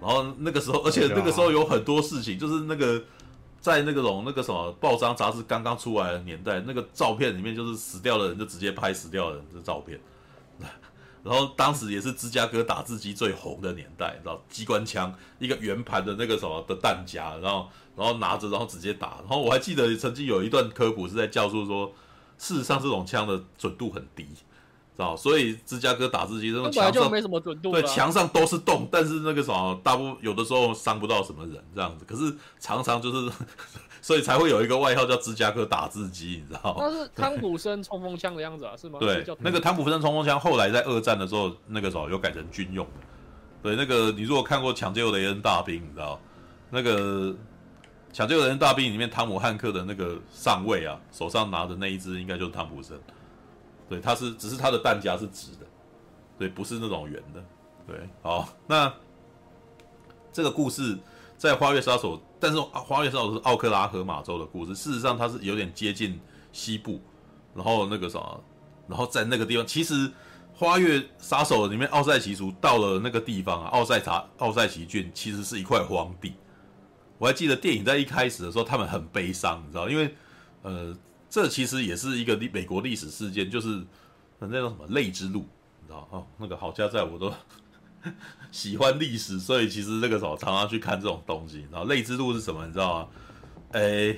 [0.00, 2.98] 然后那个时候，而且那个时候有很多事情，就是那个
[3.60, 10.00] 在那个种那个什么报章杂志刚刚出来的年代，那个照片里面就是死掉的人就直接拍死掉的人的照片。
[11.24, 14.40] 然后当时也是芝加哥打字机最红的年代，知道？
[14.48, 17.68] 机关枪一个圆盘的那个什么的弹夹，然后。
[17.96, 19.18] 然后拿着，然后直接打。
[19.20, 21.92] 然后我还记得曾经有一段科普是在教授说，
[22.36, 24.42] 事实上这种枪的准度很低，知
[24.96, 25.16] 道？
[25.16, 32.04] 所以芝加哥打字机这种墙上没什么准度，对，墙上都是洞，但是那个什么，大部有的时候伤不到什么人这样子。
[32.04, 33.32] 可是常常就是，
[34.04, 36.76] 所以才会有一个外号叫芝加哥打字机，你知道？
[36.78, 38.98] 那是汤普森冲锋枪的样子啊，是吗？
[39.00, 42.92] 对，那个汤普森冲锋枪后来在二战的时候，那个时候又改成军用的。
[43.62, 46.20] 对，那个你如果看过《抢救雷恩大兵》，你知道
[46.68, 47.30] 那个。
[48.16, 52.96] 《抢救雷恩大兵》里面，汤姆汉克的那个上尉啊，手上拿的那一支应该就是汤普森。
[53.88, 55.66] 对，他是只是他的弹夹是直的，
[56.38, 57.42] 对，不是那种圆的。
[57.88, 58.92] 对，好，那
[60.32, 60.96] 这个故事
[61.44, 66.18] 在《花月杀手》，但是《花月杀手》是奥克拉荷马州的故事，事实上它是有点接近
[66.54, 66.98] 西部，
[67.54, 68.40] 然后那个啥，
[68.88, 70.08] 然后在那个地方，其实
[70.54, 76.32] 《花月杀手》里面奥赛奇族到了那个地方啊，奥赛查奥赛奇郡其实是一块荒地。
[77.18, 80.14] 我还记得电影在一开始的时候，他们很悲伤，你知道，因为，
[80.62, 80.96] 呃，
[81.28, 83.84] 这其实也是一个美国历史事件，就是
[84.38, 85.40] 那叫什么泪之路，
[85.82, 87.30] 你知道哦，那个好家在我都
[88.54, 91.66] 喜欢历史，所以其实那个时候常常去看这种东西。
[91.72, 93.08] 然后类之路是什么，你知道吗？
[93.72, 94.16] 诶，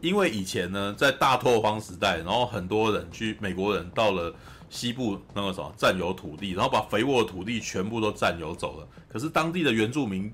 [0.00, 4.34] 因为以前呢，在大拓荒时代，然后很多人去美国人到了
[4.68, 10.32] 西部那个什么占有土地，然后把肥沃的土地全部都占有走了，可是当地的原住民。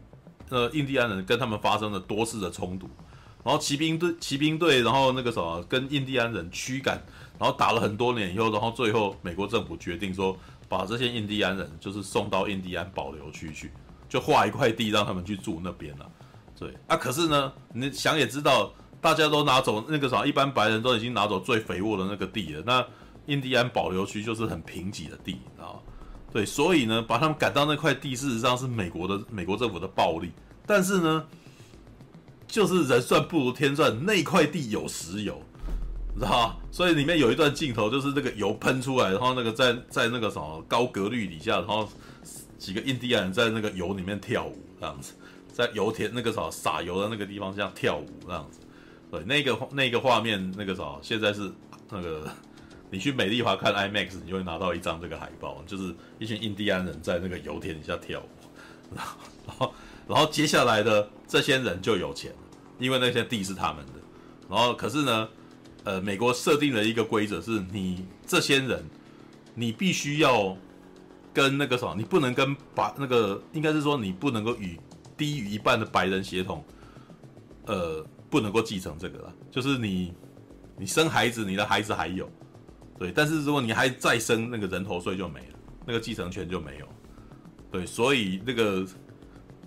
[0.49, 2.87] 呃，印第安人跟他们发生了多次的冲突，
[3.43, 7.03] 然后骑兵队、骑兵队，然后那个什么，跟印第安人驱赶，
[7.39, 10.37] 然后打了很多年以后，然后最后美国政府决定说，
[10.73, 13.71] 把这些印第安人就是送到印第安保留区去，
[14.09, 16.11] 就划一块地让他们去住那边了。
[16.59, 22.83] 对啊，可是呢，你想也知道，大家都拿走那个啥，一般白人都已经拿走最肥沃的那个地了，那
[23.27, 25.83] 印第安保留区就是很贫瘠的地，你知道？
[26.33, 30.33] 对，所以呢，把他们赶到那块地，事实上是美国的美国政府的暴力。
[30.65, 31.27] 但是呢，
[32.47, 35.43] 就是人算不如天算，那块地有石油，
[36.15, 36.61] 你知道？
[36.71, 41.89] 所以里面有一段镜头，就是那个油喷出来，然后那个在在那个什么高格率底下，然后
[42.59, 45.15] 几个印第安人在那个油里面跳舞，这样子，
[45.53, 48.61] 在油田那个什么撒油的那个地方这样跳舞，这样子。
[49.11, 51.51] 对，那个那个画面，那个什么，现在是
[51.91, 52.29] 那个。
[52.95, 58.29] 你去美丽华看 IMAX，你就会拿到一张这个海报，就是一群印第安人在那个油田底下跳舞，
[58.95, 59.03] 然
[59.47, 59.75] 后，
[60.07, 62.31] 然后，接下来的这些人就有钱，
[62.79, 63.93] 因为那些地是他们的。
[64.47, 65.27] 然后，可是呢，
[65.85, 68.85] 呃，美国设定了一个规则，是你这些人，
[69.55, 70.57] 你必须要
[71.33, 74.79] 跟那个什么，你不能跟白那个，应该是说你不能够与
[75.17, 76.65] 低于一半的白人协同，
[77.67, 79.35] 呃，不能够继承这个了。
[79.51, 80.15] 就是你，
[80.77, 82.31] 你生孩子，你的孩子还有。
[82.99, 86.87] 对，但是如果你还再生，那个人头税就没了，那个继承权就没有。
[87.73, 88.87] 对，所以那个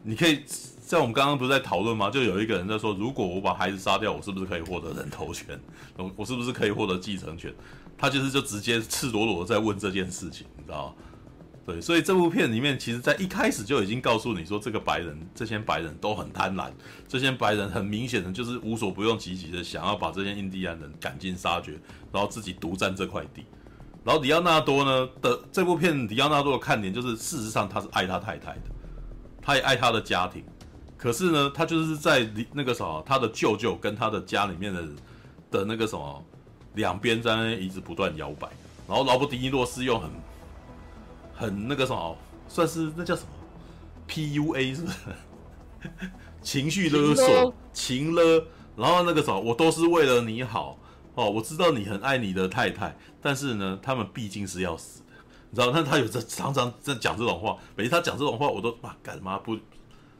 [0.02, 0.44] 你可以
[0.86, 2.12] 像我们刚刚不是在讨论吗？
[2.12, 5.60] 就有一个人在说，如果我把孩子杀掉，我是不是可以获得人头权？
[5.98, 7.52] 我我是不是可以获得继承权？
[7.98, 10.94] 他就是就直接赤裸裸的在问这件事情，你知道吗？
[11.66, 16.70] 对，所以这部片里面，其实在一开始就已经告诉你说，这个白人，这些白人都很贪婪，
[17.08, 21.80] 这些白人很明显的就是无所不用其极的想要把这些印第安人赶尽杀绝，
[22.12, 23.44] 然后自己独占这块地。
[24.04, 28.70] 然后迪奥纳多呢的这部片，迪奥纳多的看点就是，事实上他是爱他太太的，
[29.42, 30.44] 他也爱他的家庭，
[31.06, 34.84] 可是呢，他就是在那个什么，他的舅舅跟他的家里面的
[35.52, 36.24] 的那个什么
[36.74, 38.50] 两边在那一直不断摇摆，
[38.88, 40.10] 然后劳勃迪尼洛斯用很。
[41.38, 42.18] 很那个什么，
[42.48, 43.28] 算是那叫什么
[44.08, 44.98] ，PUA 是不是？
[46.42, 48.42] 情绪勒索，情勒，
[48.78, 50.80] 然后那个什么，我都是为了你好
[51.14, 51.30] 哦。
[51.30, 55.14] 我知道你很爱你的太太，但是呢，他们毕竟是要死的，
[55.50, 55.72] 你知道？
[55.74, 59.58] 但 他有这常常在讲这种话，每次他讲这种话，我都啊，干嘛不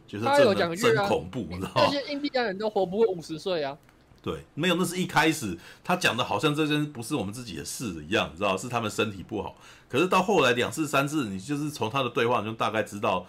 [0.08, 1.48] 觉得这个真恐怖？
[1.50, 1.90] 你知道吗？
[1.92, 3.78] 这些印第安人都活不过五十岁啊。
[4.22, 9.56] 对，没有，那是一开始他讲的，好像这件不是我们自己的事一样，你知道，是他们身体不好。
[9.88, 13.28] 可是到后来两次、三次，你就是从他的对话中大概知道，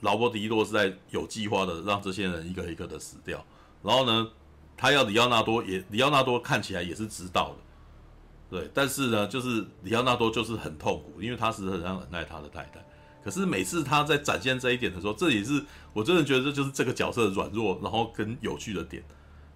[0.00, 3.44] 劳勃迪洛是在有计划的让这些人一个一个的死掉。
[3.84, 4.28] 然后呢，
[4.76, 8.70] 他要里奥纳多也，里奥纳多看起来也是知道的，对。
[8.74, 12.84] 但是呢，就是里奥纳多就是很痛苦，因为他是很想很爱他的太太。
[13.26, 15.60] 可是每次他在展现这一点的时候，这也是
[15.92, 19.02] 我真的觉得这就是这个角色的软弱，然后跟有趣的点。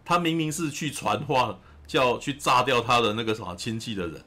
[0.04, 1.56] 他明明是去传话，
[1.86, 4.24] 叫去炸掉他的那个什么亲戚的人，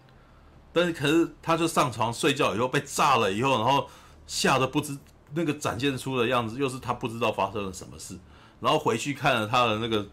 [0.71, 3.89] 但是可是他就上床睡觉以后被炸了以后，然后
[4.25, 4.97] 吓得不知
[5.33, 8.17] 那个展现出的样子，又是他不知道发生了什么事，
[8.61, 10.07] 然后回去看了他的那个，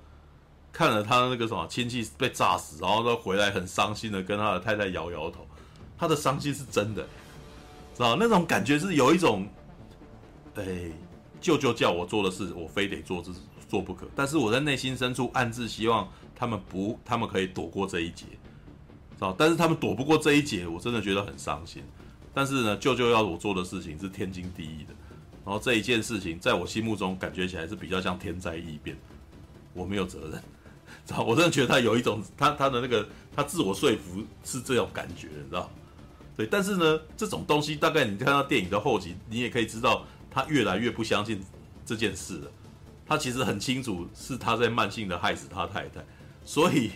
[0.73, 5.47] 看了他的那个什么亲戚被炸死，然后他回来很伤心的跟他的太太摇摇头，
[5.97, 7.07] 他的伤心是真的，
[8.05, 9.47] 知道那种感觉是有一种，
[10.55, 10.64] 哎，
[11.40, 13.31] 舅舅叫我做的事，我非得做这。
[13.68, 18.27] 做不可，但是我在内心深处暗自希望他们不，他们可以躲过这一劫，
[19.14, 19.32] 知道？
[19.39, 21.81] 但是他们躲不过这一劫，我真的觉得很伤心。
[22.35, 24.94] 但是呢，舅舅要我做的事情是天经地义的。
[25.44, 28.97] 然后这一件事情，在我心目中感觉起来是比较像天灾异变，
[29.72, 30.43] 我没有责任。
[31.06, 31.22] 知道？
[31.22, 35.70] 我真的觉得他有一种他他的那个他自我说服是这种感觉，你知道？
[36.41, 36.47] 对。
[36.51, 41.45] 但是呢，这种东西大概你看到电影的后期，你也可以知道他越来越不相信
[41.85, 42.51] 这件事了。
[43.07, 46.01] 他其实很清楚是他在慢性的害死他太太，
[46.45, 46.93] 所以，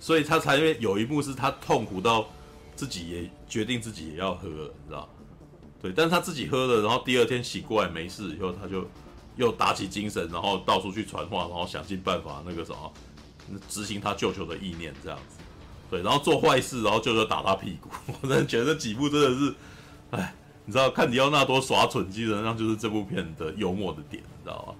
[0.00, 2.28] 所以他才会有一幕是他痛苦到
[2.74, 5.08] 自己也决定自己也要喝了，你知道？
[5.80, 8.84] 对，但是他自己喝了，然后第二天醒过来没事以后，他就
[9.36, 12.92] 又打起精神，然后到处去传话，然后想尽办法那个什么
[13.68, 15.37] 执行他舅舅的意念这样子。
[15.90, 17.88] 对，然后做坏事，然后舅舅打他屁股。
[18.22, 19.54] 我真的觉得这几部真的是，
[20.10, 20.34] 哎，
[20.64, 24.74] 你知道看迪奥纳多耍蠢，基本上就是这部片的幽默的点，你知道吗？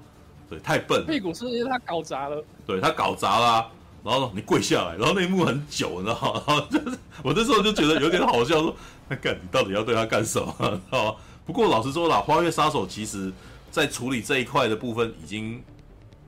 [0.50, 1.06] 对，太笨了。
[1.06, 2.44] 屁股是因为他搞砸了。
[2.66, 3.70] 对，他搞砸啦，啊，
[4.04, 6.42] 然后你跪下来，然后那一幕很久，你知道吗？
[6.46, 8.74] 然后就是 我那时候就觉得有点好笑，说
[9.08, 10.54] 那干你到底要对他干什么？
[10.60, 11.16] 知道吗？
[11.46, 13.32] 不过老实说啦，《花月杀手》其实
[13.70, 15.62] 在处理这一块的部分已经，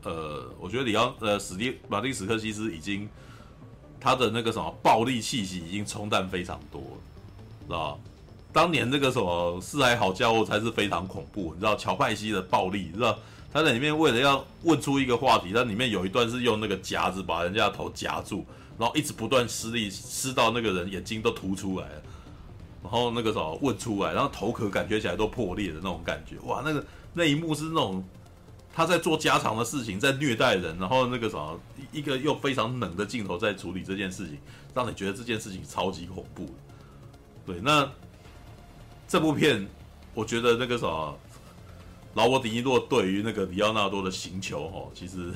[0.03, 3.07] 呃，我觉得里奥呃史蒂马丁史克西斯已经
[4.01, 6.81] 他的那个什么暴力气息已经冲淡非常多，
[7.67, 8.01] 知道？
[8.53, 13.17] 当年那个什么《四海好家伙》才是非常恐怖，你知道乔派西的暴力，你知道？
[13.53, 18.45] 他在里面为了要问出一个话题，他里面有一段是用那个夹子把人家的头夹住，
[18.79, 22.03] 然后一直不断施力，施到那个人眼睛都凸出来了，
[22.83, 28.05] 然后那个什么问出来，然后头壳感觉起来都破裂的那种感觉，哇，那个那一幕是那种
[28.81, 31.61] 他在做家常的事情，在虐待人，然后那个什么
[31.93, 34.39] 一个又非常冷的镜头在处理这件事情，
[34.75, 36.47] 让你觉得这件事情超级恐怖。
[37.45, 37.87] 对，那
[39.07, 39.67] 这部片
[40.15, 41.19] 我觉得那个什么。
[42.15, 45.31] 劳勃·迪尼洛对于那个里奥纳多的行球，哦，其实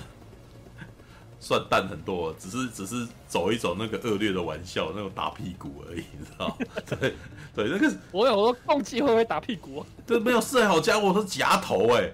[1.38, 6.58] 算淡很多，只是只是走一走那个恶劣的玩笑，那种打屁股而已，你知道？
[6.98, 7.14] 对
[7.54, 9.86] 对，那个我有说动机会不会打屁股？
[10.04, 12.12] 对，没有四海好家伙是夹头哎，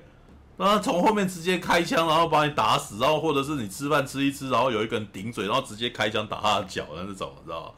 [0.61, 7.73] 然后从后面直接开枪，然后把你打死，然后或者是你吃饭吃一吃，然后有一个人顶嘴，然后直接开枪打他的脚的那种，你知道吗？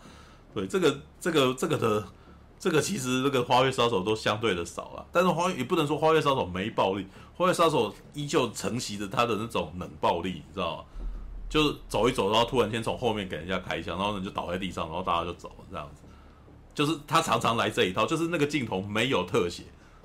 [0.52, 2.04] 对，这个这个这个的。
[2.59, 7.04] 这个其实这个花月杀手都相对的少了，但是花也不能说花月杀手没暴力，
[7.34, 10.84] 花月杀手依旧承袭着他的那种冷暴力，你知道吗？
[11.48, 16.02] 就是走一走，然后突然间从后面给人家开枪，然后人就倒在地上，然后大家就走了这样子。
[16.72, 19.64] 就是他常常来这一套，就是那个镜头没有特写，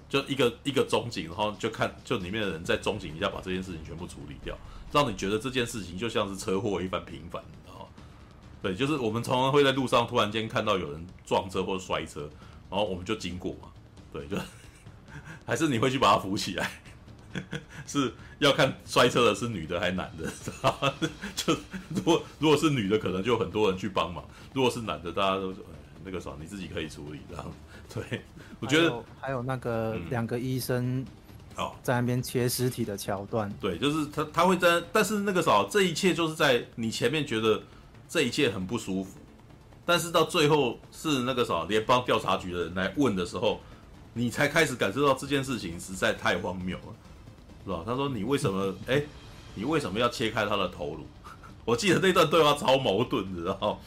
[0.09, 4.57] 就一个一个中景，然后就看就里面的人在中景一下把这件事情全部处理掉，
[4.91, 7.89] 让你觉得这件事情就像是车祸一般平凡，你知道？
[8.61, 12.29] 对，就是我们常常会在路上突然间看到有人撞车或摔车。
[12.69, 13.69] 然后我们就经过嘛，
[14.11, 14.35] 对，就
[15.47, 16.69] 还是你会去把他扶起来，
[17.87, 20.29] 是要看摔车的是女的还是男的，
[21.33, 21.55] 就
[21.87, 24.21] 如果如果是女的，可能就很多人去帮忙；
[24.53, 25.63] 如果是男的，大家都说
[26.03, 27.53] 那个啥，你自己可以处理这样。
[27.93, 28.21] 对，
[28.59, 31.05] 我觉得还有，那个两个医生
[31.55, 37.61] 哦，在那边切尸体的桥段，对，就是他他会在，但是那个啥，这一切就是在你前面觉得
[38.09, 39.19] 这一切很不舒服。
[39.85, 43.61] 但是到最后是那个啥联邦调查局的人来问的时候，
[44.13, 46.93] 你才开始感受到这件事情实在太荒谬了，
[47.63, 47.83] 是吧？
[47.85, 48.75] 他说：“你为什么？
[48.85, 49.07] 哎、欸，
[49.55, 51.07] 你为什么要切开他的头颅？”
[51.63, 53.79] 我记得那段对话超矛盾的，然后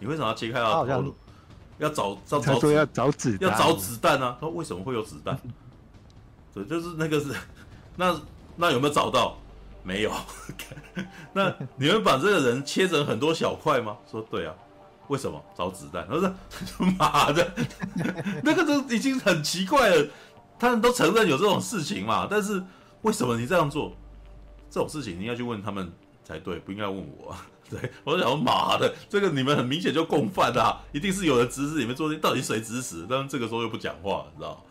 [0.00, 1.14] 你为什么要切开他的头颅？
[1.78, 4.36] 要找找找，他说要找子弹，要找子弹啊！
[4.40, 5.38] 他说为什么会有子弹？
[6.52, 7.34] 对，就是那个是
[7.96, 8.20] 那
[8.56, 9.36] 那有没有找到？
[9.82, 10.12] 没有。
[11.34, 13.96] 那你们把这个人切成很多小块吗？
[14.10, 14.54] 说对啊。
[15.08, 16.08] 为什么找子弹？
[16.08, 16.34] 他说
[16.98, 17.52] ：“妈的，
[18.42, 20.06] 那个都已经很奇怪了。
[20.58, 22.62] 他们都承认有这种事情嘛，但是
[23.02, 23.92] 为什么你这样做？
[24.70, 25.92] 这种事情你应该去问他们
[26.24, 27.36] 才对，不应该问我。
[27.70, 33.06] 对，我就想说，妈的，这个你们很明显就共犯啊，一定是有人指使你们做，到底谁指使？
[33.08, 34.64] 但是这个时候又不讲话，你知道？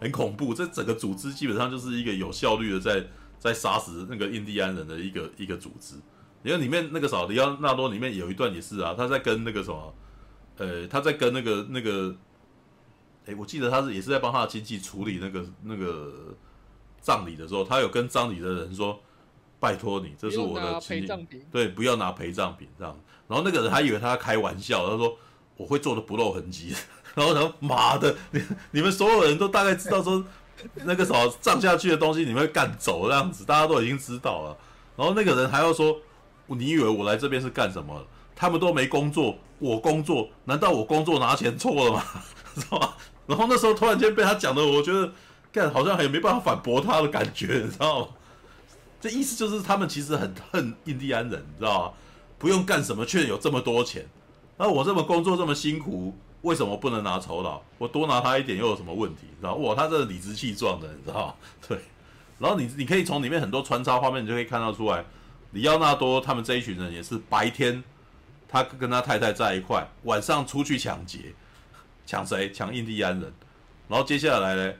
[0.00, 0.52] 很恐怖。
[0.52, 3.06] 这整个组织基本上就是一个有效率的在
[3.38, 5.94] 在杀死那个印第安人的一个一个组织。”
[6.44, 9.94] 因为里面那个啥，里奥纳多里面有一段也是啊，他在跟那个什么，
[10.56, 12.14] 呃，他在跟那个那个，
[13.26, 16.36] 哎，我记得他是也是在帮他的亲戚处理那个那个
[17.00, 19.00] 葬礼的时候，他有跟葬礼的人说，
[19.60, 22.96] 拜托你，这是我的亲戚，对，不要拿陪葬品这样。
[23.26, 25.16] 然后那个人还以为他开玩笑，他说
[25.56, 26.74] 我会做的不露痕迹。
[27.14, 30.24] 然后他说妈的，你你们所有人都大概知道说
[30.84, 34.56] 那个什么葬下去的东西你们会干走这样子，大家都已经知道了。
[34.96, 35.96] 然后那个人还要说。
[36.50, 38.02] 你以为我来这边是干什么？
[38.34, 42.02] 他们都没工作，我工作，难道我工作拿钱错了吗？
[42.56, 42.96] 是吧？
[43.26, 45.12] 然后那时候突然间被他讲的，我觉得
[45.52, 48.08] 干好像也没办法反驳他的感觉，你知道吗？
[49.00, 51.92] 这意思就是他们其实很 恨印第安人，你知道吗？
[52.38, 54.06] 不用干什么却有这么多钱，
[54.56, 57.60] 那我这么工作这么辛苦，为什么不能拿酬劳？
[57.78, 59.22] 我多拿他一点又有什么问题？
[59.40, 61.78] 知道哇，他这理直气壮的，你知道 对。
[62.38, 65.04] 然后你你可以从里面很多穿插画面，你就可以看到出来，
[65.50, 67.82] 里奥纳多他们这一群人也是白天
[68.48, 71.34] 他跟他太太在一块，晚上出去抢劫，
[72.06, 72.52] 抢谁？
[72.52, 73.32] 抢印第安人。
[73.88, 74.72] 然后接下来呢，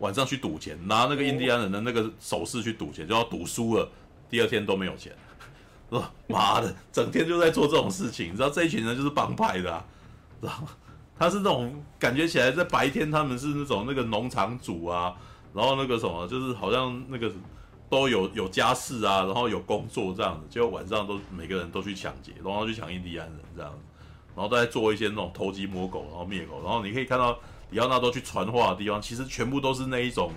[0.00, 3.88] 晚上去赌钱，拿那个印第安人的那个首饰去赌钱，就要赌输了，
[4.28, 5.14] 第二天都没有钱。
[5.88, 9.84] 说 妈的，整天就在做这种事情，你知道这一群人就是帮派的，啊，
[10.40, 10.52] 知 道
[11.18, 15.14] 他是那种感觉起来在白天他们是那种那个农场主啊，
[15.52, 17.30] 然后那个什么就是好像那个
[17.90, 23.78] 都有有家室啊，然后有工作这样子，结果晚上都每个人都去抢劫，然后去抢印第安人这样子，
[24.34, 27.38] 然后都在做一些那种偷鸡摸狗，然后灭狗，然后你可以看到
[27.70, 30.32] 里奥纳多去传话的地方，其实全部都是那一种，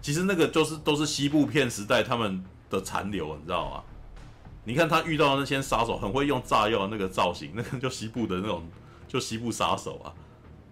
[0.00, 3.82] 其实那个就是都是西部片时代他们的残留，你知道吗？
[4.64, 8.66] 你看他遇到的那些杀手，很会用炸药那个造型，那个就西部的那种，
[9.06, 10.08] 就西部杀手啊，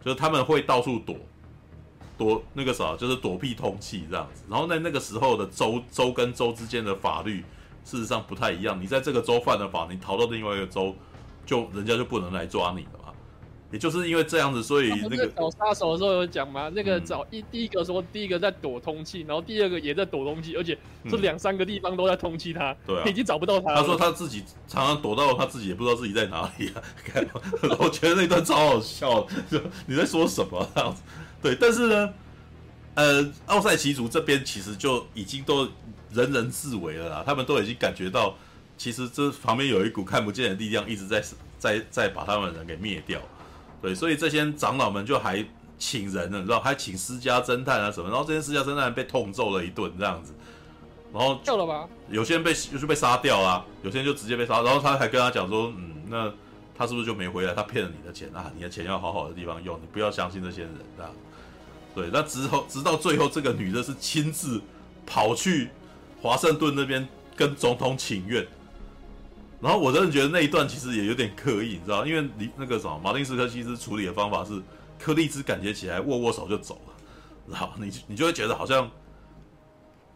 [0.03, 1.15] 就是他们会到处躲，
[2.17, 4.45] 躲那个啥，就是躲避通缉这样子。
[4.49, 7.45] 然后在那个时候的州州跟州之间的法律，
[7.85, 8.81] 事实上不太一样。
[8.81, 10.97] 你在这个州犯了法，你逃到另外一个州，
[11.45, 13.02] 就人家就不能来抓你了。
[13.73, 20.77] 也就是因为这样子，所以那个找杀手的时候有讲嘛，那个找一第一个说第一个在躲通气，然后第二个也在躲通气，而且
[21.11, 23.75] 这两三个地方都在通气他，对啊，已经找不到他。
[23.75, 26.83] 他说他自己常常躲到他自己也不知道自己在哪里啊，
[27.81, 31.03] 我觉得那段超好笑，就你在说什么这样子？
[31.41, 32.15] 对，但是呢，
[32.95, 35.67] 呃，奥赛奇族这边其实就已经都
[36.13, 38.37] 人人自危了啦，他们都已经感觉到，
[38.77, 41.25] 其实这旁边有一股看不见的力量一直在
[41.59, 43.19] 在在把他们人给灭掉。
[43.83, 45.45] 对，所以这些长老们就还
[45.77, 50.33] 请人了，你知道，还请私家侦探啊什么，然后这些私家侦探被痛揍了一顿这样子，
[51.13, 51.89] 然后救了吧？
[52.09, 56.33] 有些人被就是被杀掉啊，有些人就直接被杀，然后他还跟他讲说，嗯，那
[56.77, 57.53] 他是不是就没回来？
[57.53, 61.13] 他骗了你的钱啊，你的钱要好好的地方用，你不要相信这些人这样。
[61.95, 64.63] 对，那之后直到最后，这个女的是亲自
[65.05, 65.71] 跑去
[66.21, 68.47] 华盛顿那边跟总统请愿。
[69.63, 74.61] 然后我真的觉得那一段其实也有点刻意，你知道，因为你那个什么马丁斯科西斯处理的方法是
[74.99, 76.95] 柯立芝感觉起来握握手就走了，
[77.47, 78.91] 然后你你就会觉得好像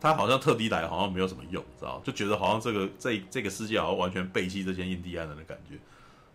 [0.00, 2.02] 他好像特地来，好像没有什么用，知道？
[2.04, 5.78] 就觉得好像这个这这个世界好像完全背弃这些印第安人的感觉。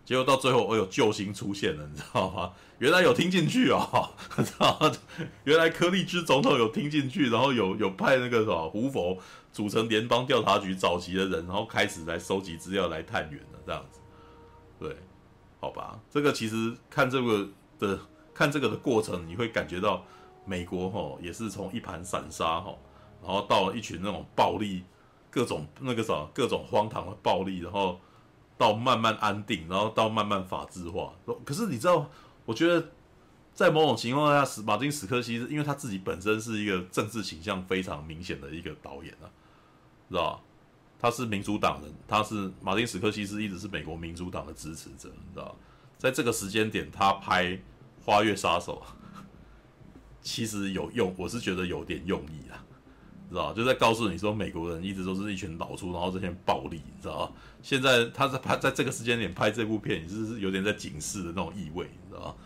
[0.04, 2.52] 结果到最后，我有救星出现了，你知道吗？
[2.78, 4.92] 原来有听进去哦， 知道？
[5.44, 9.18] 原来柯立芝总统有听进去，然后有有派那个什么胡佛。
[9.52, 14.00] 组成联邦调查局早期的人，然后开始来收集资料、来探员了，这样子，
[14.80, 14.96] 对，
[15.60, 17.46] 好吧，这个其实看这个
[17.78, 18.00] 的
[18.32, 20.02] 看这个的过程，你会感觉到
[20.46, 22.78] 美国吼也是从一盘散沙吼，
[23.22, 24.84] 然后到一群那种暴力、
[25.30, 28.00] 各种那个啥、各种荒唐的暴力，然后
[28.62, 31.12] 到慢慢安定，然后到慢慢法治化。
[31.44, 32.08] 可是你知道，
[32.44, 32.86] 我觉得。
[33.54, 39.28] 在某种情况下，史马丁·史柯西斯，因为他自己本身是一个政治形象非常明显的一个导演啊，
[40.08, 40.42] 知道？
[40.98, 45.54] 他是民主党人，他是马丁·史柯西斯一直是美国民主党的支持者，你知道？
[45.98, 47.44] 在这个时间点，他拍
[48.02, 48.82] 《花月杀手》，
[50.22, 52.64] 其实有用，我是觉得有点用意啊，
[53.32, 53.52] 知道？
[53.52, 57.32] 就在告诉你说，美国人一直都是一群老粗，然后这些暴力，你知道？
[57.62, 62.36] 现在他在拍，在这个时间点拍这部片，也是有点在警示的那种意味，你知道？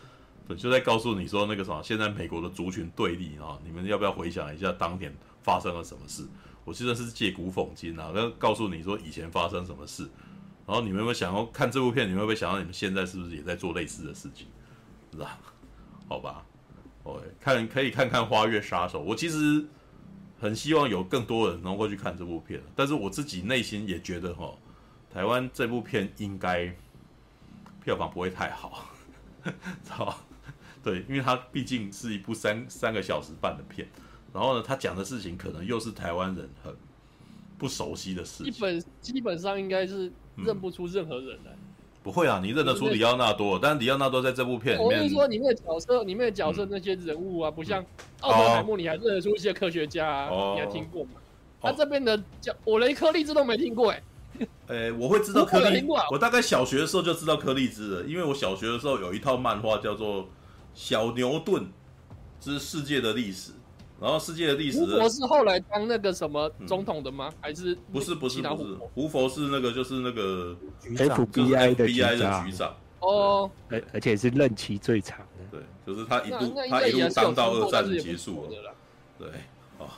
[0.49, 6.25] 对，就在告诉你说那个什么，现在美国的族群对立啊，你们要不要回想一下当年发生了什么事？
[6.65, 10.09] 我记得是借古讽今啊，跟告诉你说以前发生什么事，
[10.67, 12.07] 然后你们有没有想要看这部片？
[12.07, 14.47] 你们会不会想到你们现在是不是也在做类似的事情？
[15.13, 15.39] 是吧？
[16.09, 16.45] 好吧
[17.03, 19.65] ，OK，看可以看看《花月杀手》，我其实
[20.39, 24.55] 很希望有更多人能够去看这部片，但是我自己内心也觉得哈，
[25.11, 26.75] 台湾这部片应该
[27.83, 28.89] 票房不会太好，
[29.89, 30.21] 好
[30.83, 33.89] 对，因为它毕竟是一部三三个小时半的片，
[34.33, 36.75] 然后呢，他讲的事情可能又是台湾人很
[37.57, 41.57] 不熟悉的事情，基本基本上应该是认不出任何人来。
[42.07, 47.85] 不会啊，你认得出里奥纳多，但是里奥纳多在这部片里面，我跟你说，里面的角色，里面的角色那些人物啊，嗯、不像
[48.21, 51.11] 奥特海默，你还认得出一些科学家啊，哦、你还听过吗？
[51.61, 54.03] 他、哦、这边的叫我连柯立芝都没听过哎、
[54.39, 54.49] 欸。
[54.69, 60.29] 呃，我会知道颗粒，我大概小学的时候就知道柯立芝了，因为我小学的时候有一套漫画叫做。
[60.79, 61.73] 小牛顿
[62.39, 63.53] 之世界的历史，
[64.01, 64.79] 然后世界的历史。
[64.79, 67.29] 胡佛是后来当那个什么总统的吗？
[67.31, 68.75] 嗯、还是不是不是不是？
[68.95, 75.45] 胡佛是那个就是那个 FBI 的局长哦，而而且是任期最长的。
[75.51, 78.75] 对，就是他一路他一路当到二战结束了。
[79.19, 79.29] 对，
[79.79, 79.89] 哦，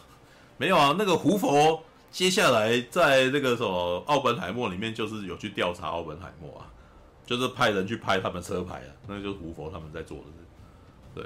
[0.57, 6.67] 没有啊，那个胡佛接下来在那个什么奥本海默里面就是有去调查奥本海默啊。
[7.27, 10.31] 就是派人去拍他们车牌啊，那就是胡佛他们在做的事。
[11.15, 11.25] 对，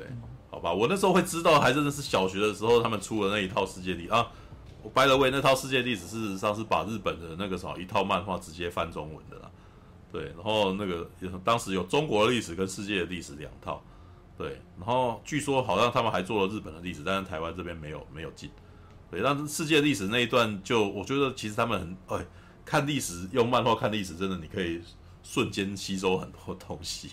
[0.53, 4.29] 好吧，我那时候会知道，还真的是小学的时候他们出了那一套世界历啊。
[4.83, 9.51] 我 by the way，那套世界历史事实上是把日本的那个什么一套漫画直接翻中文的啦。
[10.13, 11.11] 对，然后那个
[11.43, 13.83] 当时有中国的历史跟世界的历史两套。
[14.37, 18.51] 对，然后据说好像他们还做了日本的历史，但是台湾这边没有没有进。
[19.11, 22.27] 对，但是世界历史那一段就我觉得其实他们很哎，
[22.65, 24.83] 看历史用漫画看历史，真的你可以
[25.23, 27.13] 瞬间吸收很多东西，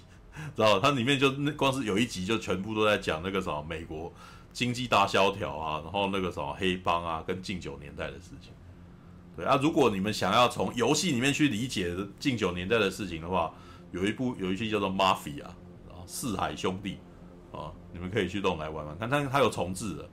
[0.55, 4.11] 知道它里面就那光是有一集就全部都在讲那个什么美国
[4.51, 8.51] 经济大萧条啊，然后那个什么黑帮啊，跟禁酒年代的事情。
[9.35, 13.53] 对啊，如果你们想要从游戏里面去理解禁酒年代的事情的话，
[13.91, 15.53] 有一部有一期叫做《Mafia》啊，
[16.05, 16.97] 四海兄弟。
[17.51, 20.07] 啊，你们可以去弄来玩玩看，它它有重置的，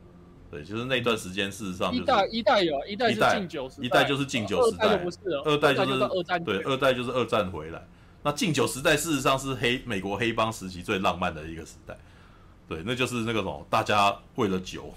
[0.51, 7.87] 对，就是那段时间，事实上、就是、一代一代有，一代是禁酒时代，一代就是禁酒时代，二代就不是了，二代就是二战，对，二代就是二战回来。
[8.27, 11.97] 那禁酒时代事实上是黑美国黑帮时期最浪漫的一个时代，
[12.67, 14.93] 对，那就是那个什么，大家为了酒，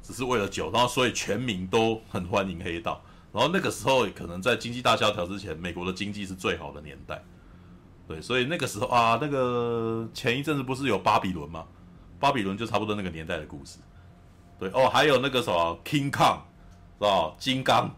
[0.00, 3.02] 只是为了酒，然后所以全民都很欢迎黑道，
[3.32, 7.20] 然后那个时候可能在经济大萧条之前，美国的经济是最好的年代，
[8.06, 11.66] 对，所以那个时候啊，那个前一阵子不是有巴比伦吗？
[12.20, 13.80] 巴比伦就差不多那个年代的故事，
[14.56, 16.38] 对哦，还有那个什么 King Kong，
[16.96, 17.34] 是吧？
[17.40, 17.92] 金刚，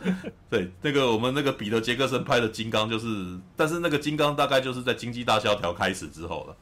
[0.48, 6.56] 对，那个我们那个彼得杰克森拍的金刚就是，但是那个金刚大概就是在经济大萧条开始之后了，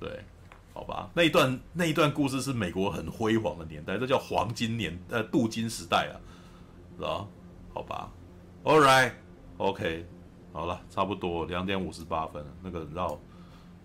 [0.00, 0.24] 对，
[0.72, 6.14] 好吧，那一段那一段故事是美国很辉煌的年代，这叫黄金年呃镀金时代啊，
[6.96, 7.26] 是吧？
[7.74, 8.10] 好吧
[8.64, 10.04] ，All right，OK，okay，
[10.52, 13.20] 好了，差不多两点五十八分了，那个你知道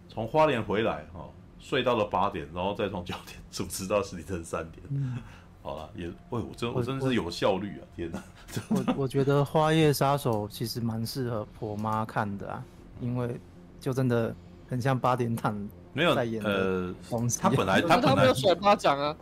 [0.07, 1.19] 从花莲回来哈。
[1.19, 1.29] 哦
[1.65, 4.83] 睡到了八点，然后再从九点 主持到凌晨三点。
[4.89, 5.17] 嗯、
[5.63, 7.81] 好了，也喂，我真我真的是有效率啊！
[7.95, 8.21] 天哪，
[8.69, 12.61] 我我觉得《花叶杀手》其实蛮适合婆妈看的啊，
[12.99, 13.39] 因为
[13.79, 14.35] 就真的
[14.69, 15.57] 很像八点档
[15.93, 16.93] 没有在演呃，
[17.39, 19.15] 他本来 他他没有甩巴掌啊，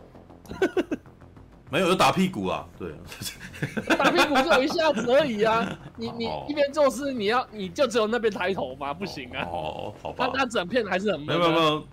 [1.70, 2.92] 没有就打屁股啊，对，
[3.96, 5.78] 打屁股就一下子而已啊！
[5.96, 8.92] 你你一边做事，你要你就只有那边抬头吗？
[8.92, 9.46] 不行啊！
[9.48, 11.52] 哦，好吧，他他整片还是很没有没有。
[11.52, 11.86] 没有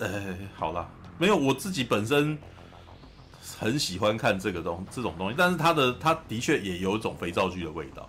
[0.00, 0.88] 哎、欸，好啦，
[1.18, 2.36] 没有，我自己本身
[3.62, 8.08] 很喜欢看这个东这种东西，但是他的他的确也有一种肥皂剧的味道，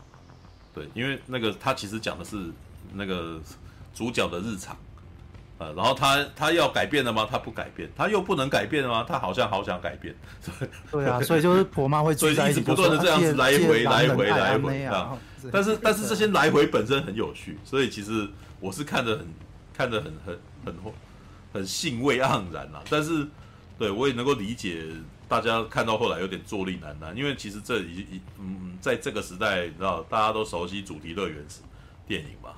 [0.73, 2.38] 对，因为那个他其实讲的是
[2.93, 3.39] 那个
[3.93, 4.75] 主角的日常，
[5.59, 7.27] 呃，然后他他要改变了吗？
[7.30, 9.05] 他不改变，他又不能改变了吗？
[9.07, 10.15] 他好像好想改变，
[10.91, 15.17] 对啊，所以就是婆妈会所以一直不断的这样子来回来回来回啊，
[15.51, 18.27] 但是但是这些来回本身很有趣，所以其实
[18.59, 19.27] 我是看得很
[19.73, 20.73] 看得很很很。
[20.75, 20.93] 很
[21.53, 23.27] 很兴味盎然啊，但是，
[23.77, 24.88] 对我也能够理解
[25.34, 31.61] 大家看到后来有点坐立难安，因为其实这已已嗯，在这个时代，你知道大家都熟悉主题乐园式
[32.07, 32.51] 电影嘛，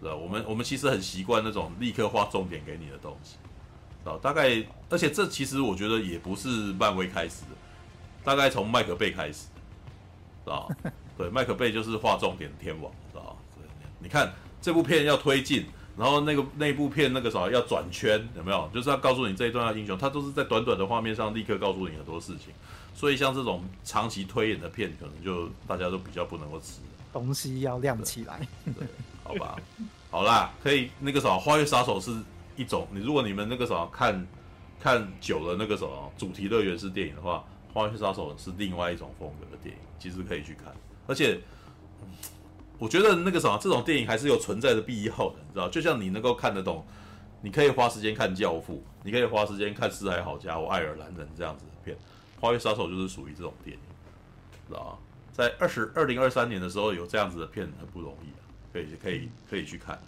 [0.00, 3.34] 知道我们我们其实很习惯那种立刻画重点给你的东西，
[4.02, 7.48] 知道大概，而且这其实我觉得也不是漫威开始的，
[8.24, 9.44] 大概从麦克贝开始，
[10.44, 10.66] 知道
[11.18, 13.36] 对，麦克贝就是画重点天王，知道
[13.98, 14.32] 你看
[14.62, 15.66] 这部片要推进。
[15.96, 18.68] 然后那个那部片那个啥要转圈有没有？
[18.74, 22.52] 就是要告诉你这一段要英雄，他都是在短短的画面上立刻告诉你很多事情。
[22.94, 26.80] 所以像这种长期推演的片，可能就大家都比较不能够吃。
[27.12, 28.86] 东西要亮起来，对，对，
[29.22, 29.56] 好吧，
[30.10, 32.10] 好啦，可以那个啥《花月杀手》是
[32.56, 34.26] 一种，你如果你们那个啥看
[34.80, 40.74] 看久了那个什么主题乐园式电影的话，《花月杀手》是另外一种风格的电影，其实可以去看，
[41.06, 41.40] 而且。
[42.78, 45.68] 我觉得那个什么，这种电影还是有存在的必要的，你知道？
[45.68, 46.84] 就像你能够看得懂，
[47.40, 48.74] 你可以花时间看《教父》，
[49.04, 51.96] 你可以花时间看《四海好家》伙《爱尔兰人》这样子的片，
[52.40, 53.82] 《花月杀手》就是属于这种电影，
[54.68, 54.98] 知道吗？
[55.32, 58.42] 在二十二零二三年的时候有这样子的片很不容易啊，
[58.72, 59.98] 可以可以可以去看。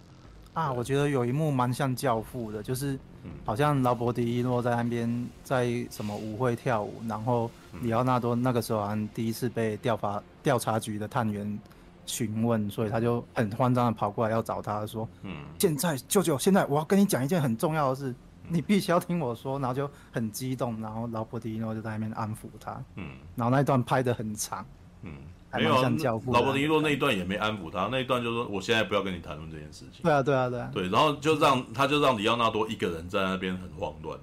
[0.52, 2.98] 啊，我觉得有一幕蛮像《教父》的，就是
[3.44, 11.58] 好像劳勃迪诺在那边在什么舞会跳舞，然后里奥纳多那个时候好像第一次被调查调查局的探员。
[12.06, 18.14] 询问，所以他就很慌张的跑过来要找他，说：“嗯，现在舅舅，现在我要跟你讲一件很重要的事，
[18.48, 24.64] 你必须要听我说。”然后就很激动，然后劳勃迪诺就在那边安抚他，嗯，然后那一段拍的很长，
[25.02, 25.12] 嗯，
[25.50, 26.32] 还蛮像教父。
[26.32, 34.18] 劳勃迪诺那一段也没安抚他，那一段就说：“我现在不要跟你谈论这件事情。”对啊，对啊，对啊，对，然后就让他就让里奥纳多一个人在那边很慌乱，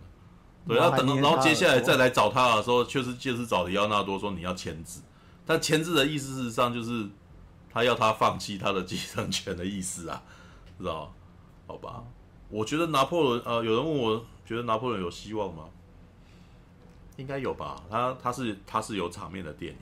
[0.67, 5.01] 对，然后等，然后接下来再来找他的时候，确实就是找里奥纳多说你要签字，
[5.45, 7.09] 但签字的意思事实上就是。
[7.73, 10.21] 他要他放弃他的继承权的意思啊，
[10.77, 11.13] 知道？
[11.65, 12.03] 好吧，
[12.49, 15.69] 我觉得拿破仑，呃，有人问我觉得拿破仑有希望吗？
[17.17, 19.79] 应该有吧，他他是他是有场面的电影。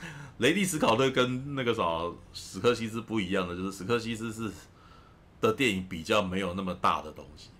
[0.38, 1.82] 雷利·史考特跟那个啥
[2.32, 4.50] 史克西斯不一样的，就是史克西斯是
[5.40, 7.50] 的电影比较没有那么大的东西。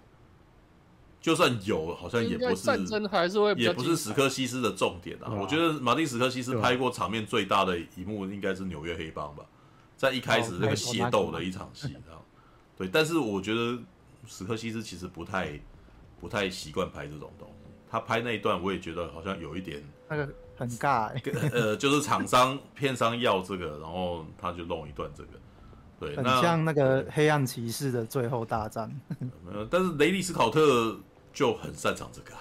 [1.20, 5.30] 就算有，好像也不是战争，还是会也不是史科西斯的重点啊。
[5.32, 9.44] 我觉得马丁史科西斯拍过场面最大的一幕，应该是纽约黑帮吧，
[9.96, 11.96] 在一开始那个械斗的一场戏，
[12.78, 12.88] 对。
[12.88, 13.76] 但是我觉得
[14.28, 15.60] 史科西斯其实不太
[16.20, 17.68] 不太习惯拍这种东西。
[17.90, 21.10] 他拍那一段，我也觉得好像有一点那个很尬，
[21.52, 25.30] 呃，就是厂商片商要这个，然后他就弄一段这个。
[25.98, 28.88] 对，很像那个黑暗骑士的最后大战。
[29.68, 30.96] 但是雷利斯考特。
[31.38, 32.40] 就很擅长这个、啊，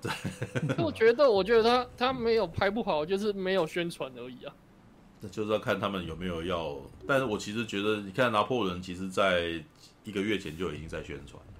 [0.00, 0.82] 对。
[0.82, 4.54] 我觉得，我觉得他他没有拍不好，就是没有宣传而已啊。
[5.20, 6.78] 那就是要看他们有没有要。
[7.06, 9.62] 但是我其实觉得，你看拿破仑，其实在
[10.02, 11.52] 一个月前就已经在宣传了，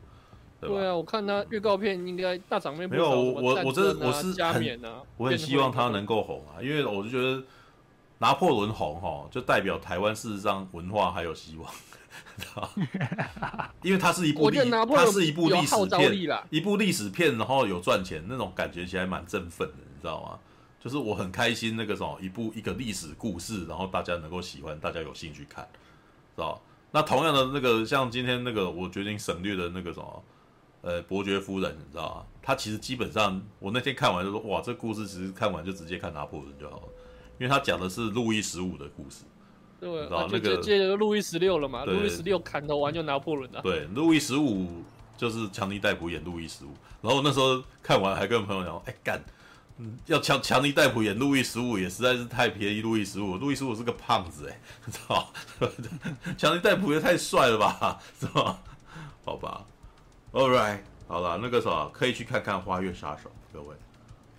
[0.63, 0.77] 对吧？
[0.77, 3.11] 对啊，我看他预告片应该大场面、啊、没有。
[3.11, 7.45] 我我真我是加冕啊，我很希望他能够红啊，因为我就觉得
[8.17, 11.71] 拿破仑红哈，就代表台湾事实上文化还有希望。
[13.83, 20.39] 因为它是一部历，它是一部历史片，一部历史片，然后有赚钱，那种感觉起来蛮振奋的，你知道吗？
[20.81, 25.67] 就是我很开心，那个什么，一部一个历史故事，然后大家能够喜欢，大家有兴趣看，
[26.37, 26.61] 知道？
[26.93, 30.25] 那同样的那个，像今天那个，我决定省略的那个什么，
[30.83, 32.25] 呃，伯爵夫人，你知道吗？
[32.41, 36.89] 他其实基本上，我那天看完就说，哇，这故事其实看完就直接看拿破仑就好了，
[37.39, 39.25] 因为他讲的是路易十五的故事。
[39.81, 43.61] 对，然后那个接着路易十六了嘛，路易十六砍头完就拿破仑了。
[43.63, 44.83] 对，路易十五
[45.17, 49.23] 就是强尼戴普演路易十五，然后那时候看完还跟朋友讲，哎干，
[50.07, 54.61] 要强强尼戴普演路易十五也实在是太便宜路易十五，路易十五是个胖子哎，
[54.91, 55.33] 操，
[56.37, 58.59] 强尼戴普也太帅了吧，是吧？
[59.25, 59.65] 好吧
[60.33, 63.77] ，All right，好了，那个什么可以去看看《花月杀手》，各位，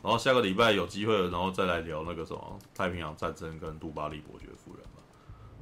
[0.03, 4.47] 然后下个礼拜有机会了，然后再来聊那个什么太平洋战争跟杜巴利伯爵。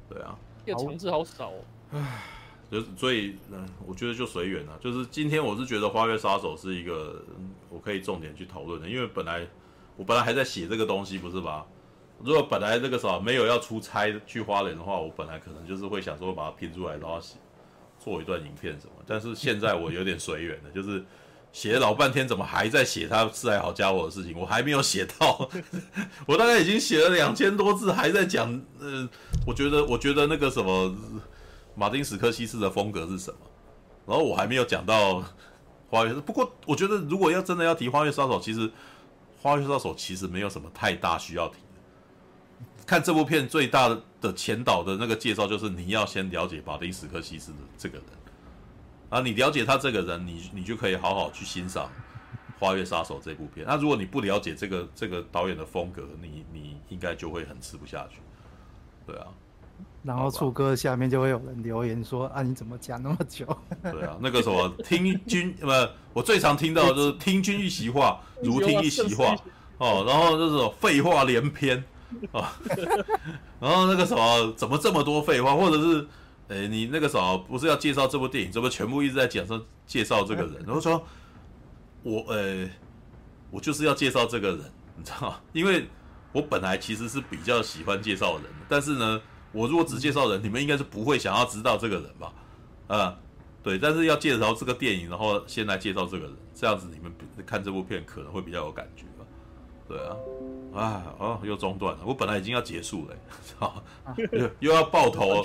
[0.08, 1.60] 对啊，这个场次好少哦。
[1.92, 2.22] 唉，
[2.70, 4.78] 就是所以，嗯，我觉得就随缘了。
[4.80, 7.22] 就是今天我是觉得《花月杀手》是一个
[7.70, 9.46] 我可以重点去讨论的，因为本来
[9.96, 11.66] 我本来还在写这个东西，不是吧？
[12.22, 17.36] 如果本来这个时候没有要出差去花莲的话，我本来可能就是会想说把它拼出来，然后写
[17.98, 18.92] 做一段影片什么。
[19.06, 21.04] 但是现在我有点随缘了，就是。
[21.52, 24.38] 写了老半天，怎么还在写他是还好家伙的事情？
[24.38, 25.48] 我还没有写到，
[26.26, 28.48] 我大概已经写了两千多字，还在讲。
[28.78, 29.08] 呃，
[29.46, 30.94] 我觉得，我觉得那个什么，
[31.74, 33.38] 马丁·史柯西斯的风格是什么？
[34.06, 35.24] 然后我还没有讲到
[35.90, 36.12] 花月。
[36.12, 38.70] 不过，我觉得如果要真的要提花月杀手，其实
[39.40, 42.64] 花月杀手其实没有什么太大需要提的。
[42.86, 43.88] 看这部片最大
[44.20, 48.06] 的前导的那个介绍，就是你要先了解马丁·史柯西斯的这个人。
[49.10, 51.86] 啊，你了解他这个人，你你就可以好好去欣赏
[52.60, 53.64] 《花月杀手》这部片。
[53.66, 58.20] 那如果你不了解这个这个导演的风格，你你应该就会很吃不下去。
[59.06, 59.28] 对啊，
[60.02, 63.46] 然后楚哥下面就会有人留言说：“啊，你怎么讲那么久？”
[63.82, 65.68] 对啊，那个什么 听君不，
[66.12, 69.34] 我最常听到的就是听君一席话， 如听一席话
[69.78, 70.04] 哦。
[70.06, 71.82] 然后就是废话连篇
[72.32, 72.52] 啊，
[73.58, 76.06] 然后那个什么怎么这么多废话，或者是。
[76.48, 80.64] 哎，你那个时候不是要介绍这部电影，怎么全部一直在讲说介绍这个人？
[80.66, 81.06] 然后说，
[82.02, 82.68] 我呃，
[83.50, 84.60] 我就是要介绍这个人，
[84.96, 85.40] 你知道吗？
[85.52, 85.86] 因为
[86.32, 89.20] 我本来其实是比较喜欢介绍人的，但是呢，
[89.52, 92.32] 我如果只介绍人，你们应该是不会想要知道这个人吧？
[92.86, 93.18] 啊，
[93.62, 97.12] 对，但是要介绍这个电影，然后先来介绍这个人，这样子你们
[97.44, 99.26] 看这部片可能会比较有感觉吧？
[99.86, 100.16] 对啊，
[100.74, 103.82] 啊，哦，又中断了，我本来已经要结束了，操，
[104.32, 105.44] 又又要爆头。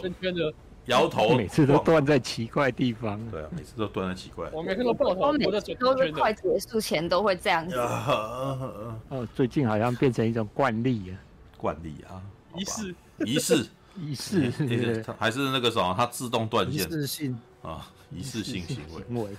[0.86, 3.20] 摇头， 每次都断在奇怪地方。
[3.32, 4.50] 对啊，每次都断在奇怪。
[4.52, 7.76] 我每次都爆头，我每次都是快结束前都会这样子。
[7.78, 11.14] 哦，最近好像变成一种惯例啊。
[11.58, 12.22] 惯例啊，
[12.56, 16.86] 仪式，仪式， 仪式，还是那个什么，它自动断线。
[16.86, 18.82] 仪式性啊，仪式性行
[19.14, 19.30] 为。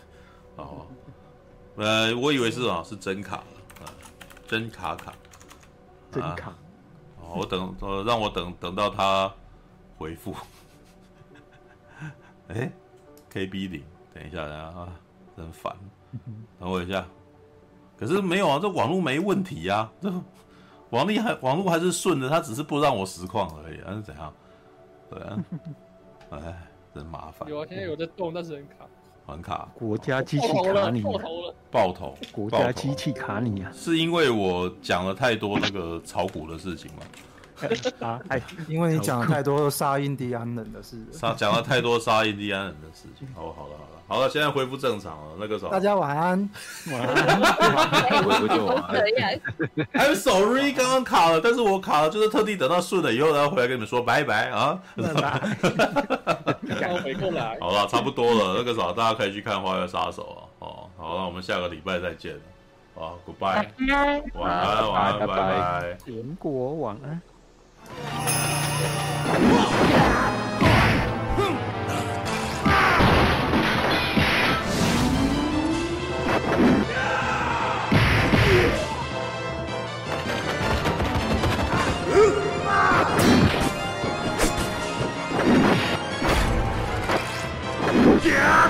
[0.56, 0.86] 哦，
[1.76, 3.44] 呃，我以为是啊，是真卡了
[3.84, 3.92] 啊，
[4.48, 5.12] 真卡卡，
[6.10, 6.54] 真卡。
[7.20, 9.30] 哦，我等呃，让我等等到他
[9.98, 10.34] 回复。
[12.48, 12.70] 哎
[13.32, 14.88] ，KB 零，等一下，等一下啊，
[15.36, 15.74] 真烦，
[16.60, 17.06] 等我一下。
[17.96, 20.12] 可是没有啊，这网络没问题呀，这
[20.90, 24.32] 网力还网络还是顺的，它只是不让我实况而已，还是怎样？
[25.10, 25.44] 对啊，
[26.30, 27.48] 哎，真麻烦。
[27.48, 28.74] 有啊，现在有在动，但是很卡。
[29.26, 29.68] 很卡。
[29.74, 32.18] 国家机器卡你，爆头了，爆头。
[32.30, 33.72] 国家机器卡你啊？
[33.74, 37.02] 是因为我讲了太多那个炒股的事情吗？
[38.00, 43.26] 啊，哎，因为你讲了太多杀印第安人的事， 杀讲了太多杀印第安人的事情。
[43.34, 45.36] 好，好了好了，好了，现在恢复正常了。
[45.38, 46.50] 那个时候，大家晚安，
[46.90, 48.22] 晚安。
[48.22, 48.94] 恢复就晚安。
[49.94, 54.78] I'm sorry，刚刚卡了，但是我卡了，就是特地等到顺了以后，然后回来跟你们说拜拜啊。
[54.96, 55.14] 然
[56.90, 57.56] 后回过来。
[57.60, 60.42] 好了，差不多了，那个啥，大家可以去看《花月杀手》啊。
[60.58, 62.34] 哦，好，那我们下个礼拜再见。
[62.94, 63.66] 好，Goodbye，
[64.34, 67.20] 晚安，晚安，拜拜，全国晚安。
[88.24, 88.63] Yeah!